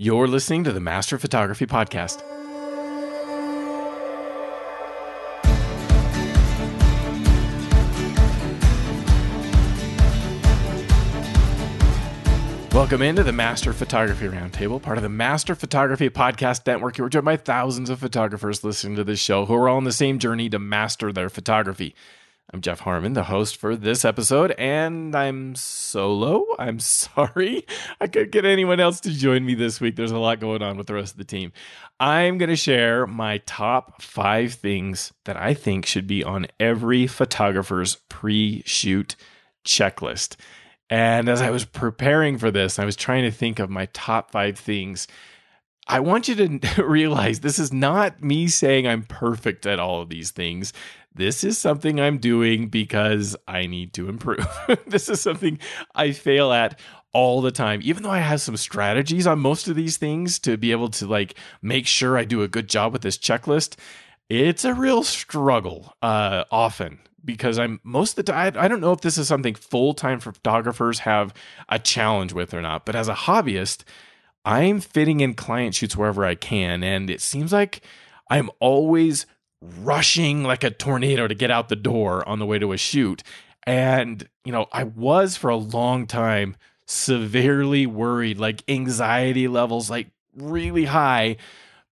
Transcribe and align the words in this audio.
You're 0.00 0.28
listening 0.28 0.62
to 0.62 0.72
the 0.72 0.78
Master 0.78 1.18
Photography 1.18 1.66
Podcast. 1.66 2.22
Welcome 12.72 13.02
into 13.02 13.24
the 13.24 13.32
Master 13.32 13.72
Photography 13.72 14.28
Roundtable, 14.28 14.80
part 14.80 14.98
of 14.98 15.02
the 15.02 15.08
Master 15.08 15.56
Photography 15.56 16.08
Podcast 16.08 16.64
Network. 16.64 16.96
You're 16.96 17.08
joined 17.08 17.24
by 17.24 17.36
thousands 17.36 17.90
of 17.90 17.98
photographers 17.98 18.62
listening 18.62 18.94
to 18.94 19.02
this 19.02 19.18
show 19.18 19.46
who 19.46 19.54
are 19.54 19.68
all 19.68 19.78
on 19.78 19.82
the 19.82 19.90
same 19.90 20.20
journey 20.20 20.48
to 20.50 20.60
master 20.60 21.12
their 21.12 21.28
photography. 21.28 21.96
I'm 22.50 22.62
Jeff 22.62 22.80
Harmon, 22.80 23.12
the 23.12 23.24
host 23.24 23.58
for 23.58 23.76
this 23.76 24.06
episode, 24.06 24.52
and 24.52 25.14
I'm 25.14 25.54
solo. 25.54 26.46
I'm 26.58 26.78
sorry. 26.78 27.66
I 28.00 28.06
couldn't 28.06 28.32
get 28.32 28.46
anyone 28.46 28.80
else 28.80 29.00
to 29.00 29.10
join 29.10 29.44
me 29.44 29.54
this 29.54 29.82
week. 29.82 29.96
There's 29.96 30.12
a 30.12 30.18
lot 30.18 30.40
going 30.40 30.62
on 30.62 30.78
with 30.78 30.86
the 30.86 30.94
rest 30.94 31.12
of 31.12 31.18
the 31.18 31.24
team. 31.24 31.52
I'm 32.00 32.38
going 32.38 32.48
to 32.48 32.56
share 32.56 33.06
my 33.06 33.38
top 33.44 34.00
five 34.00 34.54
things 34.54 35.12
that 35.26 35.36
I 35.36 35.52
think 35.52 35.84
should 35.84 36.06
be 36.06 36.24
on 36.24 36.46
every 36.58 37.06
photographer's 37.06 37.96
pre 38.08 38.62
shoot 38.64 39.14
checklist. 39.66 40.36
And 40.88 41.28
as 41.28 41.42
I 41.42 41.50
was 41.50 41.66
preparing 41.66 42.38
for 42.38 42.50
this, 42.50 42.78
I 42.78 42.86
was 42.86 42.96
trying 42.96 43.24
to 43.24 43.30
think 43.30 43.58
of 43.58 43.68
my 43.68 43.90
top 43.92 44.30
five 44.30 44.58
things. 44.58 45.06
I 45.86 46.00
want 46.00 46.28
you 46.28 46.34
to 46.48 46.82
realize 46.82 47.40
this 47.40 47.58
is 47.58 47.74
not 47.74 48.22
me 48.22 48.48
saying 48.48 48.86
I'm 48.86 49.02
perfect 49.02 49.66
at 49.66 49.78
all 49.78 50.00
of 50.00 50.08
these 50.08 50.30
things 50.30 50.72
this 51.18 51.44
is 51.44 51.58
something 51.58 52.00
I'm 52.00 52.18
doing 52.18 52.68
because 52.68 53.36
I 53.46 53.66
need 53.66 53.92
to 53.94 54.08
improve. 54.08 54.46
this 54.86 55.08
is 55.08 55.20
something 55.20 55.58
I 55.94 56.12
fail 56.12 56.52
at 56.52 56.78
all 57.12 57.42
the 57.42 57.50
time. 57.50 57.80
Even 57.82 58.04
though 58.04 58.10
I 58.10 58.20
have 58.20 58.40
some 58.40 58.56
strategies 58.56 59.26
on 59.26 59.40
most 59.40 59.68
of 59.68 59.76
these 59.76 59.96
things 59.96 60.38
to 60.40 60.56
be 60.56 60.70
able 60.70 60.88
to 60.90 61.06
like 61.06 61.34
make 61.60 61.86
sure 61.86 62.16
I 62.16 62.24
do 62.24 62.42
a 62.42 62.48
good 62.48 62.68
job 62.68 62.92
with 62.92 63.02
this 63.02 63.18
checklist, 63.18 63.76
it's 64.28 64.64
a 64.64 64.74
real 64.74 65.02
struggle 65.02 65.94
uh, 66.02 66.44
often 66.50 67.00
because 67.24 67.58
I'm 67.58 67.80
most 67.82 68.12
of 68.12 68.24
the 68.24 68.32
time, 68.32 68.54
I 68.56 68.68
don't 68.68 68.80
know 68.80 68.92
if 68.92 69.00
this 69.00 69.18
is 69.18 69.26
something 69.26 69.54
full 69.54 69.94
time 69.94 70.20
photographers 70.20 71.00
have 71.00 71.34
a 71.68 71.78
challenge 71.78 72.32
with 72.32 72.54
or 72.54 72.62
not, 72.62 72.86
but 72.86 72.94
as 72.94 73.08
a 73.08 73.14
hobbyist, 73.14 73.82
I'm 74.44 74.80
fitting 74.80 75.20
in 75.20 75.34
client 75.34 75.74
shoots 75.74 75.96
wherever 75.96 76.24
I 76.24 76.36
can. 76.36 76.82
And 76.82 77.10
it 77.10 77.20
seems 77.20 77.52
like 77.52 77.82
I'm 78.30 78.50
always 78.60 79.26
rushing 79.60 80.44
like 80.44 80.64
a 80.64 80.70
tornado 80.70 81.26
to 81.26 81.34
get 81.34 81.50
out 81.50 81.68
the 81.68 81.76
door 81.76 82.26
on 82.28 82.38
the 82.38 82.46
way 82.46 82.58
to 82.58 82.72
a 82.72 82.76
shoot. 82.76 83.22
And, 83.66 84.28
you 84.44 84.52
know, 84.52 84.66
I 84.72 84.84
was 84.84 85.36
for 85.36 85.50
a 85.50 85.56
long 85.56 86.06
time 86.06 86.56
severely 86.86 87.86
worried, 87.86 88.38
like 88.38 88.62
anxiety 88.68 89.48
levels 89.48 89.90
like 89.90 90.08
really 90.34 90.86
high 90.86 91.36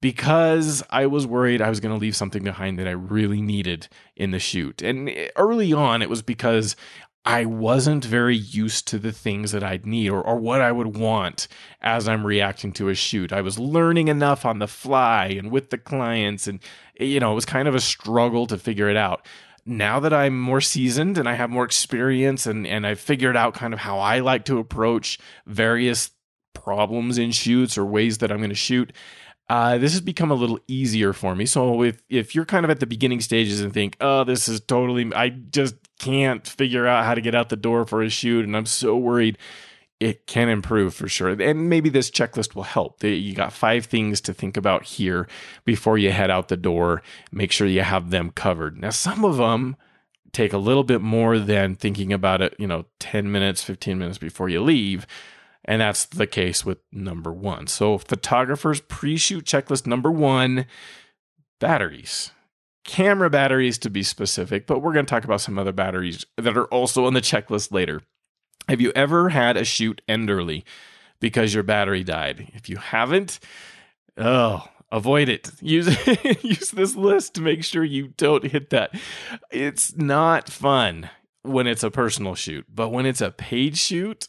because 0.01 0.83
I 0.91 1.06
was 1.06 1.27
worried 1.27 1.62
I 1.62 1.71
was 1.71 1.81
going 1.81 1.95
to 1.95 2.01
leave 2.01 2.15
something 2.15 2.45
behind 2.45 2.79
that 2.79 2.87
I 2.87 2.91
really 2.91 3.41
needed 3.41 3.89
in 4.15 4.33
the 4.33 4.39
shoot. 4.39 4.83
And 4.83 5.09
eh, 5.09 5.28
early 5.34 5.73
on, 5.73 6.03
it 6.03 6.11
was 6.11 6.21
because 6.21 6.77
I 7.25 7.47
wasn't 7.47 8.05
very 8.05 8.36
used 8.36 8.86
to 8.89 8.98
the 8.98 9.12
things 9.12 9.53
that 9.53 9.64
I'd 9.64 9.86
need 9.86 10.11
or, 10.11 10.20
or 10.20 10.36
what 10.36 10.61
I 10.61 10.72
would 10.72 10.97
want 10.97 11.48
as 11.81 12.06
I'm 12.06 12.27
reacting 12.27 12.72
to 12.72 12.91
a 12.91 12.94
shoot. 12.94 13.33
I 13.33 13.41
was 13.41 13.58
learning 13.58 14.08
enough 14.08 14.44
on 14.44 14.58
the 14.58 14.69
fly 14.69 15.27
and 15.28 15.50
with 15.50 15.70
the 15.70 15.78
clients, 15.78 16.47
and 16.47 16.61
you 17.00 17.20
know, 17.20 17.33
it 17.33 17.34
was 17.34 17.47
kind 17.47 17.66
of 17.66 17.75
a 17.75 17.81
struggle 17.81 18.47
to 18.48 18.58
figure 18.58 18.91
it 18.91 18.97
out. 18.97 19.27
Now 19.64 20.00
that 20.00 20.12
I'm 20.12 20.39
more 20.39 20.61
seasoned 20.61 21.16
and 21.16 21.27
I 21.27 21.34
have 21.34 21.48
more 21.48 21.64
experience 21.64 22.47
and, 22.47 22.66
and 22.66 22.86
I've 22.86 23.00
figured 23.00 23.36
out 23.36 23.55
kind 23.55 23.72
of 23.72 23.81
how 23.81 23.98
I 23.98 24.19
like 24.19 24.44
to 24.47 24.59
approach 24.59 25.19
various 25.47 26.11
problems 26.53 27.16
in 27.16 27.31
shoots 27.33 27.78
or 27.78 27.86
ways 27.86 28.19
that 28.19 28.31
I'm 28.31 28.38
going 28.38 28.50
to 28.50 28.55
shoot, 28.55 28.92
uh, 29.48 29.78
this 29.78 29.92
has 29.92 30.03
become 30.03 30.31
a 30.31 30.34
little 30.34 30.61
easier 30.69 31.14
for 31.14 31.34
me. 31.34 31.47
So 31.47 31.83
if 31.83 32.03
if 32.11 32.34
you're 32.34 32.44
kind 32.44 32.64
of 32.64 32.70
at 32.70 32.81
the 32.81 32.86
beginning 32.86 33.22
stages 33.22 33.62
and 33.62 33.72
think, 33.72 33.97
oh, 34.00 34.25
this 34.25 34.48
is 34.48 34.61
totally, 34.61 35.11
I 35.14 35.31
just 35.31 35.77
can't 35.99 36.47
figure 36.47 36.87
out 36.87 37.05
how 37.05 37.15
to 37.15 37.21
get 37.21 37.34
out 37.34 37.49
the 37.49 37.56
door 37.56 37.87
for 37.87 38.03
a 38.03 38.09
shoot, 38.09 38.44
and 38.44 38.56
I'm 38.56 38.66
so 38.66 38.97
worried. 38.97 39.38
It 40.00 40.27
can 40.27 40.49
improve 40.49 40.93
for 40.93 41.09
sure. 41.09 41.31
And 41.31 41.71
maybe 41.71 41.88
this 41.88 42.10
checklist 42.10 42.55
will 42.55 42.65
help. 42.65 43.03
You 43.03 43.34
got 43.34 43.53
five 43.53 43.87
things 43.87 44.21
to 44.22 44.34
think 44.34 44.56
about 44.56 44.84
here 44.84 45.28
before 45.65 45.97
you 45.97 46.10
head 46.10 46.31
out 46.31 46.49
the 46.49 46.56
door. 46.56 47.03
Make 47.32 47.53
sure 47.53 47.66
you 47.66 47.82
have 47.82 48.10
them 48.10 48.31
covered. 48.31 48.78
Now, 48.78 48.91
some 48.91 49.25
of 49.25 49.37
them 49.37 49.77
take 50.32 50.53
a 50.53 50.59
little 50.59 50.84
bit 50.84 51.00
more 51.00 51.38
than 51.38 51.77
thinking 51.77 52.12
about 52.12 52.43
it, 52.43 52.55
you 52.59 52.66
know, 52.66 52.87
10 52.99 53.31
minutes, 53.31 53.62
15 53.62 53.99
minutes 53.99 54.19
before 54.19 54.49
you 54.49 54.61
leave. 54.61 55.06
And 55.65 55.81
that's 55.81 56.05
the 56.05 56.26
case 56.26 56.66
with 56.66 56.78
number 56.93 57.32
one. 57.32 57.69
So, 57.69 57.97
photographers 57.97 58.81
pre 58.81 59.16
shoot 59.16 59.47
checklist 59.47 59.87
number 59.87 60.11
one 60.11 60.66
batteries 61.61 62.32
camera 62.84 63.31
batteries 63.31 63.78
to 63.78 63.91
be 63.91 64.03
specific, 64.03 64.67
but 64.67 64.81
we're 64.81 64.93
going 64.93 65.06
to 65.06 65.11
talk 65.11 65.25
about 65.25 65.41
some 65.41 65.59
other 65.59 65.72
batteries 65.72 66.25
that 66.37 66.56
are 66.56 66.67
also 66.67 67.06
on 67.06 67.15
the 67.15 67.21
checklist 67.21 67.72
later. 67.72 68.03
Have 68.69 68.81
you 68.81 68.93
ever 68.95 69.31
had 69.31 69.56
a 69.56 69.65
shoot 69.65 70.00
end 70.09 70.31
early 70.31 70.65
because 71.21 71.55
your 71.55 71.62
battery 71.62 72.05
died? 72.05 72.50
If 72.55 72.69
you 72.69 72.77
haven't, 72.77 73.41
oh, 74.17 74.67
avoid 74.91 75.28
it. 75.28 75.50
Use 75.61 75.89
use 76.43 76.71
this 76.71 76.94
list 76.94 77.34
to 77.34 77.41
make 77.41 77.65
sure 77.65 77.84
you 77.84 78.09
don't 78.17 78.44
hit 78.44 78.71
that. 78.71 78.94
It's 79.50 79.97
not 79.97 80.49
fun 80.49 81.11
when 81.43 81.67
it's 81.67 81.83
a 81.83 81.91
personal 81.91 82.34
shoot, 82.34 82.65
but 82.73 82.91
when 82.91 83.05
it's 83.06 83.21
a 83.21 83.31
paid 83.31 83.77
shoot, 83.77 84.28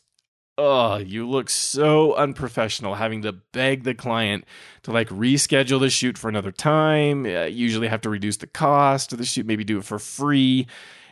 oh, 0.57 0.97
you 0.97 1.27
look 1.27 1.49
so 1.49 2.13
unprofessional 2.15 2.95
having 2.95 3.21
to 3.23 3.33
beg 3.33 3.83
the 3.83 3.93
client 3.93 4.45
to 4.83 4.91
like 4.91 5.09
reschedule 5.09 5.79
the 5.79 5.89
shoot 5.89 6.17
for 6.17 6.29
another 6.29 6.51
time. 6.51 7.25
Uh, 7.25 7.43
usually 7.43 7.87
have 7.87 8.01
to 8.01 8.09
reduce 8.09 8.37
the 8.37 8.47
cost 8.47 9.11
of 9.11 9.19
the 9.19 9.25
shoot, 9.25 9.45
maybe 9.45 9.63
do 9.63 9.79
it 9.79 9.85
for 9.85 9.99
free. 9.99 10.67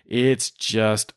It's 0.06 0.50
just 0.50 1.14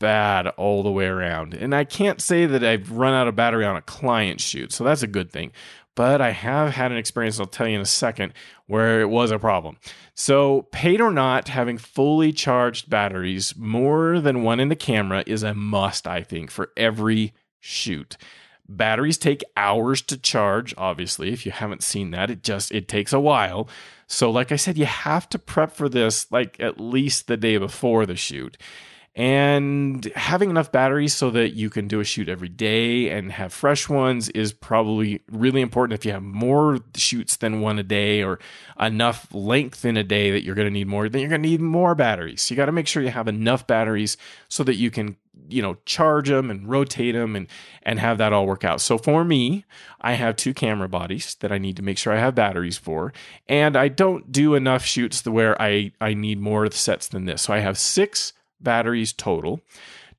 bad 0.00 0.46
all 0.48 0.82
the 0.82 0.90
way 0.90 1.06
around. 1.06 1.54
And 1.54 1.74
I 1.74 1.84
can't 1.84 2.20
say 2.20 2.46
that 2.46 2.64
I've 2.64 2.92
run 2.92 3.14
out 3.14 3.28
of 3.28 3.36
battery 3.36 3.64
on 3.64 3.76
a 3.76 3.82
client 3.82 4.40
shoot, 4.40 4.72
so 4.72 4.84
that's 4.84 5.02
a 5.02 5.08
good 5.08 5.30
thing. 5.30 5.52
But 5.94 6.20
I 6.20 6.30
have 6.30 6.74
had 6.74 6.92
an 6.92 6.98
experience, 6.98 7.40
I'll 7.40 7.46
tell 7.46 7.66
you 7.66 7.74
in 7.74 7.80
a 7.80 7.86
second, 7.86 8.32
where 8.66 9.00
it 9.00 9.08
was 9.10 9.32
a 9.32 9.38
problem. 9.38 9.78
So, 10.14 10.68
paid 10.70 11.00
or 11.00 11.10
not, 11.10 11.48
having 11.48 11.76
fully 11.76 12.32
charged 12.32 12.88
batteries, 12.88 13.56
more 13.56 14.20
than 14.20 14.44
one 14.44 14.60
in 14.60 14.68
the 14.68 14.76
camera, 14.76 15.24
is 15.26 15.42
a 15.42 15.54
must, 15.54 16.06
I 16.06 16.22
think, 16.22 16.52
for 16.52 16.70
every 16.76 17.34
shoot. 17.60 18.16
Batteries 18.68 19.16
take 19.16 19.42
hours 19.56 20.02
to 20.02 20.18
charge, 20.18 20.74
obviously. 20.76 21.32
If 21.32 21.46
you 21.46 21.52
haven't 21.52 21.82
seen 21.82 22.10
that, 22.10 22.30
it 22.30 22.42
just 22.42 22.70
it 22.70 22.86
takes 22.86 23.12
a 23.12 23.20
while. 23.20 23.68
So 24.06 24.30
like 24.30 24.52
I 24.52 24.56
said, 24.56 24.76
you 24.76 24.86
have 24.86 25.28
to 25.30 25.38
prep 25.38 25.72
for 25.72 25.88
this 25.88 26.30
like 26.30 26.58
at 26.60 26.78
least 26.78 27.26
the 27.26 27.36
day 27.36 27.56
before 27.56 28.04
the 28.04 28.16
shoot 28.16 28.58
and 29.18 30.04
having 30.14 30.48
enough 30.48 30.70
batteries 30.70 31.12
so 31.12 31.28
that 31.30 31.54
you 31.54 31.70
can 31.70 31.88
do 31.88 31.98
a 31.98 32.04
shoot 32.04 32.28
every 32.28 32.48
day 32.48 33.10
and 33.10 33.32
have 33.32 33.52
fresh 33.52 33.88
ones 33.88 34.28
is 34.28 34.52
probably 34.52 35.20
really 35.28 35.60
important 35.60 35.98
if 35.98 36.06
you 36.06 36.12
have 36.12 36.22
more 36.22 36.78
shoots 36.94 37.34
than 37.34 37.60
one 37.60 37.80
a 37.80 37.82
day 37.82 38.22
or 38.22 38.38
enough 38.78 39.26
length 39.34 39.84
in 39.84 39.96
a 39.96 40.04
day 40.04 40.30
that 40.30 40.44
you're 40.44 40.54
going 40.54 40.68
to 40.68 40.72
need 40.72 40.86
more 40.86 41.08
then 41.08 41.20
you're 41.20 41.28
going 41.30 41.42
to 41.42 41.48
need 41.48 41.60
more 41.60 41.96
batteries. 41.96 42.48
You 42.48 42.56
got 42.56 42.66
to 42.66 42.72
make 42.72 42.86
sure 42.86 43.02
you 43.02 43.08
have 43.08 43.26
enough 43.26 43.66
batteries 43.66 44.16
so 44.48 44.62
that 44.62 44.76
you 44.76 44.88
can 44.88 45.16
you 45.48 45.62
know 45.62 45.78
charge 45.84 46.28
them 46.28 46.48
and 46.48 46.68
rotate 46.68 47.14
them 47.14 47.34
and 47.34 47.48
and 47.82 47.98
have 47.98 48.18
that 48.18 48.32
all 48.32 48.46
work 48.46 48.62
out. 48.62 48.80
So 48.80 48.98
for 48.98 49.24
me 49.24 49.64
i 50.00 50.12
have 50.12 50.36
two 50.36 50.54
camera 50.54 50.88
bodies 50.88 51.34
that 51.40 51.50
i 51.50 51.58
need 51.58 51.76
to 51.76 51.82
make 51.82 51.98
sure 51.98 52.12
i 52.12 52.20
have 52.20 52.36
batteries 52.36 52.78
for 52.78 53.12
and 53.48 53.76
i 53.76 53.88
don't 53.88 54.30
do 54.30 54.54
enough 54.54 54.84
shoots 54.84 55.26
where 55.26 55.60
i 55.60 55.90
i 56.00 56.14
need 56.14 56.40
more 56.40 56.70
sets 56.70 57.08
than 57.08 57.24
this. 57.24 57.42
So 57.42 57.52
i 57.52 57.58
have 57.58 57.78
six 57.78 58.32
batteries 58.60 59.12
total 59.12 59.60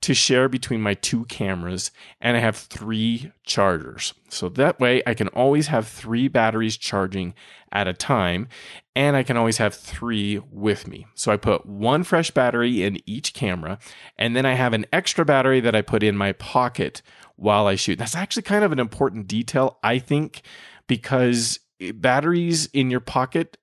to 0.01 0.13
share 0.13 0.47
between 0.47 0.81
my 0.81 0.93
two 0.93 1.25
cameras, 1.25 1.91
and 2.21 2.37
I 2.37 2.39
have 2.39 2.55
three 2.55 3.31
chargers. 3.43 4.13
So 4.29 4.47
that 4.49 4.79
way 4.79 5.03
I 5.05 5.13
can 5.13 5.27
always 5.29 5.67
have 5.67 5.87
three 5.87 6.29
batteries 6.29 6.77
charging 6.77 7.33
at 7.71 7.87
a 7.87 7.93
time, 7.93 8.47
and 8.95 9.17
I 9.17 9.23
can 9.23 9.35
always 9.35 9.57
have 9.57 9.75
three 9.75 10.39
with 10.51 10.87
me. 10.87 11.05
So 11.15 11.31
I 11.31 11.37
put 11.37 11.65
one 11.65 12.03
fresh 12.03 12.31
battery 12.31 12.81
in 12.81 13.01
each 13.05 13.33
camera, 13.33 13.77
and 14.17 14.35
then 14.35 14.45
I 14.45 14.53
have 14.53 14.73
an 14.73 14.85
extra 14.93 15.25
battery 15.25 15.59
that 15.59 15.75
I 15.75 15.81
put 15.81 16.01
in 16.01 16.15
my 16.15 16.31
pocket 16.31 17.01
while 17.35 17.67
I 17.67 17.75
shoot. 17.75 17.99
That's 17.99 18.15
actually 18.15 18.43
kind 18.43 18.63
of 18.63 18.71
an 18.71 18.79
important 18.79 19.27
detail, 19.27 19.79
I 19.83 19.99
think, 19.99 20.43
because 20.87 21.59
batteries 21.93 22.67
in 22.67 22.89
your 22.89 22.99
pocket 23.01 23.57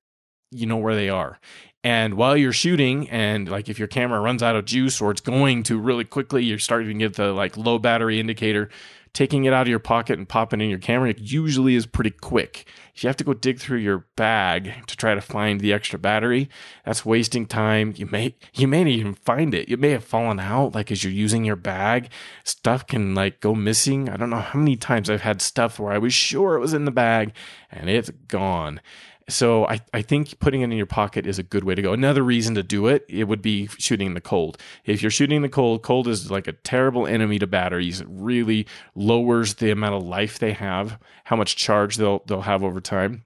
you 0.50 0.66
know 0.66 0.76
where 0.76 0.94
they 0.94 1.08
are. 1.08 1.38
And 1.86 2.14
while 2.14 2.36
you're 2.36 2.52
shooting, 2.52 3.08
and 3.10 3.48
like 3.48 3.68
if 3.68 3.78
your 3.78 3.86
camera 3.86 4.20
runs 4.20 4.42
out 4.42 4.56
of 4.56 4.64
juice 4.64 5.00
or 5.00 5.12
it's 5.12 5.20
going 5.20 5.62
to 5.62 5.78
really 5.78 6.02
quickly, 6.02 6.42
you're 6.42 6.58
starting 6.58 6.88
to 6.88 6.94
get 6.94 7.14
the 7.14 7.32
like 7.32 7.56
low 7.56 7.78
battery 7.78 8.18
indicator 8.18 8.70
taking 9.12 9.44
it 9.44 9.52
out 9.54 9.62
of 9.62 9.68
your 9.68 9.78
pocket 9.78 10.18
and 10.18 10.28
popping 10.28 10.60
in 10.60 10.68
your 10.68 10.78
camera 10.78 11.14
usually 11.16 11.74
is 11.74 11.86
pretty 11.86 12.10
quick. 12.10 12.68
If 12.94 13.02
you 13.02 13.08
have 13.08 13.16
to 13.16 13.24
go 13.24 13.32
dig 13.32 13.58
through 13.58 13.78
your 13.78 14.04
bag 14.14 14.86
to 14.88 14.96
try 14.96 15.14
to 15.14 15.22
find 15.22 15.58
the 15.58 15.72
extra 15.72 15.98
battery, 15.98 16.50
that's 16.84 17.06
wasting 17.06 17.46
time. 17.46 17.94
You 17.96 18.06
may 18.06 18.34
you 18.52 18.66
may 18.66 18.84
not 18.84 18.90
even 18.90 19.14
find 19.14 19.54
it. 19.54 19.70
It 19.70 19.78
may 19.78 19.90
have 19.90 20.04
fallen 20.04 20.38
out 20.38 20.74
like 20.74 20.90
as 20.90 21.02
you're 21.02 21.12
using 21.12 21.46
your 21.46 21.56
bag. 21.56 22.10
Stuff 22.44 22.86
can 22.86 23.14
like 23.14 23.40
go 23.40 23.54
missing. 23.54 24.10
I 24.10 24.16
don't 24.18 24.28
know 24.28 24.40
how 24.40 24.58
many 24.58 24.76
times 24.76 25.08
I've 25.08 25.22
had 25.22 25.40
stuff 25.40 25.78
where 25.78 25.92
I 25.92 25.98
was 25.98 26.12
sure 26.12 26.56
it 26.56 26.60
was 26.60 26.74
in 26.74 26.84
the 26.84 26.90
bag 26.90 27.32
and 27.70 27.88
it's 27.88 28.10
gone. 28.28 28.80
So 29.28 29.66
I, 29.66 29.80
I 29.92 30.02
think 30.02 30.38
putting 30.38 30.60
it 30.60 30.64
in 30.64 30.72
your 30.72 30.86
pocket 30.86 31.26
is 31.26 31.38
a 31.38 31.42
good 31.42 31.64
way 31.64 31.74
to 31.74 31.82
go. 31.82 31.92
Another 31.92 32.22
reason 32.22 32.54
to 32.54 32.62
do 32.62 32.86
it, 32.86 33.04
it 33.08 33.24
would 33.24 33.42
be 33.42 33.68
shooting 33.78 34.06
in 34.06 34.14
the 34.14 34.20
cold. 34.20 34.56
If 34.84 35.02
you're 35.02 35.10
shooting 35.10 35.36
in 35.36 35.42
the 35.42 35.48
cold, 35.48 35.82
cold 35.82 36.06
is 36.06 36.30
like 36.30 36.46
a 36.46 36.52
terrible 36.52 37.06
enemy 37.08 37.40
to 37.40 37.46
batteries. 37.46 38.00
It 38.00 38.06
really 38.08 38.66
lowers 38.94 39.54
the 39.54 39.72
amount 39.72 39.96
of 39.96 40.04
life 40.04 40.38
they 40.38 40.52
have, 40.52 41.00
how 41.24 41.34
much 41.34 41.56
charge 41.56 41.96
they'll 41.96 42.22
they'll 42.26 42.42
have 42.42 42.62
over 42.62 42.80
time. 42.80 43.24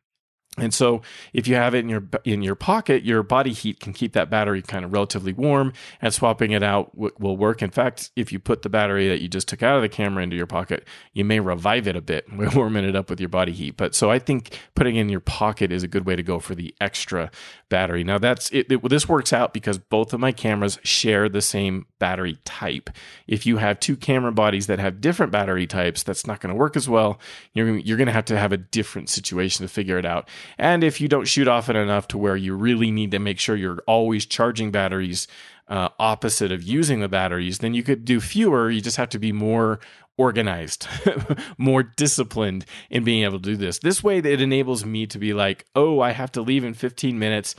And 0.58 0.74
so 0.74 1.00
if 1.32 1.46
you 1.46 1.54
have 1.54 1.74
it 1.76 1.78
in 1.78 1.88
your 1.88 2.02
in 2.24 2.42
your 2.42 2.56
pocket, 2.56 3.04
your 3.04 3.22
body 3.22 3.52
heat 3.52 3.78
can 3.78 3.92
keep 3.92 4.14
that 4.14 4.30
battery 4.30 4.62
kind 4.62 4.84
of 4.84 4.92
relatively 4.92 5.32
warm 5.32 5.72
and 6.02 6.12
swapping 6.12 6.50
it 6.50 6.62
out 6.62 6.92
w- 6.94 7.14
will 7.20 7.36
work. 7.36 7.62
In 7.62 7.70
fact, 7.70 8.10
if 8.16 8.32
you 8.32 8.40
put 8.40 8.62
the 8.62 8.68
battery 8.68 9.08
that 9.08 9.20
you 9.20 9.28
just 9.28 9.46
took 9.46 9.62
out 9.62 9.76
of 9.76 9.82
the 9.82 9.88
camera 9.88 10.24
into 10.24 10.34
your 10.34 10.46
pocket, 10.46 10.88
you 11.12 11.24
may 11.24 11.38
revive 11.38 11.86
it 11.86 11.94
a 11.94 12.00
bit, 12.00 12.26
warming 12.54 12.84
it 12.84 12.96
up 12.96 13.08
with 13.08 13.20
your 13.20 13.28
body 13.28 13.52
heat. 13.52 13.76
But 13.76 13.94
so 13.94 14.10
I 14.10 14.18
think 14.18 14.58
putting 14.74 14.96
it 14.96 15.02
in 15.02 15.08
your 15.08 15.20
pocket 15.20 15.70
is 15.70 15.84
a 15.84 15.88
good 15.88 16.04
way 16.04 16.16
to 16.16 16.22
go 16.22 16.40
for 16.40 16.56
the 16.56 16.74
extra 16.80 17.30
battery. 17.68 18.02
Now 18.02 18.18
that's 18.18 18.50
it, 18.50 18.70
it 18.72 18.88
this 18.88 19.08
works 19.08 19.32
out 19.32 19.54
because 19.54 19.78
both 19.78 20.12
of 20.12 20.18
my 20.18 20.32
cameras 20.32 20.80
share 20.82 21.28
the 21.28 21.42
same 21.42 21.86
battery 22.00 22.38
type. 22.44 22.90
If 23.28 23.46
you 23.46 23.58
have 23.58 23.78
two 23.78 23.96
camera 23.96 24.32
bodies 24.32 24.66
that 24.66 24.80
have 24.80 25.00
different 25.00 25.30
battery 25.30 25.68
types, 25.68 26.02
that's 26.02 26.26
not 26.26 26.40
going 26.40 26.52
to 26.52 26.58
work 26.58 26.76
as 26.76 26.88
well. 26.88 27.20
You're 27.54 27.78
you're 27.78 27.96
going 27.96 28.08
to 28.08 28.12
have 28.12 28.24
to 28.26 28.38
have 28.38 28.52
a 28.52 28.56
different 28.56 29.08
situation 29.08 29.64
to 29.64 29.72
figure 29.72 29.96
it 29.96 30.04
out. 30.04 30.28
And 30.58 30.84
if 30.84 31.00
you 31.00 31.08
don't 31.08 31.28
shoot 31.28 31.48
often 31.48 31.76
enough 31.76 32.08
to 32.08 32.18
where 32.18 32.36
you 32.36 32.54
really 32.54 32.90
need 32.90 33.10
to 33.12 33.18
make 33.18 33.38
sure 33.38 33.56
you're 33.56 33.82
always 33.86 34.26
charging 34.26 34.70
batteries 34.70 35.26
uh, 35.68 35.88
opposite 35.98 36.50
of 36.50 36.62
using 36.62 37.00
the 37.00 37.08
batteries, 37.08 37.58
then 37.58 37.74
you 37.74 37.82
could 37.82 38.04
do 38.04 38.20
fewer. 38.20 38.70
You 38.70 38.80
just 38.80 38.96
have 38.96 39.08
to 39.10 39.18
be 39.18 39.32
more 39.32 39.80
organized, 40.18 40.86
more 41.58 41.82
disciplined 41.82 42.66
in 42.90 43.04
being 43.04 43.24
able 43.24 43.38
to 43.38 43.50
do 43.50 43.56
this. 43.56 43.78
This 43.78 44.02
way, 44.04 44.18
it 44.18 44.40
enables 44.40 44.84
me 44.84 45.06
to 45.06 45.18
be 45.18 45.32
like, 45.32 45.64
oh, 45.74 46.00
I 46.00 46.10
have 46.10 46.32
to 46.32 46.42
leave 46.42 46.64
in 46.64 46.74
15 46.74 47.18
minutes. 47.18 47.54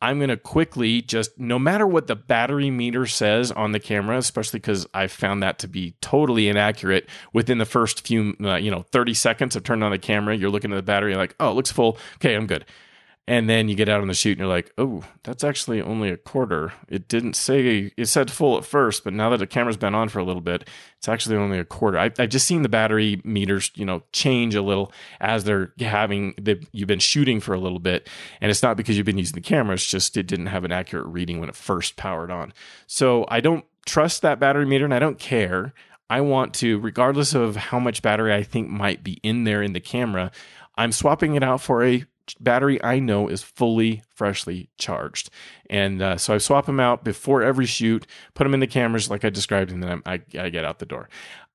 I'm 0.00 0.18
going 0.18 0.28
to 0.28 0.36
quickly 0.36 1.00
just, 1.00 1.38
no 1.38 1.58
matter 1.58 1.86
what 1.86 2.06
the 2.06 2.16
battery 2.16 2.70
meter 2.70 3.06
says 3.06 3.50
on 3.50 3.72
the 3.72 3.80
camera, 3.80 4.18
especially 4.18 4.60
because 4.60 4.86
I 4.92 5.06
found 5.06 5.42
that 5.42 5.58
to 5.60 5.68
be 5.68 5.94
totally 6.02 6.48
inaccurate 6.48 7.08
within 7.32 7.58
the 7.58 7.64
first 7.64 8.06
few, 8.06 8.34
uh, 8.42 8.56
you 8.56 8.70
know, 8.70 8.82
30 8.92 9.14
seconds 9.14 9.56
of 9.56 9.64
turning 9.64 9.82
on 9.82 9.92
the 9.92 9.98
camera, 9.98 10.36
you're 10.36 10.50
looking 10.50 10.72
at 10.72 10.76
the 10.76 10.82
battery, 10.82 11.14
like, 11.14 11.34
oh, 11.40 11.50
it 11.50 11.54
looks 11.54 11.72
full. 11.72 11.96
Okay, 12.16 12.34
I'm 12.34 12.46
good. 12.46 12.66
And 13.28 13.50
then 13.50 13.68
you 13.68 13.74
get 13.74 13.88
out 13.88 14.00
on 14.00 14.06
the 14.06 14.14
shoot 14.14 14.32
and 14.32 14.38
you're 14.38 14.48
like, 14.48 14.72
oh, 14.78 15.02
that's 15.24 15.42
actually 15.42 15.82
only 15.82 16.10
a 16.10 16.16
quarter. 16.16 16.72
It 16.88 17.08
didn't 17.08 17.34
say, 17.34 17.92
it 17.96 18.06
said 18.06 18.30
full 18.30 18.56
at 18.56 18.64
first, 18.64 19.02
but 19.02 19.12
now 19.12 19.30
that 19.30 19.38
the 19.38 19.48
camera's 19.48 19.76
been 19.76 19.96
on 19.96 20.08
for 20.08 20.20
a 20.20 20.24
little 20.24 20.40
bit, 20.40 20.68
it's 20.98 21.08
actually 21.08 21.36
only 21.36 21.58
a 21.58 21.64
quarter. 21.64 21.98
I, 21.98 22.12
have 22.16 22.28
just 22.28 22.46
seen 22.46 22.62
the 22.62 22.68
battery 22.68 23.20
meters, 23.24 23.72
you 23.74 23.84
know, 23.84 24.04
change 24.12 24.54
a 24.54 24.62
little 24.62 24.92
as 25.20 25.42
they're 25.42 25.72
having, 25.80 26.34
the, 26.40 26.64
you've 26.70 26.86
been 26.86 27.00
shooting 27.00 27.40
for 27.40 27.52
a 27.52 27.58
little 27.58 27.80
bit. 27.80 28.08
And 28.40 28.48
it's 28.48 28.62
not 28.62 28.76
because 28.76 28.96
you've 28.96 29.06
been 29.06 29.18
using 29.18 29.34
the 29.34 29.40
camera, 29.40 29.74
it's 29.74 29.90
just 29.90 30.16
it 30.16 30.28
didn't 30.28 30.46
have 30.46 30.64
an 30.64 30.70
accurate 30.70 31.06
reading 31.06 31.40
when 31.40 31.48
it 31.48 31.56
first 31.56 31.96
powered 31.96 32.30
on. 32.30 32.52
So 32.86 33.24
I 33.28 33.40
don't 33.40 33.64
trust 33.86 34.22
that 34.22 34.38
battery 34.38 34.66
meter 34.66 34.84
and 34.84 34.94
I 34.94 35.00
don't 35.00 35.18
care. 35.18 35.74
I 36.08 36.20
want 36.20 36.54
to, 36.54 36.78
regardless 36.78 37.34
of 37.34 37.56
how 37.56 37.80
much 37.80 38.02
battery 38.02 38.32
I 38.32 38.44
think 38.44 38.68
might 38.68 39.02
be 39.02 39.14
in 39.24 39.42
there 39.42 39.62
in 39.62 39.72
the 39.72 39.80
camera, 39.80 40.30
I'm 40.76 40.92
swapping 40.92 41.34
it 41.34 41.42
out 41.42 41.60
for 41.60 41.82
a 41.84 42.04
battery 42.40 42.82
I 42.82 42.98
know 42.98 43.28
is 43.28 43.42
fully 43.42 44.02
freshly 44.14 44.70
charged. 44.78 45.30
And 45.68 46.02
uh, 46.02 46.16
so 46.16 46.34
I 46.34 46.38
swap 46.38 46.66
them 46.66 46.80
out 46.80 47.04
before 47.04 47.42
every 47.42 47.66
shoot, 47.66 48.06
put 48.34 48.44
them 48.44 48.54
in 48.54 48.60
the 48.60 48.66
cameras 48.66 49.10
like 49.10 49.24
I 49.24 49.30
described, 49.30 49.70
and 49.70 49.82
then 49.82 50.02
I, 50.06 50.20
I 50.38 50.48
get 50.48 50.64
out 50.64 50.78
the 50.78 50.86
door. 50.86 51.08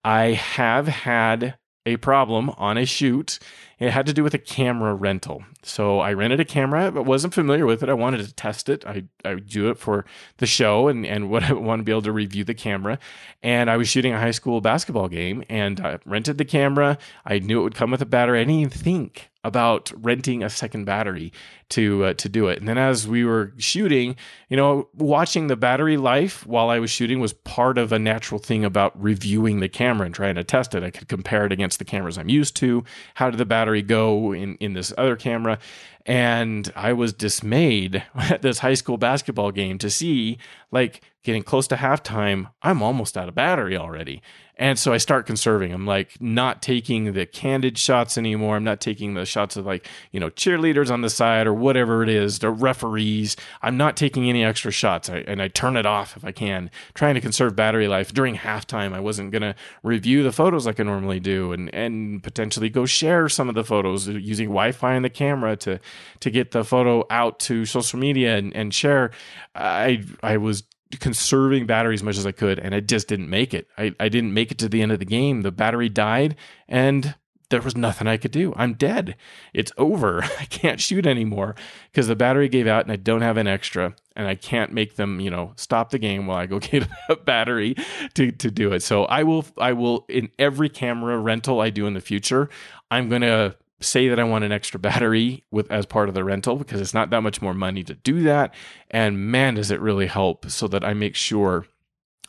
I 0.04 0.32
have 0.32 0.88
had 0.88 1.58
a 1.86 1.98
problem 1.98 2.50
on 2.58 2.78
a 2.78 2.86
shoot. 2.86 3.40
It 3.80 3.90
had 3.90 4.06
to 4.06 4.14
do 4.14 4.24
with 4.24 4.36
a 4.36 4.40
camera 4.40 4.94
rental. 4.94 5.44
So 5.64 6.00
I 6.00 6.14
rented 6.14 6.40
a 6.40 6.46
camera, 6.46 6.92
but 6.92 7.04
wasn't 7.04 7.34
familiar 7.34 7.66
with 7.66 7.82
it. 7.82 7.90
I 7.90 7.94
wanted 7.94 8.24
to 8.26 8.34
test 8.34 8.70
it. 8.70 8.86
I, 8.86 9.06
I 9.26 9.36
do 9.36 9.70
it 9.72 9.80
for 9.80 10.06
the 10.38 10.46
show 10.46 10.88
and, 10.88 11.06
and 11.06 11.30
what 11.32 11.44
I 11.44 11.54
want 11.54 11.80
to 11.80 11.84
be 11.84 11.92
able 11.92 12.04
to 12.04 12.12
review 12.12 12.44
the 12.44 12.54
camera. 12.54 13.00
And 13.42 13.70
I 13.70 13.78
was 13.78 13.88
shooting 13.88 14.14
a 14.14 14.20
high 14.20 14.32
school 14.32 14.62
basketball 14.62 15.08
game 15.08 15.44
and 15.50 15.80
I 15.80 15.98
rented 16.06 16.38
the 16.38 16.46
camera. 16.46 17.00
I 17.26 17.40
knew 17.40 17.62
it 17.62 17.64
would 17.64 17.76
come 17.76 17.90
with 17.90 18.02
a 18.02 18.06
battery. 18.06 18.40
I 18.40 18.44
didn't 18.44 18.60
even 18.60 18.70
think 18.70 19.31
about 19.44 19.92
renting 19.96 20.44
a 20.44 20.50
second 20.50 20.86
battery 20.86 21.34
to 21.70 22.06
uh, 22.06 22.14
to 22.14 22.30
do 22.30 22.48
it. 22.48 22.60
And 22.60 22.68
then 22.68 22.78
as 22.78 23.08
we 23.08 23.26
were 23.26 23.54
shooting, 23.58 24.16
you 24.50 24.58
know, 24.58 24.88
watching 24.94 25.48
the 25.48 25.56
battery 25.56 25.98
life 25.98 26.46
while 26.46 26.70
I 26.70 26.80
was 26.80 26.92
shooting 26.92 27.20
was 27.20 27.34
part 27.34 27.78
of 27.78 27.92
a 27.92 28.00
natural 28.00 28.40
thing 28.40 28.64
about 28.64 29.02
reviewing 29.02 29.60
the 29.60 29.70
camera 29.70 30.06
and 30.06 30.14
trying 30.14 30.36
to 30.36 30.44
test 30.44 30.76
it. 30.76 30.84
I 30.84 30.92
could 30.92 31.08
compare 31.08 31.46
it 31.46 31.52
against 31.52 31.80
the 31.80 31.86
cameras 31.86 32.18
I'm 32.18 32.30
used 32.30 32.56
to. 32.58 32.84
How 33.16 33.30
did 33.32 33.38
the 33.38 33.46
battery 33.46 33.82
go 33.82 34.34
in 34.34 34.56
in 34.56 34.74
this 34.74 34.94
other 34.98 35.16
camera? 35.16 35.58
And 36.06 36.72
I 36.76 36.94
was 36.94 37.14
dismayed 37.14 38.04
at 38.16 38.42
this 38.42 38.60
high 38.60 38.74
school 38.74 38.98
basketball 38.98 39.52
game 39.52 39.78
to 39.80 39.90
see 39.90 40.38
like 40.72 41.02
getting 41.24 41.44
close 41.44 41.68
to 41.68 41.76
halftime, 41.76 42.52
I'm 42.64 42.82
almost 42.82 43.18
out 43.18 43.30
of 43.30 43.36
battery 43.36 43.78
already. 43.78 44.22
And 44.58 44.78
so 44.78 44.94
I 44.94 44.98
start 44.98 45.26
conserving. 45.26 45.74
I'm 45.74 45.88
like 45.88 46.22
not 46.22 46.62
taking 46.62 47.14
the 47.14 47.26
candid 47.26 47.80
shots 47.80 48.16
anymore. 48.16 48.58
I'm 48.58 48.64
not 48.64 48.80
taking 48.80 49.16
the 49.16 49.26
shots 49.26 49.56
of 49.56 49.66
like, 49.66 49.88
you 50.12 50.20
know, 50.20 50.30
cheerleaders 50.30 50.92
on 50.92 51.02
the 51.02 51.10
side 51.10 51.48
or 51.48 51.54
whatever 51.54 52.04
it 52.04 52.10
is, 52.10 52.40
the 52.40 52.52
referees. 52.52 53.36
I'm 53.64 53.76
not 53.76 53.98
taking 53.98 54.30
any 54.30 54.44
extra 54.44 54.70
shots. 54.70 55.10
I, 55.10 55.20
and 55.20 55.42
I 55.42 55.48
turn 55.48 55.78
it 55.78 55.88
off 55.88 56.16
if 56.16 56.24
I 56.24 56.32
can, 56.32 56.70
trying 56.94 57.16
to 57.16 57.22
conserve 57.22 57.56
battery 57.56 57.88
life. 57.88 58.14
During 58.14 58.36
halftime, 58.36 58.94
I 58.94 59.00
wasn't 59.00 59.32
going 59.32 59.42
to 59.42 59.56
review 59.82 60.22
the 60.22 60.32
photos 60.32 60.68
like 60.68 60.80
I 60.80 60.84
normally 60.84 61.20
do 61.20 61.54
and, 61.54 61.74
and 61.74 62.22
potentially 62.22 62.70
go 62.70 62.86
share 62.86 63.30
some 63.30 63.50
of 63.50 63.56
the 63.56 63.64
photos 63.64 64.08
uh, 64.08 64.12
using 64.12 64.50
Wi 64.50 64.74
Fi 64.74 64.94
in 64.94 65.02
the 65.02 65.10
camera 65.10 65.56
to, 65.56 65.80
to 66.22 66.30
get 66.30 66.52
the 66.52 66.64
photo 66.64 67.06
out 67.10 67.40
to 67.42 67.66
social 67.66 68.00
media 68.00 68.38
and, 68.38 68.56
and 68.56 68.74
share. 68.74 69.12
I, 69.56 70.04
I 70.24 70.38
was 70.38 70.64
conserving 71.00 71.66
battery 71.66 71.94
as 71.94 72.04
much 72.04 72.18
as 72.18 72.26
I 72.26 72.32
could, 72.32 72.60
and 72.60 72.76
I 72.76 72.80
just 72.80 73.08
didn't 73.08 73.30
make 73.30 73.54
it. 73.54 73.68
I, 73.78 73.94
I 74.00 74.10
didn't 74.10 74.34
make 74.34 74.52
it 74.52 74.58
to 74.60 74.70
the 74.70 74.82
end 74.82 74.92
of 74.92 75.00
the 75.00 75.06
game. 75.06 75.42
The 75.42 75.52
battery 75.52 75.90
died, 75.90 76.36
and 76.68 77.16
there 77.52 77.62
was 77.62 77.78
nothing 77.78 78.08
I 78.08 78.18
could 78.18 78.32
do. 78.32 78.54
I'm 78.56 78.74
dead. 78.74 79.16
It's 79.54 79.72
over. 79.78 80.24
I 80.40 80.46
can't 80.46 80.82
shoot 80.82 81.06
anymore 81.06 81.56
because 81.92 82.08
the 82.08 82.16
battery 82.16 82.50
gave 82.50 82.66
out 82.66 82.84
and 82.84 82.92
I 82.92 82.96
don't 82.96 83.22
have 83.22 83.38
an 83.38 83.46
extra 83.46 83.94
and 84.16 84.26
I 84.26 84.36
can't 84.36 84.74
make 84.74 84.96
them, 84.96 85.20
you 85.20 85.30
know, 85.30 85.54
stop 85.58 85.92
the 85.92 86.00
game 86.00 86.26
while 86.26 86.38
I 86.38 86.46
go 86.48 86.60
get 86.60 86.88
a 87.10 87.16
battery 87.16 87.76
to, 88.16 88.32
to 88.32 88.50
do 88.50 88.74
it. 88.74 88.82
So 88.82 89.06
I 89.06 89.24
will, 89.24 89.46
I 89.58 89.74
will, 89.74 90.06
in 90.10 90.30
every 90.40 90.70
camera 90.70 91.20
rental 91.20 91.62
I 91.62 91.70
do 91.70 91.86
in 91.86 91.94
the 91.94 92.02
future, 92.02 92.50
I'm 92.90 93.10
going 93.10 93.22
to 93.22 93.56
say 93.82 94.08
that 94.08 94.20
I 94.20 94.24
want 94.24 94.44
an 94.44 94.52
extra 94.52 94.80
battery 94.80 95.44
with 95.52 95.70
as 95.72 95.86
part 95.86 96.10
of 96.10 96.16
the 96.16 96.24
rental 96.24 96.56
because 96.56 96.80
it's 96.80 96.94
not 96.94 97.10
that 97.10 97.22
much 97.22 97.42
more 97.42 97.54
money 97.54 97.84
to 97.84 97.96
do 97.96 98.24
that. 98.24 98.54
And 98.90 99.32
man, 99.32 99.56
does 99.56 99.72
it 99.72 99.82
really 99.82 100.08
help 100.08 100.50
so 100.50 100.68
that 100.68 100.84
I 100.84 100.94
make 100.94 101.16
sure 101.16 101.66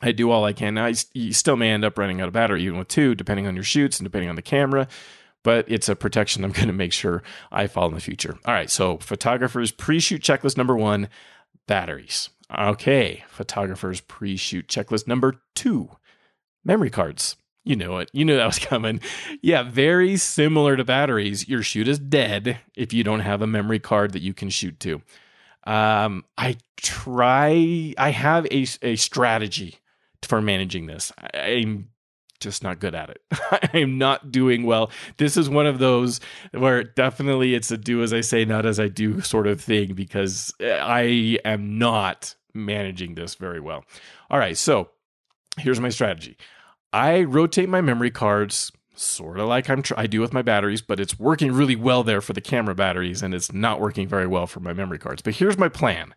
I 0.03 0.13
do 0.13 0.31
all 0.31 0.45
I 0.45 0.53
can. 0.53 0.75
Now, 0.75 0.91
you 1.13 1.33
still 1.33 1.57
may 1.57 1.71
end 1.71 1.85
up 1.85 1.97
running 1.97 2.21
out 2.21 2.27
of 2.27 2.35
battery 2.35 2.65
even 2.65 2.79
with 2.79 2.89
two, 2.89 3.15
depending 3.15 3.47
on 3.47 3.55
your 3.55 3.65
shoots 3.65 3.99
and 3.99 4.05
depending 4.05 4.29
on 4.29 4.37
the 4.37 4.43
camera. 4.43 4.89
But 5.45 5.65
it's 5.69 5.89
a 5.89 5.97
protection 5.97 6.45
I'm 6.45 6.53
going 6.53 6.67
to 6.67 6.73
make 6.73 6.93
sure 6.93 7.23
I 7.53 7.69
follow 7.69 7.89
in 7.89 7.95
the 7.95 8.01
future. 8.01 8.37
All 8.45 8.53
right, 8.53 8.69
so 8.69 8.99
photographers 8.99 9.71
pre-shoot 9.71 10.23
checklist 10.23 10.57
number 10.57 10.77
one: 10.77 11.09
batteries. 11.67 12.31
Okay, 12.57 13.25
photographers 13.29 14.01
pre-shoot 14.01 14.67
checklist 14.67 15.07
number 15.07 15.41
two: 15.55 15.91
memory 16.65 16.91
cards. 16.91 17.37
You 17.65 17.77
know 17.77 17.99
it. 17.99 18.11
You 18.13 18.25
knew 18.25 18.37
that 18.37 18.47
was 18.47 18.59
coming. 18.59 19.01
Yeah, 19.41 19.63
very 19.63 20.17
similar 20.17 20.77
to 20.77 20.85
batteries. 20.85 21.49
Your 21.49 21.63
shoot 21.63 21.87
is 21.87 21.99
dead 21.99 22.59
if 22.75 22.93
you 22.93 23.05
don't 23.05 23.21
have 23.21 23.43
a 23.43 23.47
memory 23.47 23.79
card 23.79 24.13
that 24.13 24.23
you 24.23 24.35
can 24.35 24.51
shoot 24.51 24.81
to. 24.81 25.03
Um, 25.65 26.25
I 26.37 26.57
try. 26.77 27.95
I 27.97 28.11
have 28.11 28.47
a 28.47 28.67
a 28.83 28.97
strategy 28.97 29.79
for 30.23 30.41
managing 30.41 30.87
this. 30.87 31.13
I'm 31.35 31.89
just 32.41 32.65
not 32.65 32.81
good 32.81 32.95
at 32.95 33.11
it. 33.11 33.23
I'm 33.73 33.97
not 33.97 34.33
doing 34.33 34.65
well. 34.65 34.91
This 35.17 35.37
is 35.37 35.49
one 35.49 35.67
of 35.67 35.79
those 35.79 36.21
where 36.51 36.83
definitely 36.83 37.55
it's 37.55 37.71
a 37.71 37.79
do 37.79 38.03
as 38.03 38.13
I 38.13 38.21
say, 38.21 38.45
not 38.45 38.67
as 38.67 38.81
I 38.81 38.89
do 38.89 39.21
sort 39.21 39.47
of 39.47 39.61
thing 39.61 39.95
because 39.95 40.53
I 40.61 41.39
am 41.45 41.79
not 41.79 42.35
managing 42.53 43.15
this 43.15 43.37
very 43.37 43.61
well. 43.61 43.85
All 44.31 44.39
right, 44.39 44.59
so 44.59 44.91
here's 45.59 45.81
my 45.81 45.89
strategy. 45.89 46.37
I 46.93 47.23
rotate 47.23 47.69
my 47.69 47.81
memory 47.81 48.11
cards 48.11 48.73
sort 48.95 49.39
of 49.39 49.49
like 49.49 49.71
I'm 49.71 49.83
tr- 49.83 49.95
I 49.97 50.07
do 50.07 50.21
with 50.21 50.33
my 50.33 50.43
batteries, 50.43 50.83
but 50.83 51.01
it's 51.01 51.19
working 51.19 51.53
really 51.53 51.77
well 51.77 52.03
there 52.03 52.21
for 52.21 52.33
the 52.33 52.41
camera 52.41 52.75
batteries 52.75 53.23
and 53.23 53.35
it's 53.35 53.53
not 53.53 53.81
working 53.81 54.07
very 54.07 54.27
well 54.27 54.47
for 54.47 54.61
my 54.61 54.73
memory 54.73 54.99
cards. 54.99 55.23
But 55.23 55.37
here's 55.37 55.59
my 55.59 55.69
plan. 55.69 56.15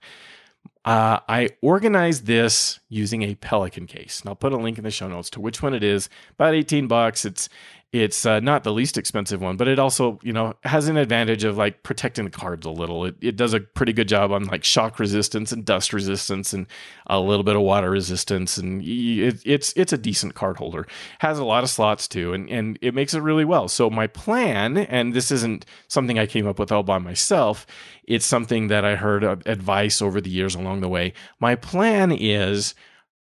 Uh, 0.83 1.19
I 1.27 1.49
organized 1.61 2.27
this 2.27 2.79
using 2.89 3.23
a 3.23 3.33
Pelican 3.35 3.87
case, 3.87 4.19
and 4.21 4.29
I'll 4.29 4.35
put 4.35 4.53
a 4.53 4.57
link 4.57 4.77
in 4.77 4.83
the 4.83 4.91
show 4.91 5.07
notes 5.07 5.31
to 5.31 5.41
which 5.41 5.63
one 5.63 5.73
it 5.73 5.83
is. 5.83 6.09
About 6.33 6.53
18 6.53 6.87
bucks. 6.87 7.25
It's 7.25 7.49
it's 7.91 8.25
uh, 8.25 8.41
not 8.41 8.63
the 8.63 8.73
least 8.73 8.97
expensive 8.97 9.41
one, 9.41 9.55
but 9.55 9.69
it 9.69 9.79
also, 9.79 10.19
you 10.21 10.33
know, 10.33 10.55
has 10.63 10.89
an 10.89 10.97
advantage 10.97 11.45
of 11.45 11.57
like 11.57 11.81
protecting 11.81 12.25
the 12.25 12.31
cards 12.31 12.65
a 12.65 12.69
little. 12.69 13.05
It, 13.05 13.15
it 13.21 13.35
does 13.37 13.53
a 13.53 13.61
pretty 13.61 13.93
good 13.93 14.09
job 14.09 14.33
on 14.33 14.43
like 14.45 14.65
shock 14.65 14.99
resistance 14.99 15.53
and 15.53 15.63
dust 15.63 15.93
resistance 15.93 16.51
and 16.51 16.67
a 17.07 17.19
little 17.21 17.43
bit 17.43 17.55
of 17.55 17.61
water 17.61 17.89
resistance. 17.89 18.57
And 18.57 18.81
it, 18.83 19.41
it's 19.45 19.71
it's 19.77 19.93
a 19.93 19.97
decent 19.97 20.35
card 20.35 20.57
holder. 20.57 20.85
Has 21.19 21.39
a 21.39 21.45
lot 21.45 21.63
of 21.63 21.69
slots 21.69 22.07
too, 22.07 22.33
and 22.33 22.49
and 22.49 22.77
it 22.81 22.93
makes 22.93 23.13
it 23.13 23.21
really 23.21 23.45
well. 23.45 23.69
So 23.69 23.89
my 23.89 24.07
plan, 24.07 24.77
and 24.77 25.13
this 25.13 25.31
isn't 25.31 25.65
something 25.87 26.19
I 26.19 26.25
came 26.25 26.47
up 26.47 26.59
with 26.59 26.73
all 26.73 26.83
by 26.83 26.97
myself. 26.97 27.65
It's 28.03 28.25
something 28.25 28.67
that 28.67 28.83
I 28.83 28.95
heard 28.95 29.23
advice 29.23 30.01
over 30.01 30.19
the 30.19 30.29
years 30.29 30.53
along 30.53 30.81
the 30.81 30.89
way. 30.89 31.13
My 31.39 31.55
plan 31.55 32.11
is 32.11 32.75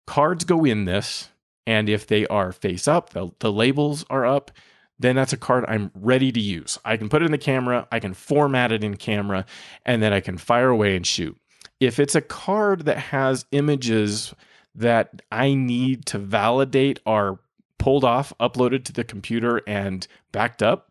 cards 0.07 0.45
go 0.45 0.65
in 0.65 0.85
this 0.85 1.29
and 1.67 1.89
if 1.89 2.07
they 2.07 2.27
are 2.27 2.53
face 2.53 2.87
up, 2.89 3.11
the, 3.11 3.31
the 3.41 3.53
labels 3.53 4.05
are 4.11 4.27
up, 4.27 4.51
then 4.99 5.17
that's 5.17 5.33
a 5.33 5.39
card 5.39 5.65
I'm 5.67 5.91
ready 5.95 6.31
to 6.31 6.41
use. 6.41 6.79
I 6.85 6.97
can 6.97 7.09
put 7.09 7.23
it 7.23 7.27
in 7.27 7.33
the 7.33 7.39
camera, 7.39 7.89
I 7.91 8.01
can 8.01 8.15
format 8.15 8.73
it 8.73 8.85
in 8.85 8.97
camera, 8.97 9.45
and 9.85 10.03
then 10.03 10.13
I 10.13 10.21
can 10.21 10.39
fire 10.39 10.69
away 10.69 10.97
and 10.97 11.07
shoot. 11.07 11.37
If 11.81 11.99
it's 11.99 12.15
a 12.15 12.21
card 12.21 12.85
that 12.85 12.99
has 12.99 13.47
images 13.51 14.35
that 14.75 15.23
I 15.31 15.55
need 15.55 16.07
to 16.07 16.19
validate 16.19 17.01
are 17.07 17.41
pulled 17.79 18.05
off, 18.05 18.33
uploaded 18.41 18.85
to 18.85 18.93
the 18.93 19.05
computer, 19.05 19.63
and 19.67 20.07
backed 20.33 20.63
up, 20.63 20.91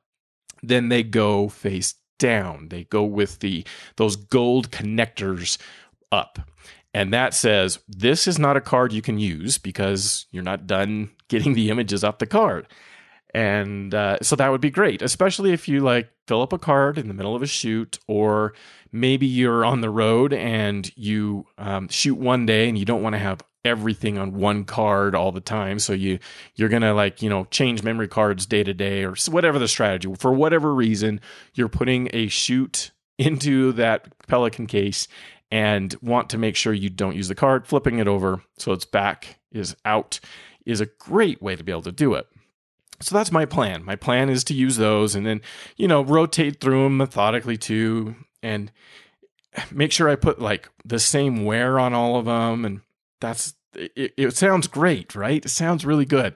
then 0.62 0.90
they 0.90 1.04
go 1.04 1.50
face 1.50 1.96
down. 2.20 2.70
They 2.70 2.86
go 2.86 3.04
with 3.04 3.40
the 3.40 3.66
those 3.96 4.16
gold 4.16 4.72
connectors 4.72 5.58
up. 6.12 6.40
And 6.94 7.12
that 7.14 7.34
says 7.34 7.80
this 7.88 8.28
is 8.28 8.38
not 8.38 8.58
a 8.58 8.62
card 8.62 8.94
you 8.94 9.02
can 9.02 9.18
use 9.18 9.58
because 9.58 10.28
you're 10.32 10.44
not 10.44 10.68
done 10.68 11.12
getting 11.28 11.54
the 11.54 11.70
images 11.70 12.04
off 12.04 12.20
the 12.20 12.28
card. 12.28 12.68
And 13.34 13.96
uh, 13.96 14.18
so 14.22 14.36
that 14.36 14.50
would 14.50 14.62
be 14.62 14.70
great, 14.70 15.02
especially 15.02 15.54
if 15.54 15.68
you 15.68 15.80
like 15.80 16.10
fill 16.28 16.44
up 16.44 16.54
a 16.54 16.60
card 16.60 17.00
in 17.00 17.08
the 17.08 17.16
middle 17.16 17.36
of 17.36 17.42
a 17.42 17.48
shoot, 17.48 17.98
or 18.08 18.54
maybe 18.92 19.26
you're 19.26 19.66
on 19.66 19.82
the 19.82 19.90
road 19.90 20.34
and 20.34 20.96
you 20.96 21.48
um, 21.58 21.88
shoot 21.88 22.16
one 22.16 22.46
day 22.46 22.70
and 22.70 22.78
you 22.78 22.86
don't 22.86 23.02
want 23.02 23.14
to 23.14 23.20
have 23.20 23.42
everything 23.66 24.18
on 24.18 24.34
one 24.34 24.66
card 24.66 25.16
all 25.16 25.32
the 25.32 25.42
time. 25.42 25.80
So 25.80 25.94
you 25.94 26.20
you're 26.56 26.70
gonna 26.70 26.94
like 26.94 27.22
you 27.22 27.30
know 27.30 27.46
change 27.46 27.82
memory 27.82 28.08
cards 28.08 28.46
day 28.46 28.64
to 28.64 28.74
day 28.74 29.04
or 29.04 29.16
whatever 29.30 29.58
the 29.58 29.68
strategy. 29.68 30.14
For 30.18 30.32
whatever 30.32 30.74
reason, 30.74 31.20
you're 31.54 31.70
putting 31.70 32.10
a 32.14 32.28
shoot 32.28 32.92
into 33.18 33.72
that 33.74 34.08
Pelican 34.28 34.68
case 34.68 35.08
and 35.54 35.96
want 36.02 36.32
to 36.32 36.38
make 36.40 36.56
sure 36.56 36.74
you 36.74 36.90
don't 36.90 37.16
use 37.16 37.28
the 37.28 37.36
card, 37.36 37.68
flipping 37.68 38.00
it 38.00 38.08
over 38.08 38.42
so 38.58 38.72
its 38.72 38.86
back 38.86 39.38
is 39.52 39.76
out 39.86 40.20
is 40.66 40.82
a 40.82 40.88
great 40.88 41.44
way 41.44 41.56
to 41.56 41.64
be 41.64 41.72
able 41.72 41.84
to 41.84 41.92
do 41.92 42.16
it. 42.16 42.26
So 43.02 43.14
that's 43.14 43.32
my 43.32 43.46
plan. 43.46 43.86
My 43.86 43.96
plan 43.96 44.30
is 44.30 44.44
to 44.46 44.56
use 44.56 44.78
those 44.78 45.14
and 45.14 45.28
then, 45.28 45.42
you 45.78 45.88
know, 45.88 46.02
rotate 46.02 46.60
through 46.60 46.86
them 46.86 46.98
methodically 46.98 47.56
too 47.56 48.16
and 48.42 48.72
make 49.72 49.92
sure 49.92 50.10
I 50.10 50.16
put 50.16 50.42
like 50.42 50.70
the 50.84 50.98
same 50.98 51.46
wear 51.46 51.80
on 51.80 51.94
all 51.94 52.16
of 52.16 52.26
them. 52.26 52.66
And 52.66 52.82
that's, 53.22 53.54
it, 53.76 54.16
it 54.18 54.36
sounds 54.36 54.66
great, 54.66 55.14
right? 55.14 55.46
It 55.46 55.50
sounds 55.50 55.86
really 55.86 56.06
good. 56.06 56.34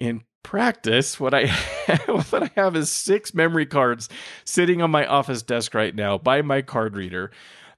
In 0.00 0.22
practice, 0.42 1.20
what 1.20 1.34
I 1.34 1.48
what 2.06 2.44
I 2.44 2.50
have 2.56 2.76
is 2.76 2.90
six 2.90 3.34
memory 3.34 3.66
cards 3.66 4.08
sitting 4.44 4.80
on 4.80 4.90
my 4.90 5.04
office 5.04 5.42
desk 5.42 5.74
right 5.74 5.94
now 5.94 6.16
by 6.16 6.40
my 6.40 6.62
card 6.62 6.96
reader 6.96 7.30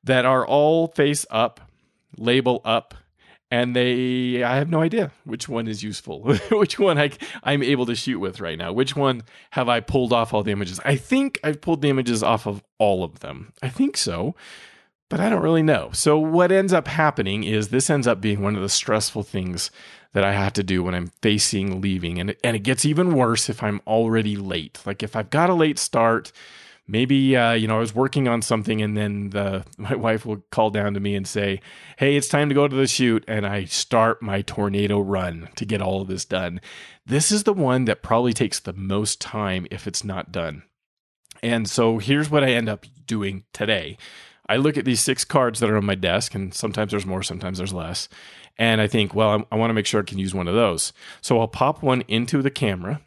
that 0.06 0.24
are 0.24 0.46
all 0.46 0.88
face 0.88 1.26
up, 1.30 1.60
label 2.16 2.60
up, 2.64 2.94
and 3.50 3.76
they 3.76 4.42
I 4.42 4.56
have 4.56 4.70
no 4.70 4.80
idea 4.80 5.12
which 5.24 5.48
one 5.48 5.68
is 5.68 5.82
useful, 5.82 6.22
which 6.50 6.78
one 6.78 6.98
I 6.98 7.10
I'm 7.42 7.62
able 7.62 7.86
to 7.86 7.94
shoot 7.94 8.18
with 8.18 8.40
right 8.40 8.58
now. 8.58 8.72
Which 8.72 8.96
one 8.96 9.22
have 9.50 9.68
I 9.68 9.80
pulled 9.80 10.12
off 10.12 10.32
all 10.32 10.42
the 10.42 10.52
images? 10.52 10.80
I 10.84 10.96
think 10.96 11.38
I've 11.44 11.60
pulled 11.60 11.82
the 11.82 11.90
images 11.90 12.22
off 12.22 12.46
of 12.46 12.62
all 12.78 13.04
of 13.04 13.20
them. 13.20 13.52
I 13.62 13.68
think 13.68 13.96
so. 13.96 14.34
But 15.08 15.20
I 15.20 15.28
don't 15.28 15.42
really 15.42 15.62
know. 15.62 15.90
So 15.92 16.18
what 16.18 16.50
ends 16.50 16.72
up 16.72 16.88
happening 16.88 17.44
is 17.44 17.68
this 17.68 17.88
ends 17.88 18.08
up 18.08 18.20
being 18.20 18.42
one 18.42 18.56
of 18.56 18.62
the 18.62 18.68
stressful 18.68 19.22
things 19.22 19.70
that 20.14 20.24
I 20.24 20.32
have 20.32 20.52
to 20.54 20.64
do 20.64 20.82
when 20.82 20.96
I'm 20.96 21.12
facing 21.22 21.80
leaving 21.80 22.18
and 22.18 22.34
and 22.42 22.56
it 22.56 22.64
gets 22.64 22.84
even 22.84 23.14
worse 23.14 23.48
if 23.48 23.62
I'm 23.62 23.80
already 23.86 24.36
late. 24.36 24.80
Like 24.84 25.02
if 25.02 25.14
I've 25.14 25.30
got 25.30 25.50
a 25.50 25.54
late 25.54 25.78
start, 25.78 26.32
maybe 26.86 27.36
uh, 27.36 27.52
you 27.52 27.66
know 27.66 27.76
I 27.76 27.80
was 27.80 27.94
working 27.94 28.28
on 28.28 28.42
something 28.42 28.80
and 28.82 28.96
then 28.96 29.30
the 29.30 29.64
my 29.78 29.94
wife 29.94 30.24
will 30.24 30.42
call 30.50 30.70
down 30.70 30.94
to 30.94 31.00
me 31.00 31.14
and 31.14 31.26
say, 31.26 31.60
"Hey, 31.98 32.16
it's 32.16 32.28
time 32.28 32.48
to 32.48 32.54
go 32.54 32.68
to 32.68 32.76
the 32.76 32.86
shoot," 32.86 33.24
and 33.26 33.46
I 33.46 33.64
start 33.64 34.22
my 34.22 34.42
tornado 34.42 35.00
run 35.00 35.48
to 35.56 35.64
get 35.64 35.82
all 35.82 36.02
of 36.02 36.08
this 36.08 36.24
done. 36.24 36.60
This 37.04 37.30
is 37.30 37.44
the 37.44 37.52
one 37.52 37.84
that 37.84 38.02
probably 38.02 38.32
takes 38.32 38.60
the 38.60 38.72
most 38.72 39.20
time 39.20 39.66
if 39.70 39.86
it's 39.86 40.04
not 40.04 40.32
done. 40.32 40.62
And 41.42 41.68
so 41.68 41.98
here's 41.98 42.30
what 42.30 42.42
I 42.42 42.52
end 42.52 42.68
up 42.68 42.86
doing 43.06 43.44
today. 43.52 43.98
I 44.48 44.56
look 44.56 44.76
at 44.76 44.84
these 44.84 45.00
six 45.00 45.24
cards 45.24 45.60
that 45.60 45.70
are 45.70 45.76
on 45.76 45.84
my 45.84 45.94
desk, 45.96 46.34
and 46.34 46.54
sometimes 46.54 46.92
there's 46.92 47.06
more, 47.06 47.22
sometimes 47.22 47.58
there's 47.58 47.72
less. 47.72 48.08
And 48.58 48.80
I 48.80 48.86
think, 48.86 49.14
well, 49.14 49.46
I, 49.50 49.54
I 49.54 49.58
want 49.58 49.70
to 49.70 49.74
make 49.74 49.86
sure 49.86 50.00
I 50.00 50.04
can 50.04 50.18
use 50.18 50.34
one 50.34 50.48
of 50.48 50.54
those. 50.54 50.92
So 51.20 51.40
I'll 51.40 51.48
pop 51.48 51.82
one 51.82 52.02
into 52.08 52.42
the 52.42 52.50
camera 52.50 53.00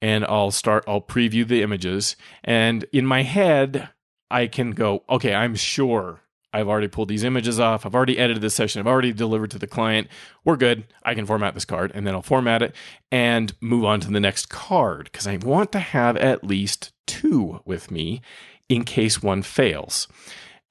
and 0.00 0.24
I'll 0.24 0.50
start, 0.50 0.84
I'll 0.86 1.00
preview 1.00 1.46
the 1.46 1.62
images. 1.62 2.16
And 2.44 2.84
in 2.92 3.06
my 3.06 3.22
head, 3.22 3.88
I 4.30 4.46
can 4.46 4.72
go, 4.72 5.04
okay, 5.08 5.34
I'm 5.34 5.54
sure 5.54 6.20
I've 6.52 6.68
already 6.68 6.88
pulled 6.88 7.08
these 7.08 7.24
images 7.24 7.58
off. 7.58 7.86
I've 7.86 7.94
already 7.94 8.18
edited 8.18 8.42
this 8.42 8.54
session. 8.54 8.80
I've 8.80 8.86
already 8.86 9.12
delivered 9.12 9.50
to 9.52 9.58
the 9.58 9.66
client. 9.66 10.08
We're 10.44 10.56
good. 10.56 10.84
I 11.02 11.14
can 11.14 11.24
format 11.24 11.54
this 11.54 11.64
card 11.64 11.92
and 11.94 12.06
then 12.06 12.14
I'll 12.14 12.22
format 12.22 12.62
it 12.62 12.74
and 13.10 13.54
move 13.60 13.84
on 13.84 14.00
to 14.00 14.10
the 14.10 14.20
next 14.20 14.46
card 14.46 15.04
because 15.04 15.26
I 15.26 15.36
want 15.38 15.72
to 15.72 15.78
have 15.78 16.16
at 16.16 16.44
least 16.44 16.92
two 17.06 17.60
with 17.64 17.90
me 17.90 18.20
in 18.68 18.84
case 18.84 19.22
one 19.22 19.42
fails. 19.42 20.08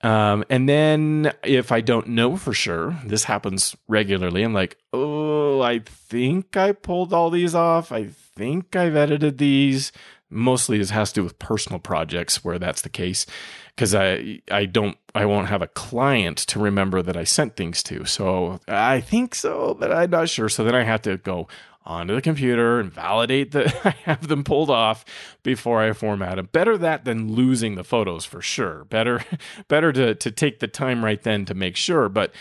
Um, 0.04 0.44
and 0.50 0.68
then 0.68 1.32
if 1.44 1.72
I 1.72 1.82
don't 1.82 2.08
know 2.08 2.36
for 2.36 2.54
sure, 2.54 3.00
this 3.06 3.26
happens 3.26 3.76
regularly. 3.88 4.44
I'm 4.44 4.54
like, 4.54 4.78
oh, 4.94 5.62
I 5.62 5.80
think 5.80 6.58
I 6.58 6.72
pulled 6.72 7.14
all 7.14 7.30
these 7.30 7.54
off. 7.54 7.92
I 7.92 8.10
think 8.36 8.76
I've 8.76 8.96
edited 8.96 9.38
these. 9.38 9.92
Mostly 10.30 10.78
this 10.78 10.92
has 10.92 11.12
to 11.12 11.22
do 11.22 11.24
with 11.24 11.40
personal 11.40 11.80
projects 11.80 12.44
where 12.44 12.58
that's 12.58 12.82
the 12.82 12.90
case. 12.90 13.26
Cause 13.78 13.94
I, 13.94 14.42
I 14.50 14.66
don't, 14.66 14.98
I 15.14 15.26
won't 15.26 15.50
have 15.50 15.62
a 15.62 15.68
client 15.68 16.38
to 16.38 16.60
remember 16.60 17.02
that 17.02 17.18
I 17.18 17.24
sent 17.24 17.56
things 17.56 17.84
to. 17.84 18.06
So 18.06 18.60
I 18.68 19.02
think 19.02 19.36
so, 19.36 19.76
but 19.78 19.92
I'm 19.92 20.10
not 20.10 20.30
sure. 20.30 20.50
So 20.50 20.64
then 20.64 20.76
I 20.76 20.84
have 20.84 21.02
to 21.04 21.18
go, 21.18 21.48
onto 21.86 22.14
the 22.14 22.22
computer 22.22 22.80
and 22.80 22.92
validate 22.92 23.52
that 23.52 23.74
I 23.86 23.96
have 24.04 24.28
them 24.28 24.44
pulled 24.44 24.70
off 24.70 25.04
before 25.44 25.82
I 25.82 25.94
format 25.94 26.36
them. 26.36 26.50
Better 26.52 26.78
that 26.78 27.06
than 27.06 27.34
losing 27.34 27.76
the 27.76 27.84
photos 27.84 28.26
for 28.26 28.42
sure. 28.42 28.86
Better 28.86 29.24
better 29.68 29.92
to 29.94 30.16
to 30.16 30.32
take 30.32 30.60
the 30.60 30.68
time 30.68 31.04
right 31.04 31.22
then 31.22 31.46
to 31.46 31.54
make 31.54 31.76
sure. 31.76 32.10
But 32.10 32.34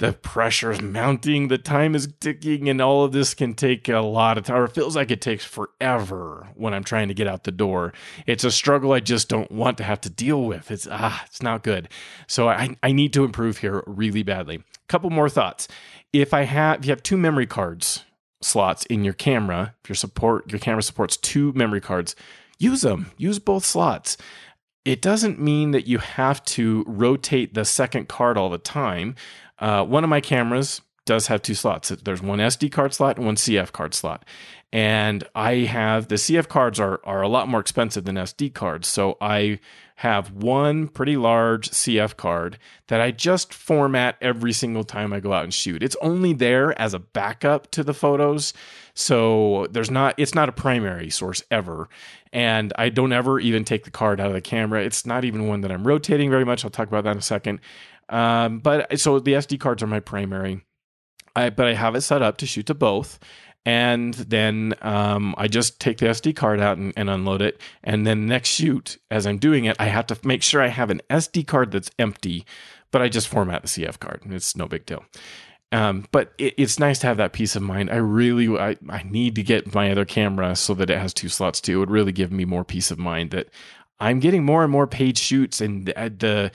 the 0.00 0.14
pressure 0.14 0.70
is 0.70 0.80
mounting, 0.80 1.48
the 1.48 1.58
time 1.58 1.94
is 1.94 2.08
ticking, 2.20 2.70
and 2.70 2.80
all 2.80 3.04
of 3.04 3.12
this 3.12 3.34
can 3.34 3.52
take 3.52 3.86
a 3.86 3.98
lot 3.98 4.38
of 4.38 4.44
time. 4.44 4.64
It 4.64 4.72
feels 4.72 4.96
like 4.96 5.10
it 5.10 5.20
takes 5.20 5.44
forever 5.44 6.48
when 6.54 6.72
I'm 6.72 6.84
trying 6.84 7.08
to 7.08 7.14
get 7.14 7.28
out 7.28 7.44
the 7.44 7.52
door. 7.52 7.92
It's 8.26 8.42
a 8.42 8.50
struggle 8.50 8.92
I 8.92 9.00
just 9.00 9.28
don't 9.28 9.52
want 9.52 9.76
to 9.76 9.84
have 9.84 10.00
to 10.00 10.10
deal 10.10 10.42
with. 10.42 10.70
It's 10.70 10.88
ah, 10.90 11.22
it's 11.26 11.42
not 11.42 11.62
good. 11.62 11.90
So 12.26 12.48
I, 12.48 12.76
I 12.82 12.92
need 12.92 13.12
to 13.12 13.24
improve 13.24 13.58
here 13.58 13.84
really 13.86 14.22
badly. 14.22 14.64
Couple 14.88 15.10
more 15.10 15.28
thoughts. 15.28 15.68
If 16.14 16.32
I 16.32 16.42
have 16.44 16.78
if 16.80 16.86
you 16.86 16.92
have 16.92 17.02
two 17.02 17.18
memory 17.18 17.46
cards 17.46 18.04
slots 18.40 18.86
in 18.86 19.04
your 19.04 19.12
camera, 19.12 19.74
if 19.84 19.90
your 19.90 19.96
support 19.96 20.50
your 20.50 20.60
camera 20.60 20.82
supports 20.82 21.18
two 21.18 21.52
memory 21.52 21.82
cards, 21.82 22.16
use 22.58 22.80
them. 22.80 23.10
Use 23.18 23.38
both 23.38 23.66
slots. 23.66 24.16
It 24.86 25.02
doesn't 25.02 25.38
mean 25.38 25.72
that 25.72 25.86
you 25.86 25.98
have 25.98 26.42
to 26.46 26.84
rotate 26.86 27.52
the 27.52 27.66
second 27.66 28.08
card 28.08 28.38
all 28.38 28.48
the 28.48 28.56
time. 28.56 29.14
Uh, 29.60 29.84
one 29.84 30.02
of 30.02 30.10
my 30.10 30.20
cameras 30.20 30.80
does 31.04 31.26
have 31.28 31.42
two 31.42 31.54
slots. 31.54 31.88
There's 31.88 32.22
one 32.22 32.38
SD 32.38 32.72
card 32.72 32.94
slot 32.94 33.16
and 33.16 33.26
one 33.26 33.36
CF 33.36 33.72
card 33.72 33.94
slot. 33.94 34.24
And 34.72 35.24
I 35.34 35.54
have 35.54 36.08
the 36.08 36.14
CF 36.14 36.48
cards 36.48 36.78
are 36.78 37.00
are 37.04 37.22
a 37.22 37.28
lot 37.28 37.48
more 37.48 37.60
expensive 37.60 38.04
than 38.04 38.14
SD 38.14 38.54
cards. 38.54 38.86
So 38.86 39.16
I 39.20 39.58
have 39.96 40.30
one 40.30 40.88
pretty 40.88 41.16
large 41.16 41.70
CF 41.72 42.16
card 42.16 42.58
that 42.86 43.00
I 43.00 43.10
just 43.10 43.52
format 43.52 44.16
every 44.22 44.52
single 44.52 44.84
time 44.84 45.12
I 45.12 45.20
go 45.20 45.32
out 45.32 45.44
and 45.44 45.52
shoot. 45.52 45.82
It's 45.82 45.96
only 46.00 46.32
there 46.32 46.80
as 46.80 46.94
a 46.94 46.98
backup 47.00 47.70
to 47.72 47.82
the 47.82 47.92
photos. 47.92 48.54
So 48.94 49.66
there's 49.70 49.90
not 49.90 50.14
it's 50.16 50.34
not 50.34 50.48
a 50.48 50.52
primary 50.52 51.10
source 51.10 51.42
ever. 51.50 51.88
And 52.32 52.72
I 52.78 52.88
don't 52.88 53.12
ever 53.12 53.40
even 53.40 53.64
take 53.64 53.84
the 53.84 53.90
card 53.90 54.20
out 54.20 54.28
of 54.28 54.32
the 54.34 54.40
camera. 54.40 54.84
It's 54.84 55.04
not 55.04 55.24
even 55.24 55.48
one 55.48 55.62
that 55.62 55.72
I'm 55.72 55.86
rotating 55.86 56.30
very 56.30 56.44
much. 56.44 56.64
I'll 56.64 56.70
talk 56.70 56.88
about 56.88 57.04
that 57.04 57.12
in 57.12 57.18
a 57.18 57.22
second. 57.22 57.60
Um, 58.10 58.58
but 58.58 58.98
so 58.98 59.18
the 59.18 59.34
SD 59.34 59.60
cards 59.60 59.82
are 59.82 59.86
my 59.86 60.00
primary. 60.00 60.64
I, 61.34 61.50
but 61.50 61.66
I 61.66 61.74
have 61.74 61.94
it 61.94 62.00
set 62.00 62.22
up 62.22 62.38
to 62.38 62.46
shoot 62.46 62.66
to 62.66 62.74
both 62.74 63.20
and 63.64 64.14
then 64.14 64.74
um, 64.82 65.34
I 65.38 65.46
just 65.46 65.80
take 65.80 65.98
the 65.98 66.06
SD 66.06 66.34
card 66.34 66.60
out 66.60 66.78
and, 66.78 66.92
and, 66.96 67.10
unload 67.10 67.42
it. 67.42 67.60
And 67.84 68.06
then 68.06 68.26
next 68.26 68.48
shoot, 68.48 68.96
as 69.10 69.26
I'm 69.26 69.36
doing 69.38 69.66
it, 69.66 69.76
I 69.78 69.84
have 69.84 70.06
to 70.06 70.18
make 70.24 70.42
sure 70.42 70.62
I 70.62 70.68
have 70.68 70.90
an 70.90 71.02
SD 71.10 71.46
card 71.46 71.70
that's 71.70 71.90
empty 71.98 72.46
but 72.90 73.02
I 73.02 73.08
just 73.08 73.28
format 73.28 73.62
the 73.62 73.68
CF 73.68 73.98
card. 73.98 74.22
It's 74.26 74.56
no 74.56 74.66
big 74.66 74.86
deal. 74.86 75.04
Um, 75.72 76.06
but 76.10 76.32
it, 76.38 76.54
it's 76.56 76.78
nice 76.78 76.98
to 77.00 77.06
have 77.06 77.18
that 77.18 77.32
peace 77.32 77.54
of 77.54 77.62
mind. 77.62 77.90
I 77.90 77.96
really, 77.96 78.48
I, 78.58 78.76
I 78.88 79.02
need 79.04 79.36
to 79.36 79.42
get 79.42 79.74
my 79.74 79.90
other 79.90 80.04
camera 80.04 80.56
so 80.56 80.74
that 80.74 80.90
it 80.90 80.98
has 80.98 81.14
two 81.14 81.28
slots 81.28 81.60
too. 81.60 81.76
It 81.76 81.78
would 81.78 81.90
really 81.90 82.12
give 82.12 82.32
me 82.32 82.44
more 82.44 82.64
peace 82.64 82.90
of 82.90 82.98
mind 82.98 83.30
that 83.30 83.48
I'm 84.00 84.18
getting 84.18 84.44
more 84.44 84.62
and 84.62 84.72
more 84.72 84.86
paid 84.86 85.16
shoots 85.16 85.60
and 85.60 85.86
the, 85.86 85.92
the 85.92 86.52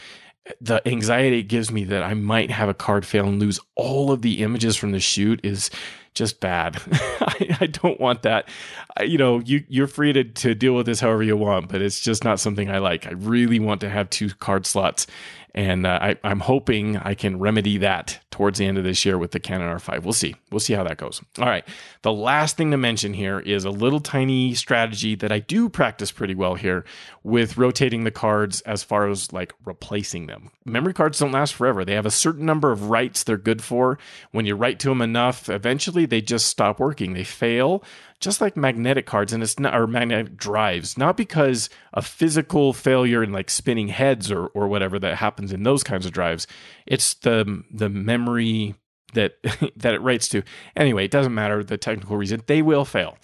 anxiety 0.87 1.39
it 1.39 1.43
gives 1.43 1.71
me 1.71 1.83
that 1.85 2.03
I 2.03 2.13
might 2.13 2.51
have 2.51 2.69
a 2.69 2.73
card 2.73 3.05
fail 3.05 3.27
and 3.27 3.39
lose 3.39 3.59
all 3.75 4.11
of 4.11 4.21
the 4.21 4.43
images 4.43 4.75
from 4.75 4.91
the 4.91 4.99
shoot 4.99 5.39
is 5.43 5.69
just 6.15 6.39
bad. 6.39 6.81
I, 6.91 7.57
I, 7.61 7.65
don't 7.67 7.99
want 7.99 8.23
that. 8.23 8.49
I, 8.97 9.03
you 9.03 9.17
know, 9.17 9.39
you 9.39 9.63
you're 9.67 9.87
free 9.87 10.13
to 10.13 10.23
to 10.23 10.55
deal 10.55 10.73
with 10.73 10.87
this 10.87 10.99
however 10.99 11.21
you 11.21 11.37
want, 11.37 11.69
but 11.69 11.81
it's 11.81 11.99
just 11.99 12.23
not 12.23 12.39
something 12.39 12.69
I 12.69 12.79
like. 12.79 13.05
I 13.05 13.11
really 13.11 13.59
want 13.59 13.81
to 13.81 13.89
have 13.89 14.09
two 14.09 14.29
card 14.29 14.65
slots, 14.65 15.05
and 15.53 15.85
uh, 15.85 15.99
I, 16.01 16.15
I'm 16.23 16.39
hoping 16.39 16.97
I 16.97 17.13
can 17.13 17.39
remedy 17.39 17.77
that 17.77 18.19
towards 18.35 18.59
the 18.59 18.65
end 18.65 18.77
of 18.77 18.83
this 18.83 19.05
year 19.05 19.17
with 19.17 19.31
the 19.31 19.39
Canon 19.39 19.69
R5. 19.77 20.03
We'll 20.03 20.11
see. 20.11 20.35
We'll 20.51 20.59
see 20.59 20.73
how 20.73 20.83
that 20.83 20.97
goes. 20.97 21.21
All 21.39 21.45
right. 21.45 21.65
The 22.01 22.11
last 22.11 22.57
thing 22.57 22.71
to 22.71 22.77
mention 22.77 23.13
here 23.13 23.39
is 23.39 23.63
a 23.63 23.69
little 23.69 24.01
tiny 24.01 24.53
strategy 24.55 25.15
that 25.15 25.31
I 25.31 25.39
do 25.39 25.69
practice 25.69 26.11
pretty 26.11 26.35
well 26.35 26.55
here 26.55 26.83
with 27.23 27.57
rotating 27.57 28.03
the 28.03 28.11
cards 28.11 28.59
as 28.61 28.83
far 28.83 29.07
as 29.07 29.31
like 29.31 29.53
replacing 29.63 30.27
them. 30.27 30.51
Memory 30.65 30.93
cards 30.93 31.19
don't 31.19 31.31
last 31.31 31.53
forever. 31.53 31.85
They 31.85 31.93
have 31.93 32.05
a 32.05 32.11
certain 32.11 32.45
number 32.45 32.73
of 32.73 32.89
writes 32.89 33.23
they're 33.23 33.37
good 33.37 33.63
for. 33.63 33.97
When 34.31 34.45
you 34.45 34.55
write 34.55 34.79
to 34.79 34.89
them 34.89 35.01
enough, 35.01 35.47
eventually 35.47 36.04
they 36.05 36.21
just 36.21 36.47
stop 36.47 36.79
working. 36.79 37.13
They 37.13 37.23
fail 37.23 37.83
just 38.19 38.41
like 38.41 38.57
magnetic 38.57 39.05
cards 39.05 39.33
and 39.33 39.43
it's 39.43 39.59
not 39.59 39.75
or 39.75 39.87
magnetic 39.87 40.37
drives 40.37 40.97
not 40.97 41.17
because 41.17 41.69
a 41.93 42.01
physical 42.01 42.73
failure 42.73 43.21
in 43.21 43.31
like 43.31 43.49
spinning 43.49 43.89
heads 43.89 44.31
or 44.31 44.47
or 44.47 44.67
whatever 44.67 44.97
that 44.97 45.17
happens 45.17 45.51
in 45.51 45.63
those 45.63 45.83
kinds 45.83 46.05
of 46.05 46.11
drives 46.11 46.47
it's 46.85 47.13
the 47.15 47.63
the 47.71 47.89
memory 47.89 48.73
that 49.13 49.33
that 49.75 49.93
it 49.93 50.01
writes 50.01 50.27
to 50.29 50.41
anyway 50.75 51.05
it 51.05 51.11
doesn't 51.11 51.33
matter 51.33 51.63
the 51.63 51.77
technical 51.77 52.17
reason 52.17 52.41
they 52.47 52.61
will 52.61 52.85
fail 52.85 53.17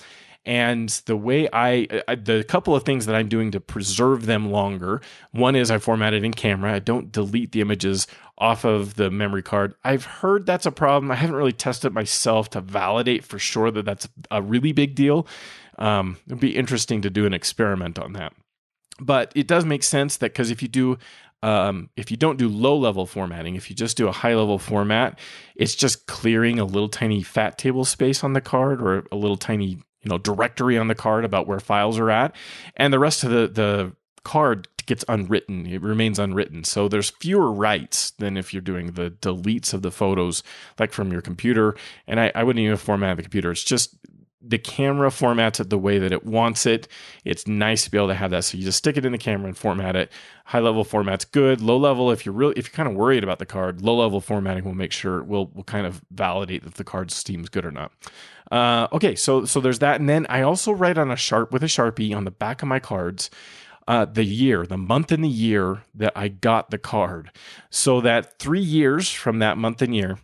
and 0.43 0.89
the 1.05 1.15
way 1.15 1.47
I, 1.53 1.87
I, 2.07 2.15
the 2.15 2.43
couple 2.43 2.75
of 2.75 2.83
things 2.83 3.05
that 3.05 3.15
I'm 3.15 3.27
doing 3.27 3.51
to 3.51 3.59
preserve 3.59 4.25
them 4.25 4.51
longer, 4.51 4.99
one 5.29 5.55
is 5.55 5.69
I 5.69 5.77
format 5.77 6.15
it 6.15 6.23
in 6.23 6.33
camera. 6.33 6.73
I 6.73 6.79
don't 6.79 7.11
delete 7.11 7.51
the 7.51 7.61
images 7.61 8.07
off 8.41 8.65
of 8.65 8.95
the 8.95 9.11
memory 9.11 9.43
card. 9.43 9.75
I've 9.83 10.03
heard 10.03 10.47
that's 10.47 10.65
a 10.65 10.71
problem. 10.71 11.11
I 11.11 11.15
haven't 11.15 11.35
really 11.35 11.51
tested 11.53 11.93
myself 11.93 12.49
to 12.49 12.59
validate 12.59 13.23
for 13.23 13.37
sure 13.37 13.69
that 13.69 13.85
that's 13.85 14.09
a 14.31 14.41
really 14.41 14.71
big 14.71 14.95
deal. 14.95 15.27
Um, 15.77 16.17
it'd 16.25 16.39
be 16.39 16.57
interesting 16.57 17.03
to 17.03 17.11
do 17.11 17.27
an 17.27 17.35
experiment 17.35 17.99
on 17.99 18.13
that. 18.13 18.33
But 18.99 19.31
it 19.35 19.47
does 19.47 19.63
make 19.63 19.83
sense 19.83 20.17
that 20.17 20.33
because 20.33 20.49
if 20.49 20.63
you 20.63 20.67
do 20.67 20.97
um, 21.43 21.89
if 21.95 22.11
you 22.11 22.17
don't 22.17 22.37
do 22.37 22.49
low 22.49 22.75
level 22.75 23.05
formatting, 23.05 23.55
if 23.55 23.69
you 23.69 23.75
just 23.75 23.95
do 23.95 24.07
a 24.07 24.11
high 24.11 24.35
level 24.35 24.59
format, 24.59 25.19
it's 25.55 25.75
just 25.75 26.07
clearing 26.07 26.59
a 26.59 26.65
little 26.65 26.89
tiny 26.89 27.23
fat 27.23 27.57
table 27.57 27.85
space 27.85 28.23
on 28.23 28.33
the 28.33 28.41
card 28.41 28.81
or 28.81 29.05
a 29.11 29.15
little 29.15 29.37
tiny 29.37 29.67
you 29.67 30.09
know 30.09 30.17
directory 30.17 30.79
on 30.79 30.87
the 30.87 30.95
card 30.95 31.25
about 31.25 31.45
where 31.45 31.59
files 31.59 31.99
are 31.99 32.09
at, 32.09 32.35
and 32.75 32.91
the 32.91 32.99
rest 32.99 33.23
of 33.23 33.29
the 33.29 33.47
the 33.47 33.95
card 34.23 34.67
gets 34.85 35.05
unwritten. 35.07 35.65
It 35.65 35.81
remains 35.81 36.19
unwritten. 36.19 36.63
So 36.63 36.87
there's 36.87 37.09
fewer 37.09 37.51
writes 37.51 38.11
than 38.11 38.37
if 38.37 38.53
you're 38.53 38.61
doing 38.61 38.93
the 38.93 39.11
deletes 39.11 39.73
of 39.73 39.81
the 39.81 39.91
photos 39.91 40.43
like 40.79 40.93
from 40.93 41.11
your 41.11 41.21
computer. 41.21 41.75
And 42.07 42.19
I, 42.19 42.31
I 42.35 42.43
wouldn't 42.43 42.63
even 42.63 42.77
format 42.77 43.17
the 43.17 43.23
computer. 43.23 43.51
It's 43.51 43.63
just 43.63 43.95
the 44.41 44.57
camera 44.57 45.09
formats 45.09 45.59
it 45.59 45.69
the 45.69 45.77
way 45.77 45.99
that 45.99 46.11
it 46.11 46.25
wants 46.25 46.65
it. 46.65 46.87
It's 47.23 47.47
nice 47.47 47.83
to 47.83 47.91
be 47.91 47.97
able 47.97 48.07
to 48.07 48.15
have 48.15 48.31
that. 48.31 48.43
So 48.43 48.57
you 48.57 48.63
just 48.63 48.79
stick 48.79 48.97
it 48.97 49.05
in 49.05 49.11
the 49.11 49.17
camera 49.17 49.47
and 49.47 49.57
format 49.57 49.95
it. 49.95 50.11
High 50.45 50.59
level 50.59 50.83
format's 50.83 51.25
good. 51.25 51.61
Low 51.61 51.77
level, 51.77 52.11
if 52.11 52.25
you're 52.25 52.33
really 52.33 52.55
if 52.57 52.67
you're 52.67 52.75
kind 52.75 52.89
of 52.89 52.95
worried 52.95 53.23
about 53.23 53.39
the 53.39 53.45
card, 53.45 53.81
low 53.81 53.95
level 53.95 54.19
formatting 54.19 54.63
will 54.63 54.73
make 54.73 54.91
sure 54.91 55.23
will 55.23 55.47
will 55.53 55.63
kind 55.63 55.85
of 55.85 56.01
validate 56.11 56.63
if 56.65 56.73
the 56.73 56.83
card 56.83 57.11
seems 57.11 57.49
good 57.49 57.65
or 57.65 57.71
not. 57.71 57.91
Uh, 58.51 58.87
okay, 58.91 59.15
so 59.15 59.45
so 59.45 59.61
there's 59.61 59.79
that, 59.79 59.99
and 59.99 60.09
then 60.09 60.25
I 60.27 60.41
also 60.41 60.73
write 60.73 60.97
on 60.97 61.09
a 61.09 61.15
sharp 61.15 61.53
with 61.53 61.63
a 61.63 61.67
sharpie 61.67 62.15
on 62.15 62.25
the 62.25 62.31
back 62.31 62.61
of 62.61 62.67
my 62.67 62.79
cards. 62.79 63.29
Uh, 63.91 64.05
the 64.05 64.23
year, 64.23 64.65
the 64.65 64.77
month 64.77 65.11
and 65.11 65.21
the 65.21 65.27
year 65.27 65.83
that 65.93 66.13
I 66.15 66.29
got 66.29 66.69
the 66.69 66.77
card, 66.77 67.29
so 67.69 67.99
that 67.99 68.39
three 68.39 68.61
years 68.61 69.11
from 69.11 69.39
that 69.39 69.57
month 69.57 69.81
and 69.81 69.93
year, 69.93 70.17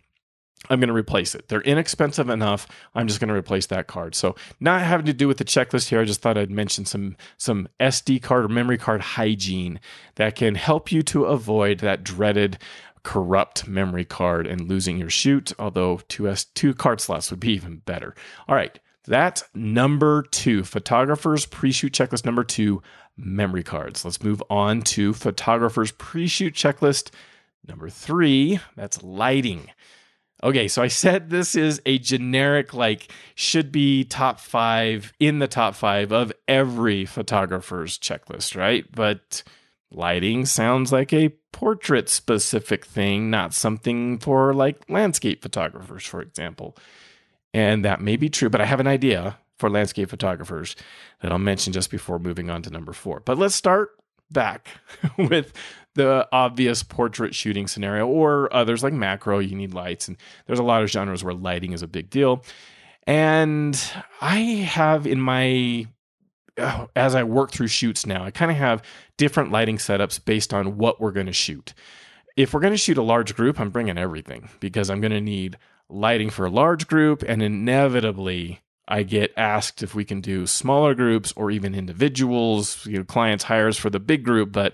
I'm 0.70 0.80
going 0.80 0.88
to 0.88 0.94
replace 0.94 1.34
it. 1.34 1.48
They're 1.48 1.60
inexpensive 1.60 2.30
enough. 2.30 2.66
I'm 2.94 3.06
just 3.06 3.20
going 3.20 3.28
to 3.28 3.34
replace 3.34 3.66
that 3.66 3.86
card. 3.86 4.14
So, 4.14 4.36
not 4.58 4.80
having 4.80 5.04
to 5.04 5.12
do 5.12 5.28
with 5.28 5.36
the 5.36 5.44
checklist 5.44 5.90
here, 5.90 6.00
I 6.00 6.06
just 6.06 6.22
thought 6.22 6.38
I'd 6.38 6.50
mention 6.50 6.86
some 6.86 7.18
some 7.36 7.68
SD 7.78 8.22
card 8.22 8.46
or 8.46 8.48
memory 8.48 8.78
card 8.78 9.02
hygiene 9.02 9.80
that 10.14 10.34
can 10.34 10.54
help 10.54 10.90
you 10.90 11.02
to 11.02 11.26
avoid 11.26 11.80
that 11.80 12.02
dreaded 12.02 12.56
corrupt 13.02 13.68
memory 13.68 14.06
card 14.06 14.46
and 14.46 14.66
losing 14.66 14.96
your 14.96 15.10
shoot. 15.10 15.52
Although 15.58 16.00
two 16.08 16.26
S 16.26 16.46
two 16.46 16.72
card 16.72 17.02
slots 17.02 17.30
would 17.30 17.40
be 17.40 17.52
even 17.52 17.82
better. 17.84 18.14
All 18.48 18.54
right, 18.54 18.80
that's 19.08 19.42
number 19.54 20.22
two. 20.22 20.64
Photographers 20.64 21.46
pre-shoot 21.46 21.92
checklist 21.92 22.24
number 22.24 22.44
two. 22.44 22.82
Memory 23.16 23.64
cards. 23.64 24.04
Let's 24.04 24.22
move 24.22 24.42
on 24.48 24.82
to 24.82 25.12
photographers 25.12 25.90
pre-shoot 25.92 26.54
checklist 26.54 27.10
number 27.66 27.88
three. 27.88 28.60
That's 28.76 29.02
lighting. 29.02 29.70
Okay, 30.44 30.68
so 30.68 30.82
I 30.82 30.88
said 30.88 31.30
this 31.30 31.56
is 31.56 31.82
a 31.84 31.98
generic, 31.98 32.72
like, 32.72 33.10
should 33.34 33.72
be 33.72 34.04
top 34.04 34.38
five 34.38 35.12
in 35.18 35.40
the 35.40 35.48
top 35.48 35.74
five 35.74 36.12
of 36.12 36.32
every 36.46 37.04
photographer's 37.04 37.98
checklist, 37.98 38.56
right? 38.56 38.84
But 38.94 39.42
lighting 39.90 40.46
sounds 40.46 40.92
like 40.92 41.12
a 41.12 41.30
portrait 41.52 42.08
specific 42.08 42.86
thing, 42.86 43.30
not 43.30 43.52
something 43.52 44.18
for 44.18 44.54
like 44.54 44.88
landscape 44.88 45.42
photographers, 45.42 46.04
for 46.04 46.22
example. 46.22 46.76
And 47.54 47.84
that 47.84 48.00
may 48.00 48.16
be 48.16 48.28
true, 48.28 48.50
but 48.50 48.60
I 48.60 48.66
have 48.66 48.80
an 48.80 48.86
idea 48.86 49.38
for 49.58 49.68
landscape 49.68 50.08
photographers 50.08 50.76
that 51.20 51.32
I'll 51.32 51.38
mention 51.38 51.72
just 51.72 51.90
before 51.90 52.18
moving 52.18 52.50
on 52.50 52.62
to 52.62 52.70
number 52.70 52.92
four. 52.92 53.20
But 53.20 53.38
let's 53.38 53.54
start 53.54 53.90
back 54.30 54.68
with 55.18 55.52
the 55.94 56.28
obvious 56.30 56.82
portrait 56.82 57.34
shooting 57.34 57.66
scenario 57.66 58.06
or 58.06 58.54
others 58.54 58.82
like 58.82 58.92
macro 58.92 59.38
you 59.38 59.56
need 59.56 59.74
lights. 59.74 60.08
And 60.08 60.16
there's 60.46 60.58
a 60.58 60.64
lot 60.64 60.82
of 60.82 60.90
genres 60.90 61.24
where 61.24 61.34
lighting 61.34 61.72
is 61.72 61.82
a 61.82 61.88
big 61.88 62.10
deal. 62.10 62.44
And 63.06 63.80
i 64.20 64.36
have 64.36 65.06
in 65.06 65.18
my 65.18 65.86
uh, 66.58 66.86
as 66.94 67.14
i 67.14 67.22
work 67.22 67.50
through 67.50 67.68
shoots 67.68 68.04
now 68.04 68.22
i 68.24 68.30
kind 68.30 68.50
of 68.50 68.56
have 68.56 68.82
different 69.16 69.50
lighting 69.50 69.78
setups 69.78 70.22
based 70.22 70.52
on 70.52 70.76
what 70.76 71.00
we're 71.00 71.12
going 71.12 71.26
to 71.26 71.32
shoot. 71.32 71.72
If 72.36 72.52
we're 72.52 72.60
going 72.60 72.74
to 72.74 72.78
shoot 72.78 72.98
a 72.98 73.02
large 73.02 73.34
group 73.34 73.58
i'm 73.58 73.70
bringing 73.70 73.96
everything 73.96 74.50
because 74.60 74.90
i'm 74.90 75.00
going 75.00 75.12
to 75.12 75.22
need 75.22 75.56
lighting 75.88 76.30
for 76.30 76.46
a 76.46 76.50
large 76.50 76.86
group 76.86 77.22
and 77.26 77.42
inevitably 77.42 78.60
I 78.88 79.02
get 79.02 79.34
asked 79.36 79.82
if 79.82 79.94
we 79.94 80.04
can 80.04 80.22
do 80.22 80.46
smaller 80.46 80.94
groups 80.94 81.32
or 81.36 81.50
even 81.50 81.74
individuals. 81.74 82.86
You 82.86 82.98
know, 82.98 83.04
clients 83.04 83.44
hires 83.44 83.76
for 83.76 83.90
the 83.90 84.00
big 84.00 84.24
group, 84.24 84.50
but 84.50 84.72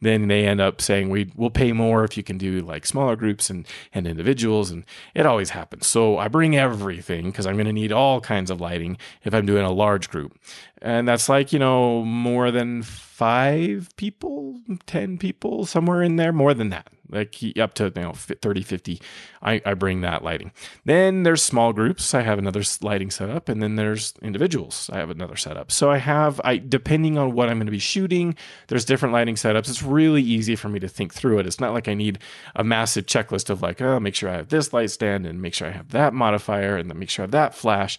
then 0.00 0.28
they 0.28 0.46
end 0.46 0.60
up 0.60 0.80
saying 0.80 1.10
we 1.10 1.32
will 1.34 1.50
pay 1.50 1.72
more 1.72 2.04
if 2.04 2.16
you 2.16 2.22
can 2.22 2.38
do 2.38 2.60
like 2.60 2.86
smaller 2.86 3.16
groups 3.16 3.50
and 3.50 3.66
and 3.92 4.06
individuals, 4.06 4.70
and 4.70 4.84
it 5.14 5.26
always 5.26 5.50
happens. 5.50 5.88
So 5.88 6.16
I 6.16 6.28
bring 6.28 6.56
everything 6.56 7.26
because 7.26 7.44
I'm 7.44 7.56
going 7.56 7.66
to 7.66 7.72
need 7.72 7.90
all 7.90 8.20
kinds 8.20 8.50
of 8.50 8.60
lighting 8.60 8.98
if 9.24 9.34
I'm 9.34 9.46
doing 9.46 9.64
a 9.64 9.72
large 9.72 10.10
group, 10.10 10.38
and 10.80 11.08
that's 11.08 11.28
like 11.28 11.52
you 11.52 11.58
know 11.58 12.04
more 12.04 12.52
than 12.52 12.84
five 13.16 13.88
people, 13.96 14.60
ten 14.84 15.16
people, 15.16 15.64
somewhere 15.64 16.02
in 16.02 16.16
there, 16.16 16.34
more 16.34 16.52
than 16.52 16.68
that. 16.68 16.90
Like 17.08 17.34
up 17.58 17.72
to 17.74 17.90
you 17.96 18.02
know 18.02 18.12
30 18.12 18.62
50 18.62 19.00
I, 19.40 19.62
I 19.64 19.72
bring 19.72 20.02
that 20.02 20.22
lighting. 20.22 20.52
Then 20.84 21.22
there's 21.22 21.42
small 21.42 21.72
groups. 21.72 22.12
I 22.12 22.20
have 22.20 22.38
another 22.38 22.62
lighting 22.82 23.10
setup 23.10 23.48
and 23.48 23.62
then 23.62 23.76
there's 23.76 24.12
individuals. 24.20 24.90
I 24.92 24.98
have 24.98 25.08
another 25.08 25.36
setup. 25.36 25.70
So 25.70 25.90
i 25.90 25.98
have 25.98 26.40
i 26.44 26.56
depending 26.56 27.16
on 27.16 27.32
what 27.32 27.48
i'm 27.48 27.58
going 27.58 27.66
to 27.66 27.70
be 27.70 27.78
shooting 27.78 28.34
there's 28.66 28.84
different 28.84 29.12
lighting 29.12 29.36
setups. 29.36 29.68
It's 29.68 29.84
really 29.84 30.22
easy 30.22 30.56
for 30.56 30.68
me 30.68 30.80
to 30.80 30.88
think 30.88 31.14
through 31.14 31.38
it. 31.38 31.46
It's 31.46 31.60
not 31.60 31.72
like 31.72 31.86
i 31.86 31.94
need 31.94 32.18
a 32.56 32.64
massive 32.64 33.06
checklist 33.06 33.50
of 33.50 33.62
like 33.62 33.80
oh 33.80 34.00
make 34.00 34.16
sure 34.16 34.28
i 34.28 34.36
have 34.36 34.48
this 34.48 34.72
light 34.72 34.90
stand 34.90 35.26
and 35.26 35.40
make 35.40 35.54
sure 35.54 35.68
i 35.68 35.72
have 35.72 35.90
that 35.90 36.12
modifier 36.12 36.76
and 36.76 36.90
then 36.90 36.98
make 36.98 37.10
sure 37.10 37.22
i 37.22 37.26
have 37.26 37.30
that 37.30 37.54
flash. 37.54 37.98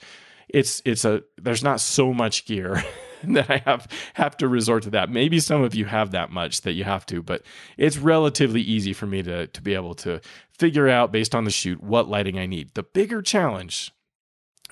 It's 0.50 0.82
it's 0.84 1.06
a 1.06 1.24
there's 1.38 1.64
not 1.64 1.80
so 1.80 2.14
much 2.14 2.46
gear 2.46 2.84
that 3.24 3.50
I 3.50 3.62
have 3.66 3.88
have 4.14 4.38
to 4.38 4.48
resort 4.48 4.84
to 4.84 4.90
that. 4.92 5.10
Maybe 5.10 5.40
some 5.40 5.64
of 5.64 5.76
you 5.76 5.86
have 5.86 6.12
that 6.12 6.32
much 6.32 6.62
that 6.62 6.74
you 6.74 6.84
have 6.84 7.06
to, 7.08 7.22
but 7.22 7.44
it's 7.78 7.98
relatively 7.98 8.62
easy 8.62 8.94
for 8.94 9.08
me 9.08 9.24
to 9.24 9.48
to 9.48 9.62
be 9.62 9.74
able 9.74 9.96
to 9.96 10.22
figure 10.52 10.88
out 10.88 11.12
based 11.12 11.36
on 11.36 11.44
the 11.44 11.52
shoot 11.52 11.82
what 11.82 12.08
lighting 12.08 12.38
I 12.38 12.46
need. 12.46 12.74
The 12.74 12.84
bigger 12.84 13.22
challenge 13.22 13.92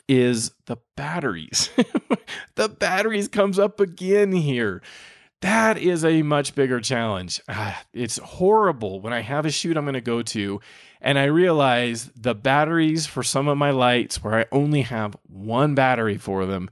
is 0.07 0.51
the 0.65 0.77
batteries. 0.95 1.69
the 2.55 2.69
batteries 2.69 3.27
comes 3.27 3.57
up 3.57 3.79
again 3.79 4.31
here. 4.31 4.81
That 5.41 5.77
is 5.77 6.03
a 6.05 6.21
much 6.23 6.55
bigger 6.55 6.79
challenge. 6.79 7.41
Ah, 7.49 7.83
it's 7.93 8.17
horrible 8.17 9.01
when 9.01 9.13
I 9.13 9.19
have 9.19 9.45
a 9.45 9.51
shoot 9.51 9.77
I'm 9.77 9.83
going 9.83 9.93
to 9.93 10.01
go 10.01 10.21
to 10.21 10.59
and 11.01 11.19
I 11.19 11.25
realize 11.25 12.09
the 12.15 12.33
batteries 12.33 13.05
for 13.05 13.21
some 13.21 13.47
of 13.47 13.57
my 13.57 13.69
lights 13.69 14.23
where 14.23 14.33
I 14.33 14.45
only 14.51 14.81
have 14.81 15.15
one 15.27 15.75
battery 15.75 16.17
for 16.17 16.45
them 16.47 16.69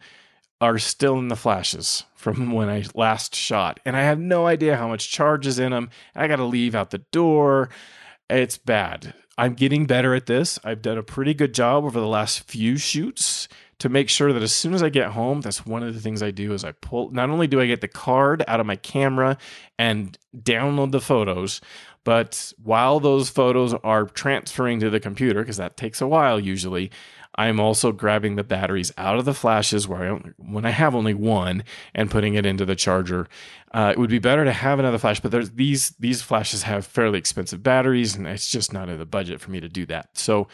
are 0.64 0.80
still 0.80 1.20
in 1.20 1.28
the 1.28 1.36
flashes 1.36 2.06
from 2.16 2.54
when 2.54 2.70
I 2.70 2.86
last 2.96 3.36
shot. 3.36 3.82
And 3.84 3.98
I 3.98 4.04
have 4.04 4.18
no 4.18 4.48
idea 4.48 4.78
how 4.78 4.88
much 4.88 5.12
charge 5.12 5.46
is 5.46 5.60
in 5.60 5.74
them. 5.74 5.90
I 6.16 6.30
got 6.30 6.38
to 6.38 6.46
leave 6.46 6.74
out 6.74 6.92
the 6.92 7.00
door. 7.00 7.68
It's 8.30 8.58
bad. 8.58 9.14
I'm 9.38 9.56
getting 9.56 9.86
better 9.86 10.16
at 10.16 10.26
this. 10.26 10.58
I've 10.64 10.82
done 10.82 10.98
a 10.98 11.04
pretty 11.04 11.34
good 11.34 11.54
job 11.54 11.84
over 11.84 12.00
the 12.00 12.08
last 12.08 12.50
few 12.50 12.78
shoots 12.78 13.50
to 13.80 13.90
make 13.90 14.08
sure 14.08 14.32
that 14.32 14.42
as 14.42 14.56
soon 14.56 14.74
as 14.74 14.82
I 14.82 14.88
get 14.88 15.12
home, 15.12 15.42
that's 15.42 15.66
one 15.66 15.84
of 15.84 15.94
the 15.94 16.00
things 16.00 16.24
I 16.24 16.32
do 16.32 16.54
is 16.54 16.64
I 16.64 16.72
pull 16.72 17.12
not 17.12 17.30
only 17.30 17.48
do 17.48 17.60
I 17.60 17.68
get 17.68 17.82
the 17.82 17.90
card 17.90 18.42
out 18.48 18.62
of 18.62 18.66
my 18.66 18.78
camera 18.78 19.38
and 19.78 20.18
download 20.34 20.92
the 20.92 21.02
photos, 21.02 21.60
but 22.06 22.54
while 22.64 23.02
those 23.02 23.30
photos 23.30 23.74
are 23.84 24.06
transferring 24.06 24.80
to 24.80 24.90
the 24.90 25.02
computer 25.02 25.42
because 25.42 25.58
that 25.58 25.76
takes 25.76 26.00
a 26.00 26.08
while 26.08 26.40
usually, 26.40 26.90
I'm 27.36 27.60
also 27.60 27.92
grabbing 27.92 28.36
the 28.36 28.44
batteries 28.44 28.92
out 28.98 29.18
of 29.18 29.26
the 29.26 29.34
flashes 29.34 29.88
where 29.88 30.14
I 30.14 30.18
when 30.38 30.66
I 30.66 30.70
have 30.70 30.94
only 30.94 31.14
one 31.14 31.64
and 31.96 32.12
putting 32.12 32.36
it 32.36 32.46
into 32.46 32.66
the 32.66 32.76
charger. 32.76 33.28
Uh, 33.74 33.92
it 33.96 34.00
would 34.00 34.10
be 34.10 34.20
better 34.20 34.46
to 34.46 34.54
have 34.54 34.78
another 34.78 35.00
flash, 35.00 35.20
but 35.20 35.32
there's 35.32 35.52
these 35.52 35.92
these 36.00 36.22
flashes 36.22 36.64
have 36.64 36.86
fairly 36.86 37.18
expensive 37.18 37.64
batteries, 37.64 38.16
and 38.16 38.28
it's 38.28 38.52
just 38.52 38.72
not 38.72 38.90
in 38.90 39.00
the 39.00 39.06
budget 39.06 39.42
for 39.42 39.52
me 39.52 39.60
to 39.60 39.70
do 39.70 39.86
that. 39.88 40.18
So 40.18 40.48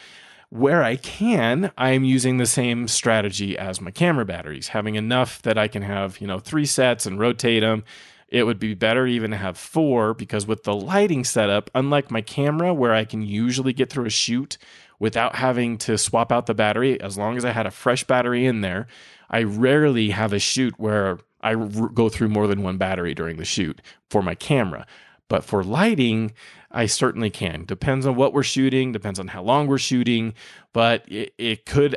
where 0.50 0.82
I 0.82 0.96
can, 0.96 1.70
I'm 1.78 2.02
using 2.02 2.38
the 2.38 2.46
same 2.46 2.88
strategy 2.88 3.56
as 3.56 3.80
my 3.80 3.92
camera 3.92 4.24
batteries, 4.24 4.68
having 4.68 4.96
enough 4.96 5.40
that 5.42 5.56
I 5.56 5.68
can 5.68 5.82
have, 5.82 6.20
you 6.20 6.26
know, 6.26 6.40
three 6.40 6.66
sets 6.66 7.06
and 7.06 7.20
rotate 7.20 7.62
them. 7.62 7.84
It 8.28 8.44
would 8.44 8.58
be 8.58 8.74
better 8.74 9.06
even 9.06 9.30
to 9.32 9.36
have 9.36 9.56
four 9.56 10.12
because 10.14 10.46
with 10.46 10.64
the 10.64 10.74
lighting 10.74 11.24
setup, 11.24 11.70
unlike 11.74 12.10
my 12.10 12.20
camera 12.20 12.74
where 12.74 12.94
I 12.94 13.04
can 13.04 13.22
usually 13.22 13.72
get 13.72 13.90
through 13.90 14.06
a 14.06 14.10
shoot 14.10 14.58
without 15.00 15.34
having 15.34 15.78
to 15.78 15.98
swap 15.98 16.30
out 16.30 16.46
the 16.46 16.54
battery, 16.54 17.00
as 17.00 17.18
long 17.18 17.36
as 17.36 17.44
I 17.44 17.50
had 17.50 17.66
a 17.66 17.72
fresh 17.72 18.04
battery 18.04 18.46
in 18.46 18.60
there, 18.60 18.86
I 19.28 19.42
rarely 19.42 20.10
have 20.10 20.32
a 20.32 20.38
shoot 20.38 20.74
where 20.78 21.18
I 21.40 21.54
go 21.54 22.08
through 22.08 22.28
more 22.28 22.46
than 22.46 22.62
one 22.62 22.76
battery 22.76 23.14
during 23.14 23.38
the 23.38 23.44
shoot 23.44 23.80
for 24.08 24.22
my 24.22 24.36
camera. 24.36 24.86
But 25.28 25.44
for 25.44 25.64
lighting, 25.64 26.32
I 26.70 26.86
certainly 26.86 27.30
can. 27.30 27.64
Depends 27.64 28.04
on 28.04 28.16
what 28.16 28.32
we're 28.32 28.42
shooting, 28.42 28.92
depends 28.92 29.18
on 29.18 29.28
how 29.28 29.42
long 29.42 29.66
we're 29.66 29.78
shooting, 29.78 30.34
but 30.72 31.04
it, 31.08 31.32
it 31.38 31.66
could 31.66 31.96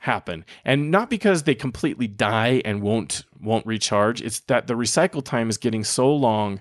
happen. 0.00 0.44
And 0.64 0.90
not 0.90 1.10
because 1.10 1.44
they 1.44 1.54
completely 1.54 2.08
die 2.08 2.62
and 2.64 2.82
won't 2.82 3.24
won't 3.40 3.66
recharge. 3.66 4.20
It's 4.20 4.40
that 4.40 4.66
the 4.66 4.74
recycle 4.74 5.24
time 5.24 5.48
is 5.48 5.58
getting 5.58 5.84
so 5.84 6.12
long 6.14 6.60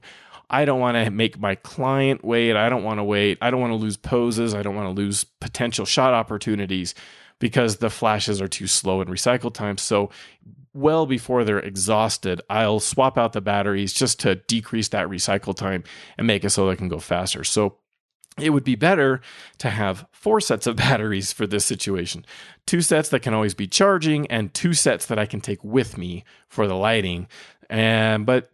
I 0.49 0.65
don't 0.65 0.79
want 0.79 0.95
to 0.95 1.11
make 1.11 1.39
my 1.39 1.55
client 1.55 2.23
wait. 2.23 2.55
I 2.55 2.69
don't 2.69 2.83
want 2.83 2.99
to 2.99 3.03
wait. 3.03 3.37
I 3.41 3.51
don't 3.51 3.61
want 3.61 3.71
to 3.71 3.77
lose 3.77 3.97
poses. 3.97 4.53
I 4.53 4.63
don't 4.63 4.75
want 4.75 4.87
to 4.87 5.01
lose 5.01 5.23
potential 5.23 5.85
shot 5.85 6.13
opportunities 6.13 6.95
because 7.39 7.77
the 7.77 7.89
flashes 7.89 8.41
are 8.41 8.47
too 8.47 8.67
slow 8.67 9.01
in 9.01 9.07
recycle 9.07 9.53
time. 9.53 9.77
So, 9.77 10.09
well 10.73 11.05
before 11.05 11.43
they're 11.43 11.59
exhausted, 11.59 12.41
I'll 12.49 12.79
swap 12.79 13.17
out 13.17 13.33
the 13.33 13.41
batteries 13.41 13.91
just 13.93 14.19
to 14.21 14.35
decrease 14.35 14.89
that 14.89 15.07
recycle 15.07 15.55
time 15.55 15.83
and 16.17 16.27
make 16.27 16.43
it 16.43 16.51
so 16.51 16.67
they 16.67 16.75
can 16.75 16.89
go 16.89 16.99
faster. 16.99 17.43
So, 17.43 17.77
it 18.39 18.51
would 18.51 18.63
be 18.63 18.75
better 18.75 19.21
to 19.57 19.69
have 19.69 20.05
four 20.11 20.39
sets 20.39 20.67
of 20.67 20.75
batteries 20.77 21.31
for 21.31 21.45
this 21.47 21.65
situation 21.65 22.25
two 22.65 22.81
sets 22.81 23.09
that 23.09 23.21
can 23.21 23.33
always 23.33 23.55
be 23.55 23.67
charging 23.67 24.27
and 24.27 24.53
two 24.53 24.73
sets 24.73 25.07
that 25.07 25.17
I 25.17 25.25
can 25.25 25.41
take 25.41 25.63
with 25.63 25.97
me 25.97 26.23
for 26.47 26.67
the 26.67 26.75
lighting 26.75 27.27
and 27.69 28.25
but 28.25 28.51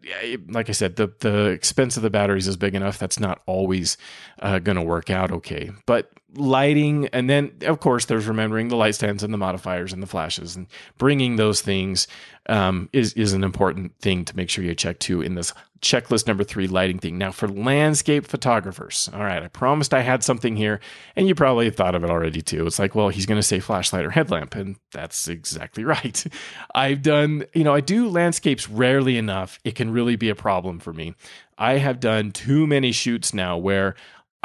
like 0.47 0.69
I 0.69 0.73
said, 0.73 0.97
the 0.97 1.11
the 1.19 1.45
expense 1.47 1.97
of 1.97 2.03
the 2.03 2.09
batteries 2.09 2.47
is 2.47 2.57
big 2.57 2.75
enough 2.75 2.97
that's 2.97 3.19
not 3.19 3.41
always 3.45 3.97
uh, 4.39 4.59
going 4.59 4.75
to 4.75 4.81
work 4.81 5.09
out 5.09 5.31
okay. 5.31 5.71
But 5.85 6.11
lighting, 6.35 7.07
and 7.07 7.29
then 7.29 7.51
of 7.61 7.79
course 7.79 8.05
there's 8.05 8.27
remembering 8.27 8.67
the 8.67 8.75
light 8.75 8.95
stands 8.95 9.23
and 9.23 9.33
the 9.33 9.37
modifiers 9.37 9.93
and 9.93 10.01
the 10.01 10.07
flashes, 10.07 10.55
and 10.55 10.67
bringing 10.97 11.35
those 11.35 11.61
things 11.61 12.07
um, 12.47 12.89
is 12.93 13.13
is 13.13 13.33
an 13.33 13.43
important 13.43 13.97
thing 13.99 14.25
to 14.25 14.35
make 14.35 14.49
sure 14.49 14.63
you 14.63 14.75
check 14.75 14.99
too 14.99 15.21
in 15.21 15.35
this 15.35 15.53
checklist 15.81 16.25
number 16.27 16.43
three 16.43 16.67
lighting 16.67 16.99
thing. 16.99 17.17
Now 17.17 17.31
for 17.31 17.47
landscape 17.47 18.25
photographers, 18.25 19.09
all 19.13 19.19
right, 19.19 19.43
I 19.43 19.47
promised 19.47 19.93
I 19.93 20.01
had 20.01 20.23
something 20.23 20.55
here, 20.55 20.79
and 21.15 21.27
you 21.27 21.35
probably 21.35 21.69
thought 21.69 21.95
of 21.95 22.03
it 22.03 22.09
already 22.09 22.41
too. 22.41 22.65
It's 22.65 22.79
like, 22.79 22.95
well, 22.95 23.09
he's 23.09 23.25
going 23.25 23.39
to 23.39 23.43
say 23.43 23.59
flashlight 23.59 24.05
or 24.05 24.09
headlamp, 24.09 24.55
and 24.55 24.77
that's 24.91 25.27
exactly 25.27 25.83
right. 25.85 26.25
I've 26.73 27.01
done, 27.01 27.45
you 27.53 27.63
know, 27.63 27.73
I 27.73 27.81
do 27.81 28.09
landscapes 28.09 28.69
rarely 28.69 29.17
enough. 29.17 29.59
It 29.63 29.75
can 29.75 29.91
really 29.91 30.15
be 30.15 30.29
a 30.29 30.35
problem 30.35 30.79
for 30.79 30.93
me. 30.93 31.15
I 31.57 31.77
have 31.77 31.99
done 31.99 32.31
too 32.31 32.67
many 32.67 32.91
shoots 32.91 33.33
now 33.33 33.57
where 33.57 33.95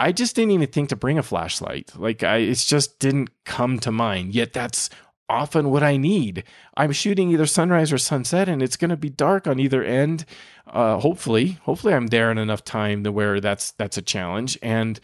I 0.00 0.12
just 0.12 0.34
didn't 0.34 0.52
even 0.52 0.68
think 0.68 0.88
to 0.88 0.96
bring 0.96 1.18
a 1.18 1.22
flashlight. 1.22 1.92
Like 1.94 2.22
I, 2.22 2.38
it 2.38 2.54
just 2.54 2.98
didn't 2.98 3.28
come 3.44 3.78
to 3.80 3.92
mind. 3.92 4.34
Yet 4.34 4.54
that's 4.54 4.88
often 5.28 5.70
what 5.70 5.82
I 5.82 5.98
need. 5.98 6.42
I'm 6.74 6.92
shooting 6.92 7.30
either 7.30 7.44
sunrise 7.44 7.92
or 7.92 7.98
sunset, 7.98 8.48
and 8.48 8.62
it's 8.62 8.78
going 8.78 8.88
to 8.88 8.96
be 8.96 9.10
dark 9.10 9.46
on 9.46 9.60
either 9.60 9.84
end. 9.84 10.24
Uh, 10.66 10.98
hopefully, 10.98 11.58
hopefully 11.64 11.92
I'm 11.92 12.06
there 12.06 12.30
in 12.30 12.38
enough 12.38 12.64
time 12.64 13.04
to 13.04 13.12
where 13.12 13.40
that's 13.40 13.72
that's 13.72 13.98
a 13.98 14.02
challenge. 14.02 14.56
And 14.62 14.98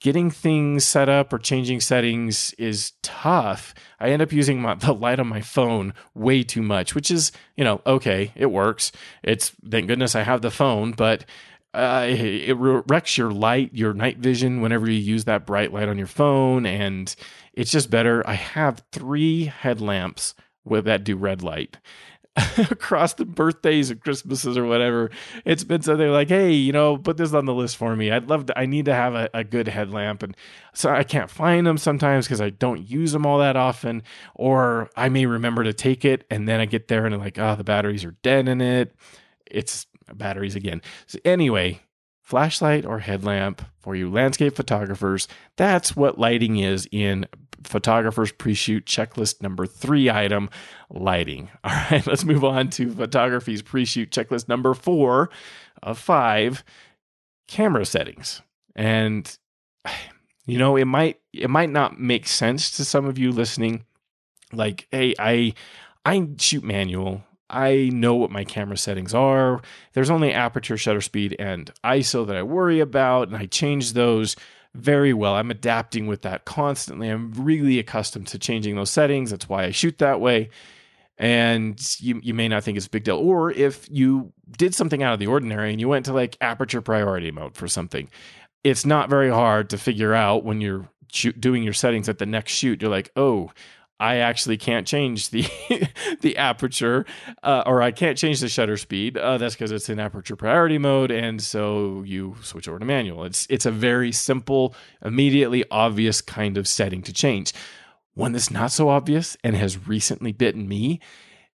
getting 0.00 0.30
things 0.30 0.84
set 0.84 1.08
up 1.08 1.32
or 1.32 1.38
changing 1.38 1.78
settings 1.78 2.52
is 2.54 2.92
tough. 3.02 3.72
I 4.00 4.08
end 4.10 4.22
up 4.22 4.32
using 4.32 4.60
my, 4.60 4.74
the 4.86 4.92
light 4.92 5.20
on 5.20 5.28
my 5.28 5.42
phone 5.42 5.94
way 6.12 6.42
too 6.42 6.62
much, 6.62 6.94
which 6.96 7.10
is, 7.10 7.30
you 7.56 7.62
know, 7.62 7.82
okay, 7.86 8.32
it 8.34 8.46
works. 8.46 8.90
It's 9.22 9.52
thank 9.70 9.86
goodness 9.86 10.16
I 10.16 10.22
have 10.22 10.42
the 10.42 10.50
phone, 10.50 10.90
but 10.90 11.24
uh, 11.72 12.06
it 12.08 12.54
wrecks 12.54 13.16
your 13.16 13.30
light, 13.30 13.70
your 13.72 13.94
night 13.94 14.18
vision 14.18 14.60
whenever 14.60 14.90
you 14.90 14.98
use 14.98 15.24
that 15.24 15.46
bright 15.46 15.72
light 15.72 15.88
on 15.88 15.98
your 15.98 16.06
phone, 16.06 16.66
and 16.66 17.14
it's 17.52 17.70
just 17.70 17.90
better. 17.90 18.26
I 18.28 18.34
have 18.34 18.82
three 18.92 19.44
headlamps 19.44 20.34
with 20.64 20.84
that 20.86 21.04
do 21.04 21.16
red 21.16 21.42
light, 21.42 21.78
across 22.58 23.14
the 23.14 23.24
birthdays 23.24 23.90
or 23.90 23.96
Christmases 23.96 24.56
or 24.56 24.64
whatever. 24.64 25.10
It's 25.44 25.64
been 25.64 25.82
something 25.82 26.08
like, 26.08 26.28
hey, 26.28 26.52
you 26.52 26.72
know, 26.72 26.96
put 26.96 27.16
this 27.16 27.32
on 27.32 27.44
the 27.44 27.54
list 27.54 27.76
for 27.76 27.94
me. 27.96 28.10
I'd 28.10 28.28
love 28.28 28.46
to, 28.46 28.58
I 28.58 28.66
need 28.66 28.84
to 28.86 28.94
have 28.94 29.14
a, 29.14 29.28
a 29.34 29.44
good 29.44 29.68
headlamp. 29.68 30.22
And 30.22 30.36
so 30.72 30.90
I 30.90 31.02
can't 31.02 31.30
find 31.30 31.66
them 31.66 31.78
sometimes 31.78 32.26
because 32.26 32.40
I 32.40 32.50
don't 32.50 32.88
use 32.88 33.12
them 33.12 33.26
all 33.26 33.38
that 33.38 33.56
often. 33.56 34.02
Or 34.34 34.90
I 34.96 35.08
may 35.08 35.26
remember 35.26 35.64
to 35.64 35.72
take 35.72 36.04
it 36.04 36.24
and 36.30 36.48
then 36.48 36.60
I 36.60 36.66
get 36.66 36.88
there 36.88 37.04
and 37.04 37.14
I'm 37.14 37.20
like, 37.20 37.38
oh, 37.38 37.56
the 37.56 37.64
batteries 37.64 38.04
are 38.04 38.16
dead 38.22 38.48
in 38.48 38.60
it. 38.60 38.94
It's 39.46 39.86
batteries 40.14 40.56
again. 40.56 40.82
So 41.06 41.18
anyway, 41.24 41.80
flashlight 42.20 42.86
or 42.86 43.00
headlamp 43.00 43.62
for 43.80 43.96
you 43.96 44.10
landscape 44.10 44.54
photographers. 44.54 45.26
That's 45.56 45.96
what 45.96 46.18
lighting 46.18 46.58
is 46.58 46.88
in 46.92 47.26
photographer's 47.64 48.32
pre-shoot 48.32 48.86
checklist 48.86 49.42
number 49.42 49.66
three 49.66 50.08
item 50.08 50.48
lighting. 50.88 51.50
All 51.64 51.72
right, 51.90 52.06
let's 52.06 52.24
move 52.24 52.44
on 52.44 52.70
to 52.70 52.92
photography's 52.92 53.62
pre-shoot 53.62 54.10
checklist 54.10 54.48
number 54.48 54.74
four 54.74 55.30
of 55.82 55.98
five 55.98 56.64
camera 57.48 57.84
settings. 57.84 58.42
And 58.76 59.36
you 60.46 60.58
know, 60.58 60.76
it 60.76 60.86
might 60.86 61.20
it 61.32 61.50
might 61.50 61.70
not 61.70 62.00
make 62.00 62.26
sense 62.26 62.70
to 62.76 62.84
some 62.84 63.06
of 63.06 63.18
you 63.18 63.32
listening. 63.32 63.84
Like, 64.52 64.86
hey, 64.90 65.14
I 65.18 65.54
I 66.04 66.28
shoot 66.38 66.64
manual. 66.64 67.24
I 67.50 67.90
know 67.92 68.14
what 68.14 68.30
my 68.30 68.44
camera 68.44 68.76
settings 68.76 69.12
are. 69.12 69.60
There's 69.92 70.10
only 70.10 70.32
aperture, 70.32 70.76
shutter 70.76 71.00
speed, 71.00 71.36
and 71.38 71.70
ISO 71.84 72.26
that 72.26 72.36
I 72.36 72.42
worry 72.42 72.80
about, 72.80 73.28
and 73.28 73.36
I 73.36 73.46
change 73.46 73.92
those 73.92 74.36
very 74.74 75.12
well. 75.12 75.34
I'm 75.34 75.50
adapting 75.50 76.06
with 76.06 76.22
that 76.22 76.44
constantly. 76.44 77.08
I'm 77.08 77.32
really 77.32 77.78
accustomed 77.78 78.28
to 78.28 78.38
changing 78.38 78.76
those 78.76 78.90
settings. 78.90 79.30
That's 79.30 79.48
why 79.48 79.64
I 79.64 79.70
shoot 79.72 79.98
that 79.98 80.20
way. 80.20 80.50
And 81.18 81.78
you, 81.98 82.20
you 82.22 82.32
may 82.32 82.48
not 82.48 82.64
think 82.64 82.78
it's 82.78 82.86
a 82.86 82.90
big 82.90 83.04
deal. 83.04 83.18
Or 83.18 83.50
if 83.50 83.86
you 83.90 84.32
did 84.56 84.74
something 84.74 85.02
out 85.02 85.12
of 85.12 85.18
the 85.18 85.26
ordinary 85.26 85.70
and 85.70 85.80
you 85.80 85.88
went 85.88 86.06
to 86.06 86.12
like 86.12 86.36
aperture 86.40 86.80
priority 86.80 87.30
mode 87.30 87.56
for 87.56 87.68
something, 87.68 88.08
it's 88.64 88.86
not 88.86 89.10
very 89.10 89.28
hard 89.28 89.70
to 89.70 89.78
figure 89.78 90.14
out 90.14 90.44
when 90.44 90.60
you're 90.60 90.88
doing 91.38 91.62
your 91.62 91.72
settings 91.72 92.08
at 92.08 92.18
the 92.18 92.26
next 92.26 92.52
shoot. 92.52 92.80
You're 92.80 92.90
like, 92.90 93.10
oh, 93.16 93.50
I 94.00 94.16
actually 94.16 94.56
can't 94.56 94.86
change 94.86 95.28
the 95.28 95.46
the 96.22 96.38
aperture, 96.38 97.04
uh, 97.42 97.62
or 97.66 97.82
I 97.82 97.92
can't 97.92 98.16
change 98.16 98.40
the 98.40 98.48
shutter 98.48 98.78
speed. 98.78 99.18
Uh, 99.18 99.36
that's 99.36 99.54
because 99.54 99.70
it's 99.70 99.90
in 99.90 100.00
aperture 100.00 100.36
priority 100.36 100.78
mode, 100.78 101.10
and 101.10 101.40
so 101.40 102.02
you 102.06 102.36
switch 102.42 102.66
over 102.66 102.78
to 102.78 102.84
manual. 102.86 103.24
It's 103.24 103.46
it's 103.50 103.66
a 103.66 103.70
very 103.70 104.10
simple, 104.10 104.74
immediately 105.04 105.64
obvious 105.70 106.22
kind 106.22 106.56
of 106.56 106.66
setting 106.66 107.02
to 107.02 107.12
change. 107.12 107.52
One 108.14 108.32
that's 108.32 108.50
not 108.50 108.72
so 108.72 108.88
obvious 108.88 109.36
and 109.44 109.54
has 109.54 109.86
recently 109.86 110.32
bitten 110.32 110.66
me 110.66 111.00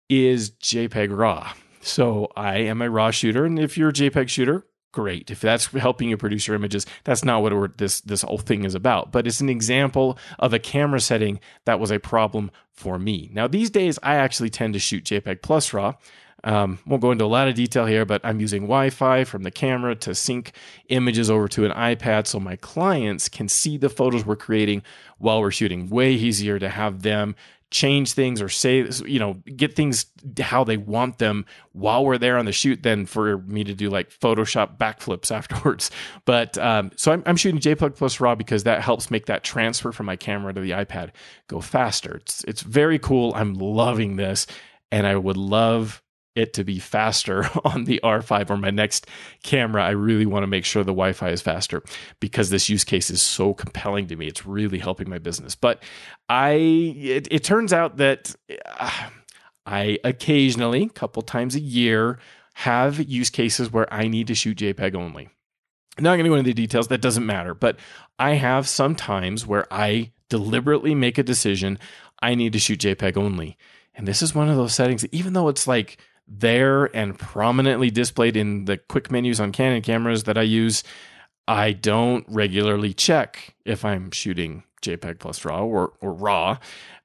is 0.09 0.51
JPEG 0.51 1.17
RAW. 1.17 1.53
So 1.81 2.27
I 2.35 2.57
am 2.57 2.81
a 2.81 2.89
RAW 2.89 3.11
shooter, 3.11 3.45
and 3.45 3.57
if 3.57 3.77
you're 3.77 3.89
a 3.89 3.93
JPEG 3.93 4.27
shooter, 4.27 4.65
great. 4.93 5.29
If 5.29 5.41
that's 5.41 5.65
helping 5.65 6.09
you 6.09 6.15
produce 6.15 6.47
your 6.47 6.55
images, 6.55 6.85
that's 7.03 7.25
not 7.25 7.41
what 7.41 7.77
this 7.77 7.99
this 7.99 8.21
whole 8.21 8.37
thing 8.37 8.63
is 8.63 8.75
about. 8.75 9.11
But 9.11 9.27
it's 9.27 9.41
an 9.41 9.49
example 9.49 10.17
of 10.39 10.53
a 10.53 10.59
camera 10.59 11.01
setting 11.01 11.41
that 11.65 11.81
was 11.81 11.91
a 11.91 11.99
problem 11.99 12.49
for 12.71 12.97
me. 12.97 13.29
Now 13.33 13.47
these 13.47 13.69
days, 13.69 13.99
I 14.01 14.15
actually 14.15 14.49
tend 14.49 14.73
to 14.75 14.79
shoot 14.79 15.03
JPEG 15.03 15.41
plus 15.41 15.73
RAW. 15.73 15.95
Um, 16.45 16.79
won't 16.85 17.01
go 17.01 17.11
into 17.11 17.23
a 17.23 17.27
lot 17.27 17.47
of 17.47 17.55
detail 17.55 17.85
here, 17.85 18.03
but 18.03 18.19
I'm 18.25 18.41
using 18.41 18.63
Wi-Fi 18.63 19.23
from 19.23 19.43
the 19.43 19.51
camera 19.51 19.95
to 19.95 20.13
sync 20.13 20.51
images 20.89 21.31
over 21.31 21.47
to 21.47 21.63
an 21.63 21.71
iPad 21.71 22.27
so 22.27 22.37
my 22.37 22.57
clients 22.57 23.29
can 23.29 23.47
see 23.47 23.77
the 23.77 23.87
photos 23.89 24.25
we're 24.25 24.35
creating 24.35 24.83
while 25.19 25.39
we're 25.39 25.51
shooting. 25.51 25.89
Way 25.89 26.11
easier 26.11 26.59
to 26.59 26.67
have 26.67 27.01
them 27.01 27.35
change 27.73 28.13
things 28.13 28.41
or 28.41 28.47
say, 28.47 28.87
you 29.05 29.19
know, 29.19 29.33
get 29.55 29.75
things 29.75 30.05
how 30.39 30.63
they 30.63 30.77
want 30.77 31.17
them 31.17 31.45
while 31.71 32.05
we're 32.05 32.19
there 32.19 32.37
on 32.37 32.45
the 32.45 32.51
shoot 32.51 32.83
than 32.83 33.05
for 33.05 33.39
me 33.39 33.63
to 33.63 33.73
do 33.73 33.89
like 33.89 34.11
Photoshop 34.11 34.77
backflips 34.77 35.31
afterwards. 35.35 35.89
But 36.25 36.57
um, 36.57 36.91
so 36.95 37.11
I'm, 37.11 37.23
I'm 37.25 37.35
shooting 37.35 37.59
JPEG 37.59 37.95
plus 37.95 38.19
RAW 38.19 38.35
because 38.35 38.63
that 38.63 38.81
helps 38.81 39.09
make 39.09 39.25
that 39.25 39.43
transfer 39.43 39.91
from 39.91 40.05
my 40.05 40.15
camera 40.15 40.53
to 40.53 40.61
the 40.61 40.71
iPad 40.71 41.09
go 41.47 41.59
faster. 41.59 42.17
It's, 42.17 42.43
it's 42.43 42.61
very 42.61 42.99
cool. 42.99 43.33
I'm 43.35 43.55
loving 43.55 44.15
this. 44.15 44.45
And 44.91 45.07
I 45.07 45.15
would 45.15 45.37
love 45.37 46.02
it 46.35 46.53
to 46.53 46.63
be 46.63 46.79
faster 46.79 47.45
on 47.65 47.85
the 47.85 47.99
R5 48.03 48.49
or 48.49 48.57
my 48.57 48.71
next 48.71 49.07
camera, 49.43 49.83
I 49.83 49.91
really 49.91 50.25
want 50.25 50.43
to 50.43 50.47
make 50.47 50.65
sure 50.65 50.83
the 50.83 50.91
Wi 50.91 51.13
Fi 51.13 51.29
is 51.29 51.41
faster 51.41 51.83
because 52.19 52.49
this 52.49 52.69
use 52.69 52.83
case 52.83 53.09
is 53.09 53.21
so 53.21 53.53
compelling 53.53 54.07
to 54.07 54.15
me. 54.15 54.27
It's 54.27 54.45
really 54.45 54.79
helping 54.79 55.09
my 55.09 55.19
business. 55.19 55.55
But 55.55 55.83
I, 56.29 56.53
it, 56.53 57.27
it 57.31 57.43
turns 57.43 57.73
out 57.73 57.97
that 57.97 58.35
uh, 58.79 59.09
I 59.65 59.99
occasionally, 60.03 60.83
a 60.83 60.89
couple 60.89 61.21
times 61.21 61.55
a 61.55 61.61
year, 61.61 62.19
have 62.55 62.99
use 63.09 63.29
cases 63.29 63.71
where 63.71 63.91
I 63.93 64.07
need 64.07 64.27
to 64.27 64.35
shoot 64.35 64.57
JPEG 64.57 64.95
only. 64.95 65.29
I'm 65.97 66.03
not 66.03 66.15
going 66.15 66.23
to 66.23 66.29
go 66.29 66.35
into 66.35 66.49
the 66.49 66.53
details, 66.53 66.87
that 66.87 67.01
doesn't 67.01 67.25
matter. 67.25 67.53
But 67.53 67.77
I 68.17 68.33
have 68.33 68.67
some 68.67 68.95
times 68.95 69.45
where 69.45 69.71
I 69.71 70.11
deliberately 70.29 70.95
make 70.95 71.17
a 71.17 71.23
decision 71.23 71.77
I 72.21 72.35
need 72.35 72.53
to 72.53 72.59
shoot 72.59 72.79
JPEG 72.79 73.17
only. 73.17 73.57
And 73.95 74.07
this 74.07 74.21
is 74.21 74.33
one 74.33 74.49
of 74.49 74.55
those 74.55 74.73
settings, 74.73 75.05
even 75.11 75.33
though 75.33 75.49
it's 75.49 75.67
like, 75.67 75.97
there 76.27 76.85
and 76.95 77.17
prominently 77.17 77.89
displayed 77.89 78.37
in 78.37 78.65
the 78.65 78.77
quick 78.77 79.11
menus 79.11 79.39
on 79.39 79.51
Canon 79.51 79.81
cameras 79.81 80.23
that 80.23 80.37
I 80.37 80.43
use, 80.43 80.83
I 81.47 81.73
don't 81.73 82.25
regularly 82.29 82.93
check 82.93 83.55
if 83.65 83.83
I'm 83.83 84.11
shooting 84.11 84.63
JPEG 84.81 85.19
plus 85.19 85.43
RAW 85.45 85.65
or, 85.65 85.93
or 86.01 86.13
RAW 86.13 86.57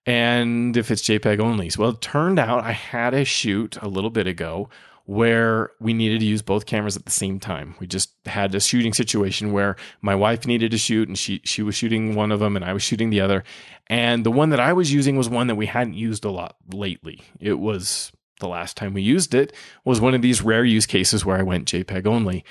and 0.07 0.77
if 0.77 0.91
it's 0.91 1.03
JPEG 1.03 1.39
only. 1.39 1.71
So, 1.71 1.83
well, 1.83 1.91
it 1.91 2.01
turned 2.01 2.39
out 2.39 2.65
I 2.65 2.73
had 2.73 3.15
a 3.15 3.25
shoot 3.25 3.77
a 3.83 3.89
little 3.89 4.11
bit 4.11 4.27
ago 4.27 4.71
where 5.05 5.71
we 5.81 5.95
needed 5.95 6.21
to 6.21 6.27
use 6.27 6.43
both 6.43 6.67
cameras 6.67 6.95
at 6.95 7.07
the 7.07 7.11
same 7.11 7.41
time. 7.41 7.75
We 7.81 7.87
just 7.87 8.11
had 8.27 8.55
a 8.55 8.61
shooting 8.61 8.93
situation 8.93 9.53
where 9.53 9.77
my 10.03 10.15
wife 10.15 10.47
needed 10.47 10.71
to 10.73 10.79
shoot 10.79 11.09
and 11.09 11.19
she 11.19 11.41
she 11.45 11.63
was 11.63 11.75
shooting 11.75 12.15
one 12.15 12.31
of 12.31 12.41
them 12.41 12.57
and 12.57 12.65
I 12.65 12.75
was 12.75 12.83
shooting 12.83 13.11
the 13.11 13.21
other. 13.21 13.43
And 13.87 14.25
the 14.25 14.31
one 14.31 14.51
that 14.51 14.61
I 14.61 14.75
was 14.75 14.93
using 14.93 15.17
was 15.17 15.29
one 15.29 15.47
that 15.47 15.55
we 15.55 15.65
hadn't 15.67 15.95
used 15.95 16.27
a 16.27 16.31
lot 16.31 16.57
lately. 16.73 17.23
It 17.41 17.59
was 17.59 18.13
the 18.41 18.49
last 18.49 18.77
time 18.77 18.95
we 18.95 19.03
used 19.03 19.35
it 19.35 19.53
was 19.85 20.01
one 20.01 20.15
of 20.15 20.23
these 20.23 20.43
rare 20.43 20.65
use 20.65 20.87
cases 20.87 21.25
where 21.25 21.39
I 21.39 21.43
went 21.43 21.69
JPEG 21.69 22.07
only. 22.07 22.45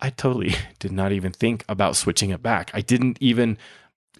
I 0.00 0.10
totally 0.10 0.54
did 0.78 0.92
not 0.92 1.12
even 1.12 1.32
think 1.32 1.64
about 1.68 1.96
switching 1.96 2.30
it 2.30 2.42
back. 2.42 2.70
I 2.74 2.80
didn't 2.80 3.18
even, 3.20 3.58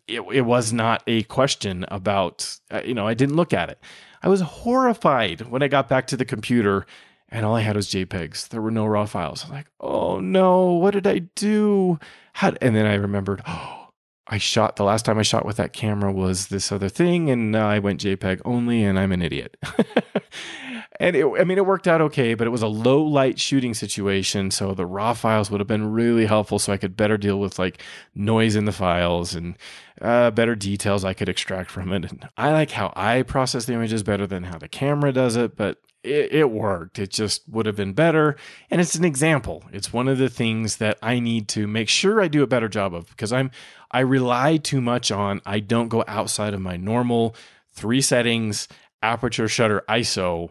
it, 0.07 0.23
it 0.33 0.43
was 0.43 0.73
not 0.73 1.03
a 1.07 1.23
question 1.25 1.85
about, 1.89 2.59
uh, 2.71 2.83
you 2.85 2.95
know, 2.95 3.07
I 3.07 3.15
didn't 3.15 3.37
look 3.37 3.53
at 3.53 3.71
it. 3.71 3.79
I 4.23 4.29
was 4.29 4.41
horrified 4.41 5.43
when 5.43 5.63
I 5.63 5.69
got 5.69 5.89
back 5.89 6.07
to 6.09 6.17
the 6.17 6.25
computer 6.25 6.87
and 7.29 7.45
all 7.45 7.57
I 7.57 7.61
had 7.61 7.77
was 7.77 7.89
JPEGs. 7.89 8.49
There 8.49 8.63
were 8.63 8.71
no 8.71 8.87
raw 8.87 9.05
files. 9.05 9.45
I'm 9.45 9.53
like, 9.53 9.67
oh 9.81 10.21
no, 10.21 10.73
what 10.73 10.93
did 10.93 11.07
I 11.07 11.19
do? 11.35 11.99
How, 12.33 12.53
and 12.61 12.75
then 12.75 12.87
I 12.87 12.95
remembered, 12.95 13.43
oh, 13.49 13.86
I 14.29 14.39
shot 14.39 14.77
the 14.77 14.85
last 14.85 15.05
time 15.05 15.19
I 15.19 15.23
shot 15.23 15.45
with 15.45 15.57
that 15.57 15.73
camera 15.73 16.13
was 16.13 16.49
this 16.49 16.73
other 16.73 16.89
thing, 16.89 17.31
and 17.31 17.57
I 17.57 17.79
went 17.79 18.01
JPEG 18.01 18.43
only, 18.45 18.83
and 18.83 18.99
I'm 18.99 19.13
an 19.13 19.23
idiot. 19.23 19.57
and 21.01 21.15
it, 21.15 21.27
I 21.39 21.45
mean, 21.45 21.59
it 21.59 21.67
worked 21.67 21.87
out 21.87 22.01
okay, 22.01 22.35
but 22.35 22.47
it 22.47 22.51
was 22.51 22.63
a 22.63 22.69
low 22.69 23.03
light 23.03 23.39
shooting 23.39 23.75
situation. 23.75 24.51
So 24.51 24.75
the 24.75 24.87
raw 24.87 25.13
files 25.13 25.51
would 25.51 25.61
have 25.61 25.69
been 25.69 25.93
really 25.93 26.27
helpful 26.27 26.59
so 26.59 26.73
I 26.73 26.77
could 26.77 26.97
better 26.97 27.17
deal 27.17 27.39
with 27.39 27.59
like 27.59 27.83
noise 28.15 28.57
in 28.57 28.65
the 28.65 28.73
files 28.73 29.35
and 29.35 29.57
uh, 30.01 30.31
better 30.33 30.55
details 30.55 31.05
I 31.05 31.15
could 31.15 31.29
extract 31.29 31.71
from 31.71 31.93
it. 31.93 32.11
And 32.11 32.29
I 32.37 32.53
like 32.53 32.73
how 32.73 32.93
I 32.97 33.23
process 33.23 33.67
the 33.67 33.75
images 33.75 34.03
better 34.03 34.27
than 34.27 34.45
how 34.45 34.59
the 34.59 34.69
camera 34.69 35.13
does 35.13 35.37
it, 35.37 35.57
but 35.57 35.79
it, 36.03 36.33
it 36.33 36.51
worked. 36.51 36.99
It 36.99 37.11
just 37.11 37.49
would 37.49 37.67
have 37.67 37.77
been 37.77 37.93
better. 37.93 38.37
And 38.71 38.81
it's 38.81 38.95
an 38.95 39.05
example. 39.05 39.65
It's 39.73 39.93
one 39.93 40.09
of 40.09 40.19
the 40.19 40.29
things 40.29 40.77
that 40.77 40.99
I 41.03 41.19
need 41.19 41.49
to 41.49 41.67
make 41.67 41.89
sure 41.89 42.21
I 42.21 42.29
do 42.29 42.43
a 42.43 42.47
better 42.47 42.69
job 42.69 42.95
of 42.95 43.09
because 43.09 43.33
I'm, 43.33 43.51
I 43.91 44.01
rely 44.01 44.57
too 44.57 44.81
much 44.81 45.11
on, 45.11 45.41
I 45.47 45.61
don't 45.61 45.89
go 45.89 46.05
outside 46.07 46.55
of 46.55 46.61
my 46.61 46.77
normal 46.77 47.35
three 47.73 48.01
settings, 48.01 48.69
aperture, 49.03 49.49
shutter, 49.49 49.83
ISO 49.89 50.51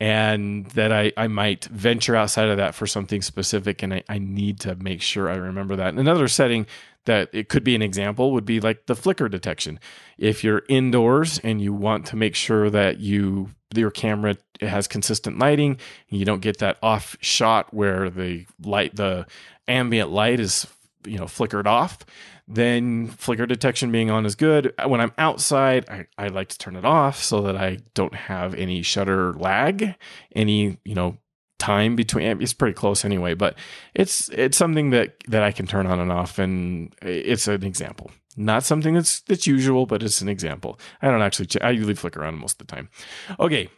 and 0.00 0.66
that 0.70 0.92
I, 0.92 1.12
I 1.16 1.28
might 1.28 1.66
venture 1.66 2.16
outside 2.16 2.48
of 2.48 2.56
that 2.56 2.74
for 2.74 2.86
something 2.86 3.22
specific 3.22 3.82
and 3.82 3.94
I, 3.94 4.02
I 4.08 4.18
need 4.18 4.60
to 4.60 4.74
make 4.74 5.00
sure 5.00 5.28
I 5.28 5.36
remember 5.36 5.76
that. 5.76 5.94
Another 5.94 6.28
setting 6.28 6.66
that 7.06 7.28
it 7.32 7.48
could 7.48 7.64
be 7.64 7.74
an 7.74 7.82
example 7.82 8.32
would 8.32 8.44
be 8.44 8.60
like 8.60 8.86
the 8.86 8.96
flicker 8.96 9.28
detection. 9.28 9.78
If 10.18 10.42
you're 10.42 10.62
indoors 10.68 11.38
and 11.44 11.60
you 11.60 11.72
want 11.72 12.06
to 12.06 12.16
make 12.16 12.34
sure 12.34 12.70
that 12.70 12.98
you 12.98 13.50
your 13.74 13.90
camera 13.90 14.36
has 14.60 14.86
consistent 14.86 15.38
lighting, 15.38 15.78
you 16.08 16.24
don't 16.24 16.42
get 16.42 16.58
that 16.58 16.78
off 16.82 17.16
shot 17.20 17.72
where 17.72 18.10
the 18.10 18.46
light 18.62 18.96
the 18.96 19.26
ambient 19.68 20.10
light 20.10 20.40
is 20.40 20.66
you 21.06 21.18
know 21.18 21.26
flickered 21.26 21.66
off 21.66 21.98
then 22.46 23.06
flicker 23.08 23.46
detection 23.46 23.90
being 23.90 24.10
on 24.10 24.26
is 24.26 24.34
good. 24.34 24.74
When 24.86 25.00
I'm 25.00 25.12
outside, 25.16 25.88
I, 25.88 26.06
I 26.18 26.28
like 26.28 26.48
to 26.48 26.58
turn 26.58 26.76
it 26.76 26.84
off 26.84 27.22
so 27.22 27.40
that 27.42 27.56
I 27.56 27.78
don't 27.94 28.14
have 28.14 28.54
any 28.54 28.82
shutter 28.82 29.32
lag, 29.32 29.94
any, 30.34 30.78
you 30.84 30.94
know, 30.94 31.16
time 31.58 31.96
between 31.96 32.42
it's 32.42 32.52
pretty 32.52 32.74
close 32.74 33.04
anyway 33.04 33.32
but 33.32 33.56
it's 33.94 34.28
it's 34.30 34.58
something 34.58 34.90
that 34.90 35.14
that 35.28 35.44
i 35.44 35.52
can 35.52 35.66
turn 35.66 35.86
on 35.86 36.00
and 36.00 36.10
off 36.10 36.38
and 36.38 36.92
it's 37.00 37.46
an 37.48 37.64
example. 37.64 38.10
Not 38.36 38.64
something 38.64 38.92
that's 38.92 39.20
that's 39.20 39.46
usual 39.46 39.86
but 39.86 40.02
it's 40.02 40.20
an 40.20 40.28
example. 40.28 40.78
I 41.00 41.08
don't 41.10 41.22
actually 41.22 41.46
check, 41.46 41.62
i 41.62 41.70
usually 41.70 41.94
flicker 41.94 42.24
on 42.24 42.38
most 42.38 42.60
of 42.60 42.66
the 42.66 42.74
time. 42.74 42.90
Okay 43.38 43.70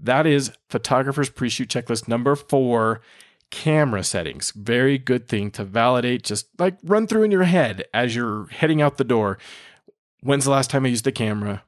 that 0.00 0.26
is 0.26 0.52
photographer's 0.70 1.28
pre-shoot 1.28 1.68
checklist 1.68 2.08
number 2.08 2.34
four 2.36 3.00
camera 3.54 4.02
settings. 4.02 4.50
Very 4.50 4.98
good 4.98 5.28
thing 5.28 5.52
to 5.52 5.62
validate, 5.62 6.24
just 6.24 6.48
like 6.58 6.76
run 6.82 7.06
through 7.06 7.22
in 7.22 7.30
your 7.30 7.44
head 7.44 7.84
as 7.94 8.16
you're 8.16 8.48
heading 8.48 8.82
out 8.82 8.96
the 8.96 9.04
door. 9.04 9.38
When's 10.22 10.44
the 10.44 10.50
last 10.50 10.70
time 10.70 10.84
I 10.84 10.88
used 10.88 11.04
the 11.04 11.12
camera? 11.12 11.62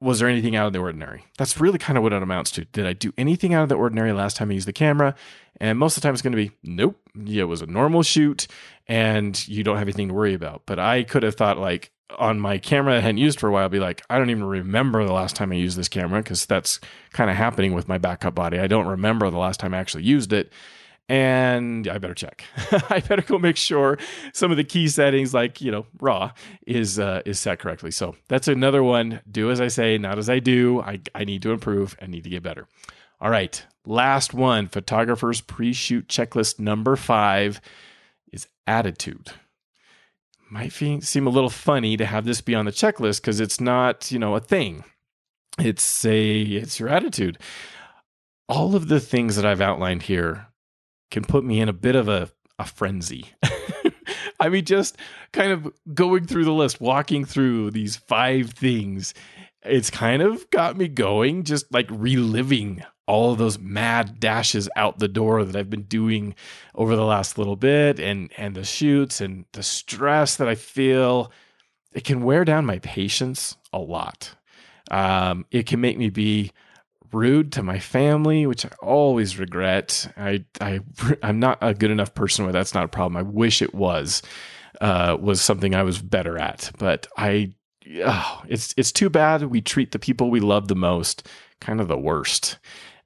Was 0.00 0.20
there 0.20 0.28
anything 0.28 0.56
out 0.56 0.68
of 0.68 0.72
the 0.72 0.78
ordinary? 0.78 1.26
That's 1.36 1.60
really 1.60 1.76
kind 1.76 1.98
of 1.98 2.02
what 2.02 2.14
it 2.14 2.22
amounts 2.22 2.50
to. 2.52 2.64
Did 2.64 2.86
I 2.86 2.94
do 2.94 3.12
anything 3.18 3.52
out 3.52 3.62
of 3.62 3.68
the 3.68 3.74
ordinary 3.74 4.12
last 4.12 4.38
time 4.38 4.50
I 4.50 4.54
used 4.54 4.66
the 4.66 4.72
camera? 4.72 5.14
And 5.60 5.78
most 5.78 5.98
of 5.98 6.02
the 6.02 6.06
time 6.06 6.14
it's 6.14 6.22
going 6.22 6.32
to 6.32 6.36
be 6.36 6.52
nope. 6.62 6.98
Yeah, 7.14 7.42
it 7.42 7.46
was 7.46 7.60
a 7.60 7.66
normal 7.66 8.02
shoot 8.02 8.46
and 8.86 9.46
you 9.46 9.62
don't 9.62 9.76
have 9.76 9.86
anything 9.86 10.08
to 10.08 10.14
worry 10.14 10.32
about. 10.32 10.62
But 10.64 10.78
I 10.78 11.02
could 11.02 11.24
have 11.24 11.34
thought 11.34 11.58
like 11.58 11.90
on 12.16 12.40
my 12.40 12.56
camera 12.56 12.96
I 12.96 13.00
hadn't 13.00 13.18
used 13.18 13.38
for 13.38 13.48
a 13.48 13.52
while, 13.52 13.66
I'd 13.66 13.70
be 13.70 13.80
like, 13.80 14.02
I 14.08 14.16
don't 14.16 14.30
even 14.30 14.44
remember 14.44 15.04
the 15.04 15.12
last 15.12 15.36
time 15.36 15.52
I 15.52 15.56
used 15.56 15.76
this 15.76 15.88
camera 15.90 16.22
because 16.22 16.46
that's 16.46 16.80
kind 17.12 17.28
of 17.28 17.36
happening 17.36 17.74
with 17.74 17.86
my 17.86 17.98
backup 17.98 18.34
body. 18.34 18.58
I 18.58 18.66
don't 18.66 18.86
remember 18.86 19.28
the 19.28 19.36
last 19.36 19.60
time 19.60 19.74
I 19.74 19.78
actually 19.78 20.04
used 20.04 20.32
it 20.32 20.50
and 21.08 21.88
I 21.88 21.98
better 21.98 22.14
check. 22.14 22.44
I 22.90 23.00
better 23.00 23.22
go 23.22 23.38
make 23.38 23.56
sure 23.56 23.98
some 24.32 24.50
of 24.50 24.56
the 24.56 24.64
key 24.64 24.88
settings, 24.88 25.32
like 25.32 25.60
you 25.60 25.70
know, 25.70 25.86
raw, 26.00 26.32
is 26.66 26.98
uh, 26.98 27.22
is 27.24 27.38
set 27.38 27.58
correctly. 27.58 27.90
So 27.90 28.14
that's 28.28 28.48
another 28.48 28.82
one. 28.82 29.20
Do 29.30 29.50
as 29.50 29.60
I 29.60 29.68
say, 29.68 29.96
not 29.98 30.18
as 30.18 30.28
I 30.28 30.38
do. 30.38 30.80
I 30.80 31.00
I 31.14 31.24
need 31.24 31.42
to 31.42 31.52
improve. 31.52 31.96
I 32.02 32.06
need 32.06 32.24
to 32.24 32.30
get 32.30 32.42
better. 32.42 32.66
All 33.20 33.30
right, 33.30 33.64
last 33.86 34.34
one. 34.34 34.68
Photographer's 34.68 35.40
pre-shoot 35.40 36.08
checklist 36.08 36.60
number 36.60 36.94
five 36.94 37.60
is 38.32 38.46
attitude. 38.66 39.32
Might 40.50 40.72
seem 40.72 41.26
a 41.26 41.30
little 41.30 41.50
funny 41.50 41.96
to 41.96 42.06
have 42.06 42.24
this 42.24 42.40
be 42.40 42.54
on 42.54 42.64
the 42.64 42.70
checklist 42.70 43.20
because 43.20 43.40
it's 43.40 43.60
not 43.60 44.12
you 44.12 44.18
know 44.18 44.34
a 44.34 44.40
thing. 44.40 44.84
It's 45.58 46.04
a 46.04 46.42
it's 46.42 46.78
your 46.78 46.90
attitude. 46.90 47.38
All 48.46 48.74
of 48.74 48.88
the 48.88 49.00
things 49.00 49.36
that 49.36 49.44
I've 49.44 49.60
outlined 49.60 50.02
here 50.02 50.47
can 51.10 51.24
put 51.24 51.44
me 51.44 51.60
in 51.60 51.68
a 51.68 51.72
bit 51.72 51.96
of 51.96 52.08
a, 52.08 52.30
a 52.58 52.64
frenzy. 52.64 53.26
I 54.40 54.48
mean, 54.48 54.64
just 54.64 54.96
kind 55.32 55.52
of 55.52 55.72
going 55.94 56.26
through 56.26 56.44
the 56.44 56.52
list, 56.52 56.80
walking 56.80 57.24
through 57.24 57.72
these 57.72 57.96
five 57.96 58.50
things, 58.50 59.14
it's 59.62 59.90
kind 59.90 60.22
of 60.22 60.48
got 60.50 60.76
me 60.76 60.88
going, 60.88 61.44
just 61.44 61.72
like 61.72 61.86
reliving 61.90 62.84
all 63.06 63.32
of 63.32 63.38
those 63.38 63.58
mad 63.58 64.20
dashes 64.20 64.68
out 64.76 64.98
the 64.98 65.08
door 65.08 65.42
that 65.42 65.56
I've 65.56 65.70
been 65.70 65.82
doing 65.82 66.34
over 66.74 66.94
the 66.94 67.04
last 67.04 67.38
little 67.38 67.56
bit 67.56 67.98
and 67.98 68.30
and 68.36 68.54
the 68.54 68.64
shoots 68.64 69.20
and 69.20 69.46
the 69.52 69.62
stress 69.62 70.36
that 70.36 70.48
I 70.48 70.54
feel. 70.54 71.32
It 71.92 72.04
can 72.04 72.22
wear 72.22 72.44
down 72.44 72.66
my 72.66 72.78
patience 72.80 73.56
a 73.72 73.78
lot. 73.78 74.34
Um, 74.90 75.46
it 75.50 75.66
can 75.66 75.80
make 75.80 75.96
me 75.98 76.10
be 76.10 76.52
rude 77.12 77.52
to 77.52 77.62
my 77.62 77.78
family, 77.78 78.46
which 78.46 78.64
I 78.64 78.70
always 78.82 79.38
regret. 79.38 80.12
I 80.16 80.44
I 80.60 80.80
I'm 81.22 81.38
not 81.40 81.58
a 81.60 81.74
good 81.74 81.90
enough 81.90 82.14
person 82.14 82.44
where 82.44 82.52
that's 82.52 82.74
not 82.74 82.84
a 82.84 82.88
problem. 82.88 83.16
I 83.16 83.22
wish 83.22 83.62
it 83.62 83.74
was 83.74 84.22
uh, 84.80 85.16
was 85.20 85.40
something 85.40 85.74
I 85.74 85.82
was 85.82 86.00
better 86.00 86.38
at, 86.38 86.70
but 86.78 87.06
I 87.16 87.52
oh, 88.04 88.42
it's 88.48 88.74
it's 88.76 88.92
too 88.92 89.10
bad 89.10 89.42
we 89.44 89.60
treat 89.60 89.92
the 89.92 89.98
people 89.98 90.30
we 90.30 90.40
love 90.40 90.68
the 90.68 90.76
most 90.76 91.28
kind 91.60 91.80
of 91.80 91.88
the 91.88 91.98
worst. 91.98 92.58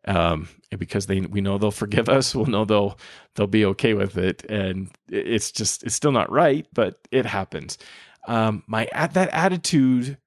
Um, 0.05 0.49
because 0.79 1.07
they 1.07 1.21
we 1.21 1.41
know 1.41 1.59
they'll 1.59 1.71
forgive 1.71 2.09
us, 2.09 2.35
we'll 2.35 2.47
know 2.47 2.65
they'll 2.65 2.99
they'll 3.35 3.47
be 3.47 3.65
okay 3.67 3.95
with 3.95 4.17
it, 4.17 4.45
and 4.51 4.91
it's 5.09 5.53
just 5.53 5.85
it's 5.85 5.95
still 5.95 6.13
not 6.13 6.31
right, 6.31 6.67
but 6.73 6.99
it 7.13 7.25
happens. 7.25 7.79
Um, 8.27 8.65
my 8.67 8.89
at 8.93 9.15
that 9.15 9.29
attitude 9.31 10.19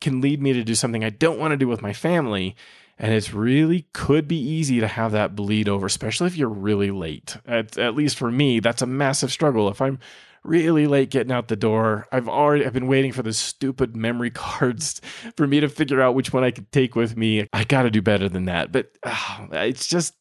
can 0.00 0.20
lead 0.20 0.42
me 0.42 0.52
to 0.52 0.64
do 0.64 0.74
something 0.74 1.04
I 1.04 1.10
don't 1.10 1.38
want 1.38 1.52
to 1.52 1.56
do 1.56 1.68
with 1.68 1.80
my 1.80 1.92
family. 1.92 2.56
And 2.98 3.12
it's 3.12 3.32
really 3.32 3.86
could 3.92 4.28
be 4.28 4.38
easy 4.38 4.80
to 4.80 4.86
have 4.86 5.12
that 5.12 5.34
bleed 5.34 5.68
over, 5.68 5.86
especially 5.86 6.28
if 6.28 6.36
you're 6.36 6.48
really 6.48 6.90
late. 6.90 7.36
At, 7.46 7.76
at 7.78 7.94
least 7.94 8.16
for 8.16 8.30
me, 8.30 8.60
that's 8.60 8.82
a 8.82 8.86
massive 8.86 9.32
struggle. 9.32 9.68
If 9.68 9.80
I'm 9.80 9.98
really 10.44 10.86
late 10.86 11.10
getting 11.10 11.32
out 11.32 11.48
the 11.48 11.56
door. 11.56 12.08
I've 12.10 12.28
already 12.28 12.66
I've 12.66 12.72
been 12.72 12.88
waiting 12.88 13.12
for 13.12 13.22
the 13.22 13.32
stupid 13.32 13.94
memory 13.96 14.30
cards 14.34 15.00
for 15.36 15.46
me 15.46 15.60
to 15.60 15.68
figure 15.68 16.00
out 16.00 16.14
which 16.14 16.32
one 16.32 16.44
I 16.44 16.50
could 16.50 16.70
take 16.72 16.94
with 16.94 17.16
me. 17.16 17.48
I 17.52 17.64
got 17.64 17.82
to 17.82 17.90
do 17.90 18.02
better 18.02 18.28
than 18.28 18.46
that. 18.46 18.72
But 18.72 18.90
uh, 19.02 19.46
it's 19.52 19.86
just 19.86 20.14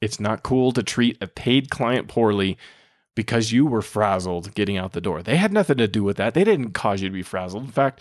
it's 0.00 0.20
not 0.20 0.42
cool 0.42 0.72
to 0.72 0.82
treat 0.82 1.18
a 1.20 1.26
paid 1.26 1.70
client 1.70 2.08
poorly 2.08 2.56
because 3.16 3.50
you 3.50 3.66
were 3.66 3.82
frazzled 3.82 4.54
getting 4.54 4.76
out 4.76 4.92
the 4.92 5.00
door. 5.00 5.22
They 5.22 5.36
had 5.36 5.52
nothing 5.52 5.78
to 5.78 5.88
do 5.88 6.04
with 6.04 6.16
that. 6.18 6.34
They 6.34 6.44
didn't 6.44 6.70
cause 6.70 7.02
you 7.02 7.08
to 7.08 7.12
be 7.12 7.22
frazzled. 7.22 7.64
In 7.64 7.72
fact, 7.72 8.00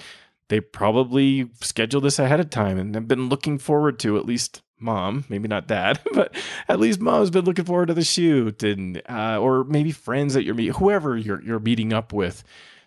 they 0.49 0.59
probably 0.59 1.49
scheduled 1.61 2.03
this 2.03 2.19
ahead 2.19 2.39
of 2.39 2.49
time 2.49 2.77
and 2.77 2.95
have 2.95 3.07
been 3.07 3.29
looking 3.29 3.57
forward 3.57 3.99
to 3.99 4.17
at 4.17 4.25
least 4.25 4.61
mom, 4.79 5.25
maybe 5.29 5.47
not 5.47 5.67
dad, 5.67 5.99
but 6.13 6.33
at 6.67 6.79
least 6.79 6.99
mom's 6.99 7.29
been 7.29 7.45
looking 7.45 7.65
forward 7.65 7.87
to 7.87 7.93
the 7.93 8.03
shoot, 8.03 8.63
and 8.63 9.01
uh, 9.09 9.39
or 9.39 9.63
maybe 9.65 9.91
friends 9.91 10.33
that 10.33 10.43
you're 10.43 10.55
meeting, 10.55 10.73
whoever 10.73 11.17
you're 11.17 11.41
you're 11.41 11.59
meeting 11.59 11.93
up 11.93 12.13
with 12.13 12.43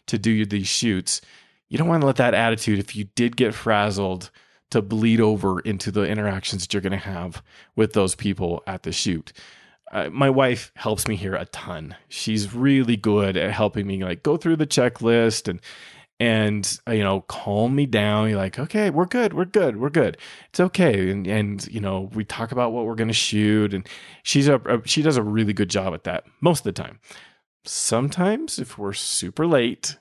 to 0.06 0.18
do 0.18 0.44
these 0.46 0.68
shoots. 0.68 1.20
You 1.68 1.78
don't 1.78 1.88
want 1.88 2.00
to 2.00 2.06
let 2.06 2.16
that 2.16 2.34
attitude, 2.34 2.80
if 2.80 2.96
you 2.96 3.04
did 3.14 3.36
get 3.36 3.54
frazzled, 3.54 4.30
to 4.70 4.82
bleed 4.82 5.20
over 5.20 5.60
into 5.60 5.90
the 5.90 6.02
interactions 6.02 6.62
that 6.62 6.74
you're 6.74 6.80
going 6.80 6.90
to 6.92 6.98
have 6.98 7.42
with 7.76 7.92
those 7.92 8.14
people 8.14 8.62
at 8.66 8.82
the 8.82 8.92
shoot. 8.92 9.32
Uh, 9.92 10.08
my 10.10 10.30
wife 10.30 10.72
helps 10.76 11.08
me 11.08 11.16
here 11.16 11.34
a 11.34 11.44
ton. 11.46 11.96
She's 12.08 12.54
really 12.54 12.96
good 12.96 13.36
at 13.36 13.52
helping 13.52 13.86
me 13.86 14.02
like 14.04 14.22
go 14.22 14.36
through 14.36 14.56
the 14.56 14.66
checklist 14.66 15.48
and 15.48 15.60
and 16.20 16.78
uh, 16.86 16.92
you 16.92 17.02
know 17.02 17.22
calm 17.22 17.74
me 17.74 17.86
down. 17.86 18.28
You're 18.28 18.38
like 18.38 18.58
okay 18.58 18.90
we're 18.90 19.06
good 19.06 19.32
we're 19.32 19.46
good 19.46 19.78
we're 19.78 19.90
good. 19.90 20.18
It's 20.50 20.60
okay. 20.60 21.10
And 21.10 21.26
and 21.26 21.66
you 21.66 21.80
know 21.80 22.10
we 22.12 22.24
talk 22.24 22.52
about 22.52 22.72
what 22.72 22.84
we're 22.84 22.94
going 22.94 23.08
to 23.08 23.14
shoot 23.14 23.74
and 23.74 23.88
she's 24.22 24.46
a, 24.46 24.56
a, 24.66 24.86
she 24.86 25.02
does 25.02 25.16
a 25.16 25.22
really 25.22 25.54
good 25.54 25.70
job 25.70 25.94
at 25.94 26.04
that 26.04 26.24
most 26.40 26.60
of 26.60 26.64
the 26.64 26.72
time. 26.72 27.00
Sometimes 27.64 28.58
if 28.58 28.78
we're 28.78 28.92
super 28.92 29.46
late 29.46 29.96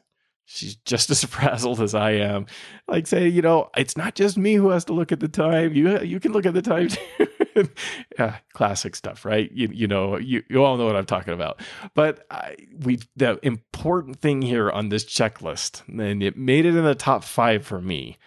she's 0.45 0.75
just 0.75 1.09
as 1.11 1.23
frazzled 1.23 1.79
as 1.79 1.95
i 1.95 2.11
am. 2.11 2.45
Like 2.87 3.07
say 3.07 3.27
you 3.27 3.41
know 3.41 3.69
it's 3.77 3.95
not 3.95 4.15
just 4.15 4.37
me 4.37 4.55
who 4.55 4.69
has 4.69 4.85
to 4.85 4.93
look 4.93 5.13
at 5.13 5.21
the 5.21 5.29
time. 5.29 5.73
You 5.73 6.01
you 6.01 6.19
can 6.19 6.33
look 6.33 6.45
at 6.45 6.53
the 6.53 6.61
time 6.61 6.89
too 6.89 7.27
yeah, 8.19 8.37
classic 8.53 8.95
stuff, 8.95 9.25
right? 9.25 9.51
You 9.51 9.69
you 9.71 9.87
know 9.87 10.17
you 10.17 10.43
you 10.49 10.63
all 10.63 10.77
know 10.77 10.85
what 10.85 10.95
I'm 10.95 11.05
talking 11.05 11.33
about. 11.33 11.61
But 11.93 12.25
I, 12.31 12.55
we 12.79 12.99
the 13.15 13.39
important 13.43 14.19
thing 14.19 14.41
here 14.41 14.69
on 14.69 14.89
this 14.89 15.05
checklist, 15.05 15.87
and 15.87 16.23
it 16.23 16.37
made 16.37 16.65
it 16.65 16.75
in 16.75 16.83
the 16.83 16.95
top 16.95 17.23
five 17.23 17.65
for 17.65 17.81
me, 17.81 18.17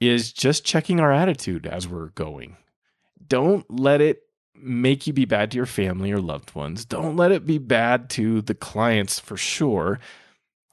is 0.00 0.32
just 0.32 0.64
checking 0.64 1.00
our 1.00 1.12
attitude 1.12 1.66
as 1.66 1.88
we're 1.88 2.08
going. 2.08 2.56
Don't 3.26 3.68
let 3.70 4.00
it 4.00 4.22
make 4.54 5.06
you 5.06 5.12
be 5.12 5.24
bad 5.24 5.50
to 5.50 5.56
your 5.56 5.66
family 5.66 6.12
or 6.12 6.20
loved 6.20 6.54
ones. 6.54 6.84
Don't 6.84 7.16
let 7.16 7.32
it 7.32 7.46
be 7.46 7.58
bad 7.58 8.08
to 8.10 8.40
the 8.42 8.54
clients 8.54 9.18
for 9.20 9.36
sure. 9.36 10.00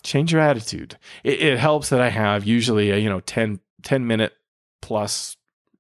Change 0.04 0.32
your 0.32 0.42
attitude. 0.42 0.98
It, 1.24 1.42
it 1.42 1.60
helps 1.60 1.90
that 1.90 2.02
I 2.02 2.10
have 2.10 2.46
usually 2.46 2.92
a 2.92 2.98
you 2.98 3.10
know 3.10 3.20
10, 3.22 3.60
10 3.84 4.08
minute 4.08 4.34
plus 4.82 5.38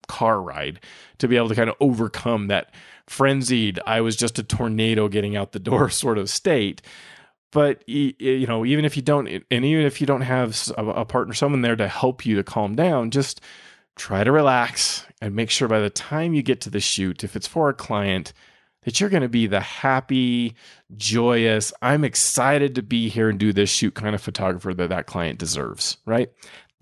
car 0.07 0.41
ride 0.41 0.79
to 1.17 1.27
be 1.27 1.37
able 1.37 1.49
to 1.49 1.55
kind 1.55 1.69
of 1.69 1.75
overcome 1.79 2.47
that 2.47 2.73
frenzied 3.07 3.79
i 3.85 3.99
was 4.01 4.15
just 4.15 4.39
a 4.39 4.43
tornado 4.43 5.07
getting 5.07 5.35
out 5.35 5.51
the 5.51 5.59
door 5.59 5.89
sort 5.89 6.17
of 6.17 6.29
state. 6.29 6.81
But 7.51 7.87
you 7.87 8.47
know 8.47 8.65
even 8.65 8.83
if 8.83 8.95
you 8.97 9.03
don't 9.03 9.27
and 9.27 9.65
even 9.65 9.85
if 9.85 10.01
you 10.01 10.07
don't 10.07 10.21
have 10.21 10.71
a 10.75 11.05
partner 11.05 11.35
someone 11.35 11.61
there 11.61 11.75
to 11.75 11.87
help 11.87 12.25
you 12.25 12.35
to 12.37 12.43
calm 12.43 12.75
down 12.75 13.11
just 13.11 13.41
try 13.95 14.23
to 14.23 14.31
relax 14.31 15.05
and 15.21 15.35
make 15.35 15.51
sure 15.51 15.67
by 15.67 15.79
the 15.79 15.89
time 15.89 16.33
you 16.33 16.41
get 16.41 16.61
to 16.61 16.71
the 16.71 16.79
shoot 16.79 17.23
if 17.23 17.35
it's 17.35 17.45
for 17.45 17.69
a 17.69 17.73
client 17.73 18.33
that 18.85 18.99
you're 18.99 19.09
going 19.09 19.21
to 19.21 19.29
be 19.29 19.45
the 19.45 19.59
happy 19.59 20.55
joyous 20.97 21.71
i'm 21.83 22.03
excited 22.03 22.73
to 22.73 22.81
be 22.81 23.07
here 23.07 23.29
and 23.29 23.39
do 23.39 23.53
this 23.53 23.69
shoot 23.69 23.93
kind 23.93 24.15
of 24.15 24.21
photographer 24.21 24.73
that 24.73 24.89
that 24.89 25.05
client 25.05 25.37
deserves 25.37 25.97
right 26.07 26.29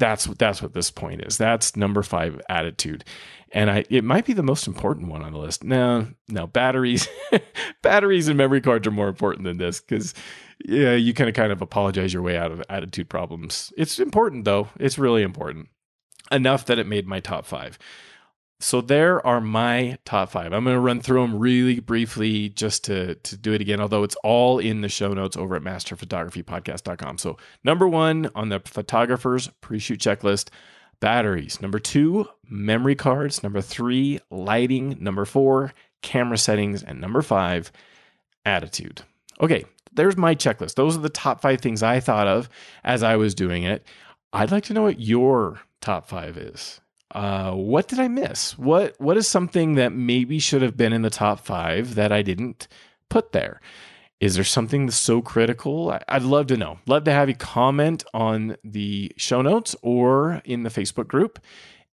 that's 0.02 0.28
what 0.28 0.40
that's 0.40 0.64
what 0.64 0.74
this 0.74 0.90
point 0.90 1.22
is. 1.22 1.38
That's 1.38 1.76
number 1.76 2.02
five 2.02 2.42
attitude, 2.50 3.06
and 3.52 3.70
I 3.70 3.86
it 3.92 4.04
might 4.04 4.26
be 4.26 4.34
the 4.34 4.42
most 4.42 4.66
important 4.66 5.10
one 5.10 5.22
on 5.22 5.32
the 5.32 5.38
list. 5.38 5.64
No, 5.64 6.08
no 6.28 6.48
batteries, 6.48 7.08
batteries 7.84 8.28
and 8.28 8.36
memory 8.36 8.62
cards 8.62 8.88
are 8.88 8.92
more 8.92 9.08
important 9.08 9.44
than 9.46 9.58
this 9.58 9.80
because 9.80 10.16
yeah, 10.66 10.96
you 10.96 11.14
kind 11.14 11.30
of 11.30 11.36
kind 11.36 11.52
of 11.52 11.62
apologize 11.62 12.14
your 12.14 12.24
way 12.24 12.36
out 12.36 12.52
of 12.52 12.64
attitude 12.68 13.10
problems. 13.10 13.72
It's 13.78 14.00
important 14.00 14.44
though. 14.44 14.70
It's 14.80 14.98
really 14.98 15.22
important 15.22 15.70
enough 16.32 16.66
that 16.66 16.80
it 16.80 16.88
made 16.88 17.06
my 17.06 17.20
top 17.20 17.46
five. 17.46 17.78
So 18.62 18.80
there 18.80 19.26
are 19.26 19.42
my 19.42 19.98
top 20.06 20.30
five. 20.30 20.54
I'm 20.54 20.64
going 20.64 20.76
to 20.76 20.80
run 20.80 21.02
through 21.02 21.22
them 21.22 21.40
really 21.40 21.80
briefly 21.80 22.50
just 22.50 22.84
to, 22.86 23.16
to 23.16 23.36
do 23.36 23.54
it 23.54 23.62
again, 23.62 23.82
although 23.82 24.04
it's 24.04 24.16
all 24.24 24.60
in 24.60 24.82
the 24.82 24.88
show 24.88 25.16
notes 25.16 25.36
over 25.36 25.56
at 25.56 25.64
masterphotographypodcast.com. 25.64 27.18
So 27.18 27.38
number 27.64 27.88
one 27.88 28.30
on 28.36 28.50
the 28.50 28.60
photographer's 28.60 29.48
pre-shoot 29.62 30.00
checklist, 30.00 30.50
batteries. 31.00 31.60
Number 31.60 31.80
two, 31.80 32.28
memory 32.48 32.94
cards. 32.94 33.42
Number 33.42 33.62
three, 33.62 34.20
lighting. 34.30 34.96
Number 35.00 35.26
four, 35.26 35.74
camera 36.04 36.38
settings. 36.38 36.84
And 36.84 37.02
number 37.02 37.24
five, 37.24 37.72
attitude. 38.46 39.02
Okay, 39.42 39.66
there's 39.92 40.18
my 40.18 40.36
checklist. 40.36 40.76
Those 40.76 40.96
are 40.96 41.02
the 41.02 41.10
top 41.10 41.42
five 41.42 41.62
things 41.62 41.82
I 41.82 42.00
thought 42.00 42.28
of 42.28 42.48
as 42.84 43.02
I 43.02 43.16
was 43.16 43.34
doing 43.34 43.64
it. 43.64 43.88
I'd 44.32 44.52
like 44.52 44.66
to 44.66 44.74
know 44.74 44.84
what 44.84 45.02
your 45.02 45.62
top 45.82 46.08
five 46.08 46.38
is 46.38 46.80
uh, 47.14 47.52
what 47.52 47.88
did 47.88 48.00
I 48.00 48.08
miss? 48.08 48.58
What 48.58 49.00
what 49.00 49.18
is 49.18 49.28
something 49.28 49.76
that 49.76 49.92
maybe 49.92 50.40
should 50.40 50.62
have 50.62 50.78
been 50.78 50.94
in 50.94 51.02
the 51.02 51.10
top 51.10 51.40
five 51.40 51.96
that 51.96 52.12
I 52.12 52.22
didn't 52.22 52.68
put 53.10 53.32
there? 53.32 53.62
Is 54.20 54.36
there 54.36 54.44
something 54.44 54.86
that's 54.86 54.98
so 54.98 55.22
critical? 55.22 55.98
I'd 56.08 56.22
love 56.22 56.48
to 56.48 56.58
know. 56.58 56.80
Love 56.86 57.06
to 57.06 57.12
have 57.12 57.28
you 57.28 57.36
comment 57.36 58.04
on 58.14 58.56
the 58.64 59.12
show 59.18 59.42
notes 59.42 59.76
or 59.82 60.42
in 60.46 60.64
the 60.64 60.70
Facebook 60.70 61.08
group 61.08 61.40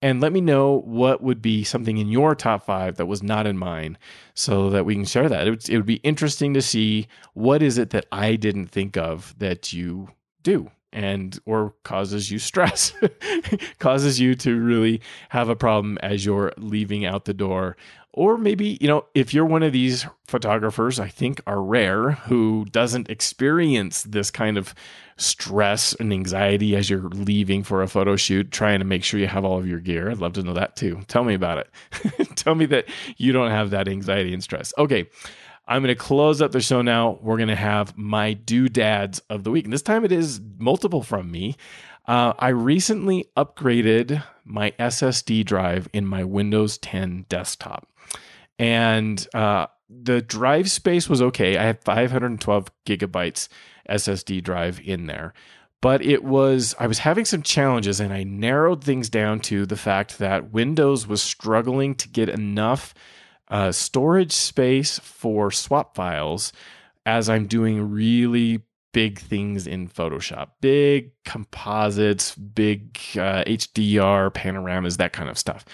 and 0.03 0.21
let 0.21 0.33
me 0.33 0.41
know 0.41 0.81
what 0.81 1.23
would 1.23 1.43
be 1.43 1.65
something 1.65 1.97
in 1.99 2.09
your 2.09 2.35
top 2.35 2.65
five 2.67 2.97
that 2.97 3.07
was 3.07 3.23
not 3.23 3.47
in 3.47 3.59
mine 3.59 3.99
so 4.35 4.71
that 4.71 4.85
we 4.85 4.95
can 4.95 5.05
share 5.05 5.29
that. 5.29 5.47
It 5.47 5.51
would, 5.51 5.69
it 5.69 5.77
would 5.77 5.87
be 5.87 5.95
interesting 5.97 6.55
to 6.55 6.63
see 6.63 7.09
what 7.33 7.63
is 7.63 7.79
it 7.79 7.91
that 7.91 8.07
I 8.13 8.37
didn't 8.37 8.69
think 8.69 8.97
of 8.97 9.35
that 9.39 9.73
you 9.73 10.11
do 10.43 10.71
and 10.93 11.39
or 11.45 11.75
causes 11.83 12.31
you 12.31 12.39
stress 12.39 12.93
causes 13.79 14.19
you 14.21 14.35
to 14.35 14.59
really 14.59 15.01
have 15.31 15.49
a 15.49 15.57
problem 15.57 15.99
as 16.03 16.25
you're 16.25 16.53
leaving 16.57 17.05
out 17.05 17.25
the 17.25 17.35
door. 17.35 17.77
Or 18.13 18.37
maybe 18.37 18.79
you 18.81 18.89
know 18.89 19.05
if 19.15 19.33
you're 19.33 19.45
one 19.45 19.63
of 19.63 19.73
these 19.73 20.07
photographers 20.27 20.99
i 20.99 21.09
think 21.09 21.41
are 21.47 21.63
rare 21.63 22.13
who 22.13 22.67
doesn't 22.71 23.09
experience 23.09 24.03
this 24.03 24.31
kind 24.31 24.59
of 24.59 24.75
stress 25.19 25.95
and 25.95 26.13
anxiety 26.13 26.75
as 26.75 26.89
you're 26.89 27.09
leaving 27.11 27.63
for 27.63 27.83
a 27.83 27.89
photo 27.89 28.17
shoot 28.17 28.51
trying 28.51 28.79
to 28.79 28.85
make 28.85 29.05
sure 29.05 29.21
you 29.21 29.27
have 29.27 29.45
all 29.45 29.59
of 29.59 29.67
your 29.67 29.81
gear. 29.81 30.11
I'd 30.11 30.19
love 30.19 30.35
to 30.35 30.43
know 30.43 30.55
that 30.55 30.77
too. 30.77 31.01
Tell 31.09 31.25
me 31.25 31.35
about 31.35 31.59
it. 31.59 32.37
Tell 32.37 32.55
me 32.55 32.67
that 32.67 32.87
you 33.17 33.33
don't 33.33 33.51
have 33.51 33.71
that 33.71 33.89
anxiety 33.89 34.33
and 34.33 34.43
stress. 34.43 34.73
Okay 34.79 35.09
I'm 35.69 35.83
going 35.83 35.95
to 35.95 36.01
close 36.01 36.41
up 36.41 36.53
the 36.53 36.63
show 36.63 36.81
now. 36.81 37.19
We're 37.21 37.37
going 37.37 37.49
to 37.49 37.55
have 37.55 37.97
my 37.97 38.33
doodads 38.33 39.21
of 39.29 39.45
the 39.45 39.51
week. 39.51 39.65
And 39.65 39.73
this 39.73 39.83
time 39.83 40.05
it 40.05 40.13
is 40.13 40.41
multiple 40.59 41.03
from 41.03 41.31
me. 41.31 41.57
Uh, 42.07 42.33
I 42.39 42.49
recently 42.49 43.27
upgraded 43.37 44.25
my 44.47 44.71
SSD 44.73 45.45
drive 45.45 45.87
in 45.93 46.07
my 46.07 46.25
Windows 46.25 46.79
10 46.79 47.27
desktop. 47.29 47.87
And 48.59 49.25
uh, 49.35 49.67
the 49.91 50.23
drive 50.23 50.71
space 50.71 51.07
was 51.07 51.21
okay. 51.21 51.59
I 51.59 51.65
had 51.65 51.85
512 51.85 52.71
gigabytes 52.87 53.49
SSD 53.91 54.43
drive 54.43 54.81
in 54.83 55.07
there. 55.07 55.35
But 55.83 56.03
it 56.03 56.25
was, 56.25 56.75
I 56.79 56.87
was 56.87 57.01
having 57.01 57.27
some 57.27 57.43
challenges 57.43 58.01
and 58.01 58.13
I 58.13 58.25
narrowed 58.25 58.83
things 58.83 59.11
down 59.11 59.41
to 59.41 59.67
the 59.67 59.77
fact 59.77 60.19
that 60.19 60.51
Windows 60.51 61.07
was 61.07 61.23
struggling 61.23 61.95
to 61.97 62.09
get 62.09 62.31
enough 62.31 62.95
uh, 63.51 63.73
storage 63.73 64.33
space 64.33 64.99
for 64.99 65.51
swap 65.51 65.95
files 65.95 66.53
as 67.07 67.29
I'm 67.29 67.47
doing 67.47 67.91
really 67.91 68.63
big 68.93 69.19
things 69.19 69.67
in 69.67 69.89
Photoshop, 69.89 70.49
big 70.61 71.13
composites, 71.25 72.35
big 72.35 72.99
uh, 73.15 73.45
HDR 73.45 74.33
panoramas, 74.33 74.97
that 74.97 75.13
kind 75.13 75.29
of 75.29 75.39
stuff. 75.39 75.65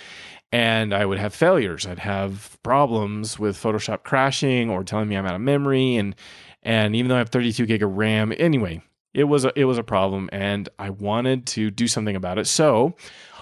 And 0.53 0.95
I 0.95 1.05
would 1.05 1.19
have 1.19 1.35
failures. 1.35 1.87
I'd 1.87 1.99
have 1.99 2.59
problems 2.63 3.39
with 3.39 3.57
Photoshop 3.57 4.05
crashing 4.05 4.71
or 4.71 4.85
telling 4.85 5.09
me 5.09 5.17
I'm 5.17 5.27
out 5.27 5.35
of 5.35 5.41
memory. 5.41 5.97
And 5.97 6.15
and 6.63 6.97
even 6.97 7.09
though 7.09 7.17
I 7.17 7.19
have 7.19 7.31
32 7.31 7.67
gig 7.67 7.83
of 7.83 7.97
RAM, 7.97 8.33
anyway, 8.39 8.81
it 9.13 9.25
was 9.25 9.45
a, 9.45 9.53
it 9.59 9.65
was 9.65 9.79
a 9.79 9.85
problem, 9.85 10.29
and 10.33 10.69
I 10.79 10.91
wanted 10.91 11.47
to 11.49 11.71
do 11.71 11.87
something 11.87 12.17
about 12.17 12.39
it. 12.39 12.47
So 12.47 12.97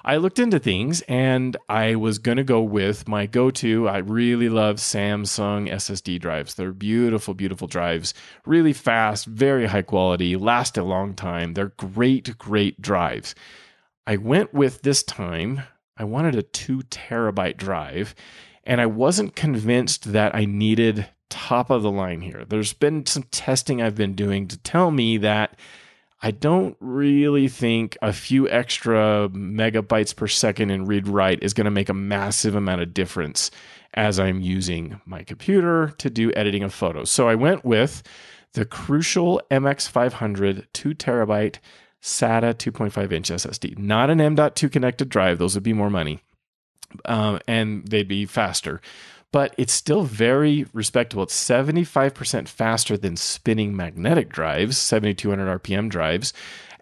I 0.04 0.16
looked 0.16 0.38
into 0.38 0.58
things 0.58 1.00
and 1.02 1.56
I 1.68 1.94
was 1.94 2.18
going 2.18 2.36
to 2.36 2.44
go 2.44 2.60
with 2.60 3.06
my 3.06 3.26
go 3.26 3.50
to. 3.52 3.88
I 3.88 3.98
really 3.98 4.48
love 4.48 4.76
Samsung 4.76 5.70
SSD 5.70 6.20
drives. 6.20 6.54
They're 6.54 6.72
beautiful, 6.72 7.34
beautiful 7.34 7.68
drives, 7.68 8.12
really 8.44 8.72
fast, 8.72 9.26
very 9.26 9.66
high 9.66 9.82
quality, 9.82 10.36
last 10.36 10.76
a 10.76 10.82
long 10.82 11.14
time. 11.14 11.54
They're 11.54 11.72
great, 11.76 12.36
great 12.36 12.82
drives. 12.82 13.34
I 14.06 14.16
went 14.16 14.52
with 14.52 14.82
this 14.82 15.04
time, 15.04 15.62
I 15.96 16.04
wanted 16.04 16.34
a 16.34 16.42
two 16.42 16.80
terabyte 16.90 17.56
drive, 17.56 18.16
and 18.64 18.80
I 18.80 18.86
wasn't 18.86 19.36
convinced 19.36 20.12
that 20.12 20.34
I 20.34 20.44
needed 20.44 21.08
top 21.28 21.70
of 21.70 21.82
the 21.82 21.90
line 21.90 22.20
here. 22.20 22.44
There's 22.44 22.72
been 22.72 23.06
some 23.06 23.22
testing 23.24 23.80
I've 23.80 23.94
been 23.94 24.14
doing 24.14 24.48
to 24.48 24.58
tell 24.58 24.90
me 24.90 25.16
that 25.18 25.56
I 26.22 26.30
don't 26.30 26.76
really 26.78 27.48
think 27.48 27.98
a 28.00 28.12
few 28.12 28.48
extra 28.48 29.28
megabytes 29.32 30.14
per 30.14 30.28
second 30.28 30.70
in 30.70 30.86
read 30.86 31.08
write 31.08 31.42
is 31.42 31.52
going 31.52 31.64
to 31.64 31.70
make 31.70 31.88
a 31.88 31.94
massive 31.94 32.54
amount 32.54 32.80
of 32.80 32.94
difference 32.94 33.50
as 33.94 34.20
I'm 34.20 34.40
using 34.40 35.00
my 35.04 35.24
computer 35.24 35.92
to 35.98 36.08
do 36.08 36.32
editing 36.34 36.62
of 36.62 36.72
photos. 36.72 37.10
So 37.10 37.28
I 37.28 37.34
went 37.34 37.64
with 37.64 38.04
the 38.52 38.64
Crucial 38.64 39.42
MX500 39.50 40.66
2 40.72 40.94
terabyte 40.94 41.56
SATA 42.00 42.54
2.5 42.54 43.12
inch 43.12 43.28
SSD, 43.28 43.78
not 43.78 44.08
an 44.08 44.20
M.2 44.20 44.70
connected 44.70 45.08
drive. 45.08 45.38
Those 45.38 45.54
would 45.54 45.64
be 45.64 45.72
more 45.72 45.90
money. 45.90 46.20
Um, 47.06 47.40
and 47.48 47.86
they'd 47.88 48.06
be 48.06 48.26
faster 48.26 48.80
but 49.32 49.54
it's 49.56 49.72
still 49.72 50.04
very 50.04 50.66
respectable. 50.72 51.24
It's 51.24 51.34
75% 51.34 52.46
faster 52.46 52.96
than 52.96 53.16
spinning 53.16 53.74
magnetic 53.74 54.28
drives, 54.28 54.76
7200 54.76 55.62
RPM 55.62 55.88
drives, 55.88 56.32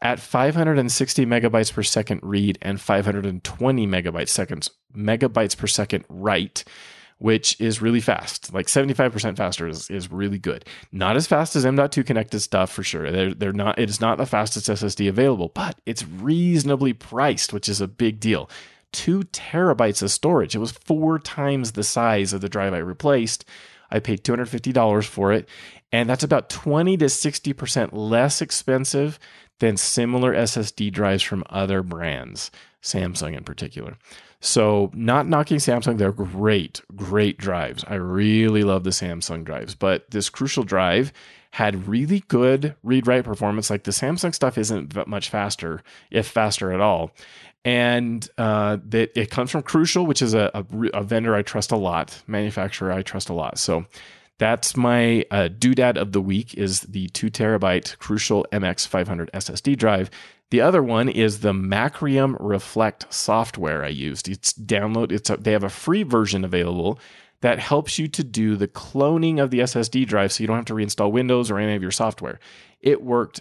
at 0.02 0.18
560 0.18 1.26
megabytes 1.26 1.72
per 1.72 1.82
second 1.82 2.20
read 2.22 2.58
and 2.60 2.80
520 2.80 3.86
megabytes 3.86 4.28
seconds 4.30 4.70
megabytes 4.94 5.56
per 5.56 5.66
second 5.66 6.04
write, 6.08 6.64
which 7.18 7.60
is 7.60 7.82
really 7.82 8.00
fast. 8.00 8.52
Like 8.52 8.66
75% 8.66 9.36
faster 9.36 9.68
is, 9.68 9.88
is 9.90 10.10
really 10.10 10.38
good. 10.38 10.64
Not 10.90 11.16
as 11.16 11.26
fast 11.26 11.54
as 11.54 11.64
M.2 11.66 12.04
connected 12.04 12.40
stuff 12.40 12.72
for 12.72 12.82
sure. 12.82 13.12
They're, 13.12 13.34
they're 13.34 13.52
not, 13.52 13.78
it 13.78 13.90
is 13.90 14.00
not 14.00 14.18
the 14.18 14.26
fastest 14.26 14.68
SSD 14.68 15.08
available, 15.08 15.50
but 15.50 15.78
it's 15.86 16.04
reasonably 16.04 16.94
priced, 16.94 17.52
which 17.52 17.68
is 17.68 17.80
a 17.80 17.86
big 17.86 18.18
deal 18.18 18.50
two 18.92 19.22
terabytes 19.24 20.02
of 20.02 20.10
storage. 20.10 20.54
It 20.54 20.58
was 20.58 20.72
four 20.72 21.18
times 21.18 21.72
the 21.72 21.84
size 21.84 22.32
of 22.32 22.40
the 22.40 22.48
drive 22.48 22.74
I 22.74 22.78
replaced. 22.78 23.44
I 23.90 23.98
paid 23.98 24.24
$250 24.24 25.04
for 25.04 25.32
it, 25.32 25.48
and 25.92 26.08
that's 26.08 26.22
about 26.22 26.48
20 26.48 26.96
to 26.98 27.06
60% 27.06 27.90
less 27.92 28.40
expensive 28.40 29.18
than 29.58 29.76
similar 29.76 30.32
SSD 30.32 30.92
drives 30.92 31.22
from 31.22 31.44
other 31.50 31.82
brands, 31.82 32.50
Samsung 32.82 33.36
in 33.36 33.44
particular. 33.44 33.96
So, 34.40 34.90
not 34.94 35.28
knocking 35.28 35.58
Samsung, 35.58 35.98
they're 35.98 36.12
great, 36.12 36.80
great 36.96 37.36
drives. 37.36 37.84
I 37.86 37.96
really 37.96 38.62
love 38.62 38.84
the 38.84 38.90
Samsung 38.90 39.44
drives, 39.44 39.74
but 39.74 40.10
this 40.10 40.30
Crucial 40.30 40.64
drive 40.64 41.12
had 41.52 41.88
really 41.88 42.20
good 42.28 42.74
read 42.82 43.06
write 43.06 43.24
performance. 43.24 43.68
Like 43.68 43.82
the 43.82 43.90
Samsung 43.90 44.34
stuff 44.34 44.56
isn't 44.56 45.06
much 45.06 45.28
faster, 45.28 45.82
if 46.10 46.26
faster 46.26 46.72
at 46.72 46.80
all 46.80 47.10
and 47.64 48.26
uh, 48.38 48.78
that 48.88 49.18
it 49.18 49.30
comes 49.30 49.50
from 49.50 49.62
Crucial, 49.62 50.06
which 50.06 50.22
is 50.22 50.34
a, 50.34 50.50
a, 50.54 50.64
a, 50.94 51.02
vendor 51.02 51.34
I 51.34 51.42
trust 51.42 51.72
a 51.72 51.76
lot, 51.76 52.22
manufacturer 52.26 52.90
I 52.90 53.02
trust 53.02 53.28
a 53.28 53.34
lot. 53.34 53.58
So 53.58 53.84
that's 54.38 54.76
my 54.76 55.26
uh, 55.30 55.48
doodad 55.50 55.98
of 55.98 56.12
the 56.12 56.22
week 56.22 56.54
is 56.54 56.80
the 56.80 57.08
two 57.08 57.30
terabyte 57.30 57.98
Crucial 57.98 58.46
MX 58.50 58.86
500 58.86 59.30
SSD 59.32 59.76
drive. 59.76 60.10
The 60.50 60.62
other 60.62 60.82
one 60.82 61.08
is 61.08 61.40
the 61.40 61.52
Macrium 61.52 62.36
Reflect 62.40 63.12
software 63.12 63.84
I 63.84 63.88
used. 63.88 64.28
It's 64.28 64.52
download. 64.52 65.12
It's 65.12 65.28
a, 65.28 65.36
they 65.36 65.52
have 65.52 65.62
a 65.62 65.68
free 65.68 66.02
version 66.02 66.44
available 66.44 66.98
that 67.42 67.58
helps 67.58 67.98
you 67.98 68.08
to 68.08 68.24
do 68.24 68.56
the 68.56 68.68
cloning 68.68 69.42
of 69.42 69.50
the 69.50 69.60
SSD 69.60 70.06
drive, 70.06 70.32
so 70.32 70.42
you 70.42 70.46
don't 70.46 70.56
have 70.56 70.64
to 70.66 70.74
reinstall 70.74 71.12
Windows 71.12 71.50
or 71.50 71.58
any 71.58 71.74
of 71.74 71.82
your 71.82 71.90
software. 71.90 72.38
It 72.80 73.02
worked 73.02 73.40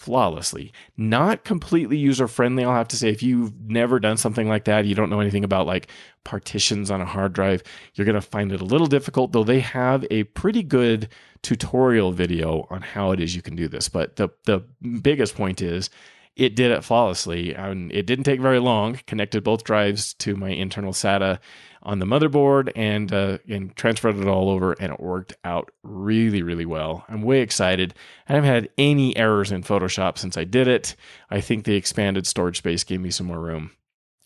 flawlessly. 0.00 0.72
Not 0.96 1.44
completely 1.44 1.98
user 1.98 2.26
friendly, 2.26 2.64
I'll 2.64 2.72
have 2.72 2.88
to 2.88 2.96
say. 2.96 3.10
If 3.10 3.22
you've 3.22 3.52
never 3.60 4.00
done 4.00 4.16
something 4.16 4.48
like 4.48 4.64
that, 4.64 4.86
you 4.86 4.94
don't 4.94 5.10
know 5.10 5.20
anything 5.20 5.44
about 5.44 5.66
like 5.66 5.88
partitions 6.24 6.90
on 6.90 7.02
a 7.02 7.04
hard 7.04 7.34
drive, 7.34 7.62
you're 7.92 8.06
going 8.06 8.14
to 8.14 8.22
find 8.22 8.50
it 8.50 8.62
a 8.62 8.64
little 8.64 8.86
difficult, 8.86 9.32
though 9.32 9.44
they 9.44 9.60
have 9.60 10.06
a 10.10 10.24
pretty 10.24 10.62
good 10.62 11.10
tutorial 11.42 12.12
video 12.12 12.66
on 12.70 12.80
how 12.80 13.10
it 13.10 13.20
is 13.20 13.36
you 13.36 13.42
can 13.42 13.54
do 13.54 13.68
this. 13.68 13.90
But 13.90 14.16
the, 14.16 14.30
the 14.44 14.60
biggest 15.02 15.34
point 15.34 15.60
is, 15.60 15.90
it 16.34 16.56
did 16.56 16.70
it 16.70 16.84
flawlessly 16.84 17.50
it 17.50 18.06
didn't 18.06 18.24
take 18.24 18.40
very 18.40 18.60
long 18.60 18.98
connected 19.06 19.42
both 19.42 19.64
drives 19.64 20.14
to 20.14 20.36
my 20.36 20.48
internal 20.48 20.92
SATA 20.92 21.40
on 21.82 21.98
the 21.98 22.06
motherboard 22.06 22.70
and 22.76 23.12
uh, 23.12 23.38
and 23.48 23.74
transferred 23.76 24.16
it 24.16 24.26
all 24.26 24.50
over, 24.50 24.72
and 24.72 24.92
it 24.92 25.00
worked 25.00 25.34
out 25.44 25.70
really 25.82 26.42
really 26.42 26.66
well. 26.66 27.04
I'm 27.08 27.22
way 27.22 27.40
excited. 27.40 27.94
I 28.28 28.34
haven't 28.34 28.50
had 28.50 28.68
any 28.76 29.16
errors 29.16 29.52
in 29.52 29.62
Photoshop 29.62 30.18
since 30.18 30.36
I 30.36 30.44
did 30.44 30.68
it. 30.68 30.94
I 31.30 31.40
think 31.40 31.64
the 31.64 31.74
expanded 31.74 32.26
storage 32.26 32.58
space 32.58 32.84
gave 32.84 33.00
me 33.00 33.10
some 33.10 33.26
more 33.26 33.40
room. 33.40 33.70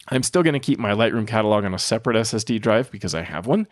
I'm 0.08 0.22
still 0.22 0.42
going 0.42 0.54
to 0.54 0.60
keep 0.60 0.78
my 0.78 0.92
Lightroom 0.92 1.26
catalog 1.26 1.64
on 1.64 1.74
a 1.74 1.78
separate 1.78 2.16
SSD 2.16 2.60
drive 2.60 2.90
because 2.90 3.14
I 3.14 3.22
have 3.22 3.46
one, 3.46 3.66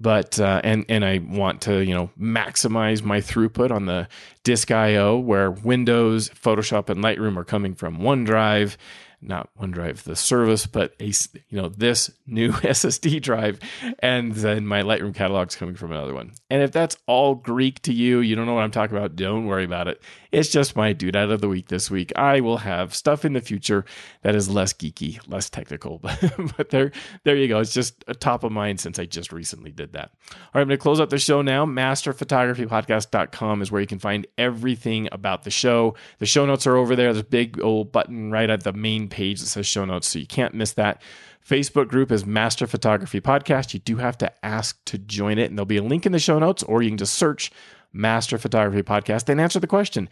but 0.00 0.40
uh, 0.40 0.60
and 0.64 0.84
and 0.88 1.04
I 1.04 1.18
want 1.18 1.62
to 1.62 1.84
you 1.84 1.94
know 1.94 2.10
maximize 2.18 3.02
my 3.02 3.20
throughput 3.20 3.70
on 3.70 3.86
the 3.86 4.08
disk 4.42 4.70
I/O 4.70 5.18
where 5.18 5.50
Windows, 5.50 6.30
Photoshop, 6.30 6.88
and 6.88 7.02
Lightroom 7.02 7.36
are 7.36 7.44
coming 7.44 7.74
from 7.74 7.98
OneDrive, 7.98 8.76
not 9.20 9.50
OneDrive, 9.60 10.02
the 10.04 10.16
service, 10.16 10.66
but 10.66 10.94
a 11.00 11.06
you 11.06 11.60
know 11.60 11.68
this 11.68 12.10
new 12.26 12.52
SSD 12.52 13.20
drive, 13.20 13.58
and 13.98 14.32
then 14.32 14.66
my 14.66 14.82
Lightroom 14.82 15.14
catalog's 15.14 15.56
coming 15.56 15.74
from 15.74 15.92
another 15.92 16.14
one. 16.14 16.32
And 16.50 16.62
if 16.62 16.72
that's 16.72 16.96
all 17.06 17.34
Greek 17.34 17.82
to 17.82 17.92
you, 17.92 18.20
you 18.20 18.36
don't 18.36 18.46
know 18.46 18.54
what 18.54 18.64
I'm 18.64 18.70
talking 18.70 18.96
about. 18.96 19.16
Don't 19.16 19.46
worry 19.46 19.64
about 19.64 19.88
it. 19.88 20.00
It's 20.30 20.50
just 20.50 20.76
my 20.76 20.92
doodad 20.92 21.32
of 21.32 21.40
the 21.40 21.48
week 21.48 21.68
this 21.68 21.90
week. 21.90 22.12
I 22.14 22.40
will 22.40 22.58
have 22.58 22.94
stuff 22.94 23.24
in 23.24 23.32
the 23.32 23.40
future 23.40 23.84
that 24.22 24.34
is 24.34 24.50
less 24.50 24.72
geeky, 24.72 25.18
less 25.26 25.48
technical, 25.48 25.98
but 26.56 26.70
there 26.70 26.92
there 27.24 27.36
you 27.36 27.48
go. 27.48 27.60
It's 27.60 27.72
just 27.72 28.04
a 28.06 28.14
top 28.14 28.44
of 28.44 28.52
mind 28.52 28.80
since 28.80 28.98
I 28.98 29.06
just 29.06 29.32
recently 29.32 29.72
did 29.72 29.94
that. 29.94 30.10
All 30.30 30.38
right, 30.54 30.60
I'm 30.62 30.68
going 30.68 30.78
to 30.78 30.82
close 30.82 31.00
out 31.00 31.10
the 31.10 31.18
show 31.18 31.42
now. 31.42 31.64
Masterphotographypodcast.com 31.66 33.62
is 33.62 33.72
where 33.72 33.80
you 33.80 33.86
can 33.86 33.98
find 33.98 34.26
everything 34.36 35.08
about 35.12 35.44
the 35.44 35.50
show. 35.50 35.94
The 36.18 36.26
show 36.26 36.46
notes 36.46 36.66
are 36.66 36.76
over 36.76 36.94
there. 36.94 37.12
There's 37.12 37.24
a 37.24 37.28
big 37.28 37.60
old 37.60 37.90
button 37.90 38.30
right 38.30 38.50
at 38.50 38.64
the 38.64 38.72
main 38.72 39.07
page 39.08 39.40
that 39.40 39.46
says 39.46 39.66
show 39.66 39.84
notes, 39.84 40.08
so 40.08 40.18
you 40.18 40.26
can't 40.26 40.54
miss 40.54 40.72
that. 40.74 41.02
Facebook 41.46 41.88
group 41.88 42.12
is 42.12 42.26
Master 42.26 42.66
Photography 42.66 43.20
Podcast. 43.20 43.72
You 43.72 43.80
do 43.80 43.96
have 43.96 44.18
to 44.18 44.30
ask 44.44 44.84
to 44.84 44.98
join 44.98 45.38
it, 45.38 45.48
and 45.48 45.58
there'll 45.58 45.66
be 45.66 45.78
a 45.78 45.82
link 45.82 46.04
in 46.04 46.12
the 46.12 46.18
show 46.18 46.38
notes, 46.38 46.62
or 46.62 46.82
you 46.82 46.90
can 46.90 46.98
just 46.98 47.14
search 47.14 47.50
Master 47.92 48.36
Photography 48.36 48.82
Podcast 48.82 49.28
and 49.28 49.40
answer 49.40 49.58
the 49.58 49.66
question. 49.66 50.08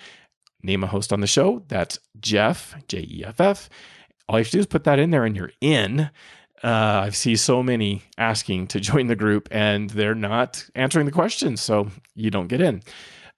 Name 0.63 0.83
a 0.83 0.87
host 0.87 1.13
on 1.13 1.21
the 1.21 1.27
show. 1.27 1.63
That's 1.69 1.99
Jeff, 2.19 2.75
J 2.89 3.07
E 3.09 3.25
F 3.27 3.41
F. 3.41 3.69
All 4.29 4.39
you 4.39 4.45
have 4.45 4.51
to 4.51 4.57
do 4.57 4.61
is 4.61 4.67
put 4.67 4.85
that 4.85 4.99
in 4.99 5.11
there, 5.11 5.25
and 5.25 5.37
you're 5.37 5.53
in. 5.61 6.11
Uh, 6.65 7.05
I 7.05 7.11
see 7.11 7.37
so 7.37 7.63
many 7.63 8.03
asking 8.17 8.69
to 8.69 8.81
join 8.81 9.09
the 9.09 9.15
group, 9.15 9.49
and 9.51 9.91
they're 9.91 10.15
not 10.15 10.67
answering 10.75 11.05
the 11.05 11.13
questions, 11.13 11.61
so 11.61 11.91
you 12.15 12.31
don't 12.31 12.49
get 12.49 12.63
in. 12.63 12.83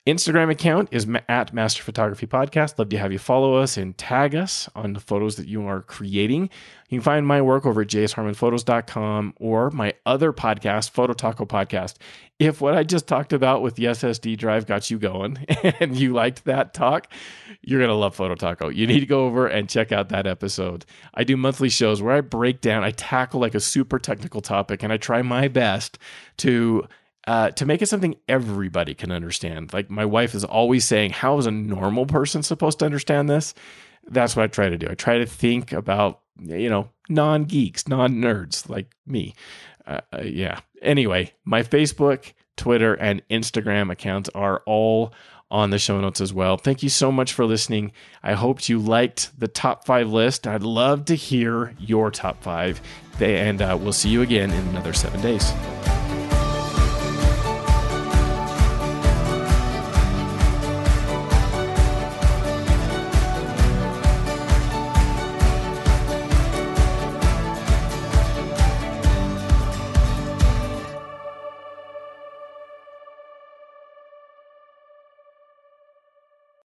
Instagram 0.08 0.50
account 0.50 0.88
is 0.90 1.06
at 1.28 1.52
Master 1.52 1.82
Photography 1.82 2.26
Podcast. 2.26 2.78
Love 2.78 2.88
to 2.88 2.96
have 2.96 3.12
you 3.12 3.18
follow 3.18 3.56
us 3.56 3.76
and 3.76 3.96
tag 3.98 4.34
us 4.34 4.66
on 4.74 4.94
the 4.94 5.00
photos 5.00 5.36
that 5.36 5.48
you 5.48 5.66
are 5.66 5.82
creating. 5.82 6.48
You 6.88 6.98
can 6.98 7.02
find 7.02 7.26
my 7.26 7.42
work 7.42 7.66
over 7.66 7.82
at 7.82 7.88
jsharmonphotos.com 7.88 9.34
or 9.36 9.70
my 9.70 9.92
other 10.06 10.32
podcast, 10.32 10.90
Photo 10.90 11.12
Taco 11.12 11.44
Podcast. 11.44 11.96
If 12.38 12.62
what 12.62 12.74
I 12.74 12.84
just 12.84 13.06
talked 13.06 13.34
about 13.34 13.60
with 13.60 13.74
the 13.74 13.84
SSD 13.84 14.38
drive 14.38 14.64
got 14.64 14.90
you 14.90 14.98
going 14.98 15.44
and 15.78 15.94
you 15.94 16.14
liked 16.14 16.46
that 16.46 16.72
talk, 16.72 17.12
you're 17.60 17.80
going 17.80 17.90
to 17.90 17.94
love 17.94 18.14
Photo 18.14 18.34
Taco. 18.34 18.70
You 18.70 18.86
need 18.86 19.00
to 19.00 19.06
go 19.06 19.26
over 19.26 19.46
and 19.46 19.68
check 19.68 19.92
out 19.92 20.08
that 20.08 20.26
episode. 20.26 20.86
I 21.12 21.24
do 21.24 21.36
monthly 21.36 21.68
shows 21.68 22.00
where 22.00 22.14
I 22.14 22.22
break 22.22 22.62
down, 22.62 22.82
I 22.82 22.92
tackle 22.92 23.40
like 23.40 23.54
a 23.54 23.60
super 23.60 23.98
technical 23.98 24.40
topic, 24.40 24.82
and 24.82 24.90
I 24.90 24.96
try 24.96 25.20
my 25.20 25.48
best 25.48 25.98
to 26.38 26.88
uh, 27.28 27.50
to 27.50 27.66
make 27.66 27.82
it 27.82 27.88
something 27.90 28.16
everybody 28.26 28.94
can 28.94 29.12
understand. 29.12 29.70
Like 29.74 29.90
my 29.90 30.06
wife 30.06 30.34
is 30.34 30.44
always 30.44 30.86
saying, 30.86 31.10
How 31.10 31.36
is 31.36 31.44
a 31.44 31.50
normal 31.50 32.06
person 32.06 32.42
supposed 32.42 32.78
to 32.78 32.86
understand 32.86 33.28
this? 33.28 33.52
That's 34.06 34.34
what 34.34 34.44
I 34.44 34.46
try 34.46 34.70
to 34.70 34.78
do. 34.78 34.88
I 34.90 34.94
try 34.94 35.18
to 35.18 35.26
think 35.26 35.72
about, 35.72 36.22
you 36.40 36.70
know, 36.70 36.88
non 37.10 37.44
geeks, 37.44 37.86
non 37.86 38.14
nerds 38.14 38.70
like 38.70 38.94
me. 39.06 39.34
Uh, 39.86 40.00
uh, 40.10 40.22
yeah. 40.22 40.60
Anyway, 40.80 41.34
my 41.44 41.62
Facebook, 41.62 42.32
Twitter, 42.56 42.94
and 42.94 43.22
Instagram 43.28 43.92
accounts 43.92 44.30
are 44.34 44.62
all 44.64 45.12
on 45.50 45.68
the 45.68 45.78
show 45.78 46.00
notes 46.00 46.22
as 46.22 46.32
well. 46.32 46.56
Thank 46.56 46.82
you 46.82 46.88
so 46.88 47.12
much 47.12 47.34
for 47.34 47.44
listening. 47.44 47.92
I 48.22 48.32
hoped 48.32 48.70
you 48.70 48.78
liked 48.78 49.38
the 49.38 49.48
top 49.48 49.84
five 49.84 50.10
list. 50.10 50.46
I'd 50.46 50.62
love 50.62 51.04
to 51.06 51.14
hear 51.14 51.74
your 51.78 52.10
top 52.10 52.42
five. 52.42 52.80
And 53.20 53.60
uh, 53.60 53.76
we'll 53.78 53.92
see 53.92 54.08
you 54.08 54.22
again 54.22 54.50
in 54.50 54.68
another 54.68 54.94
seven 54.94 55.20
days. 55.20 55.52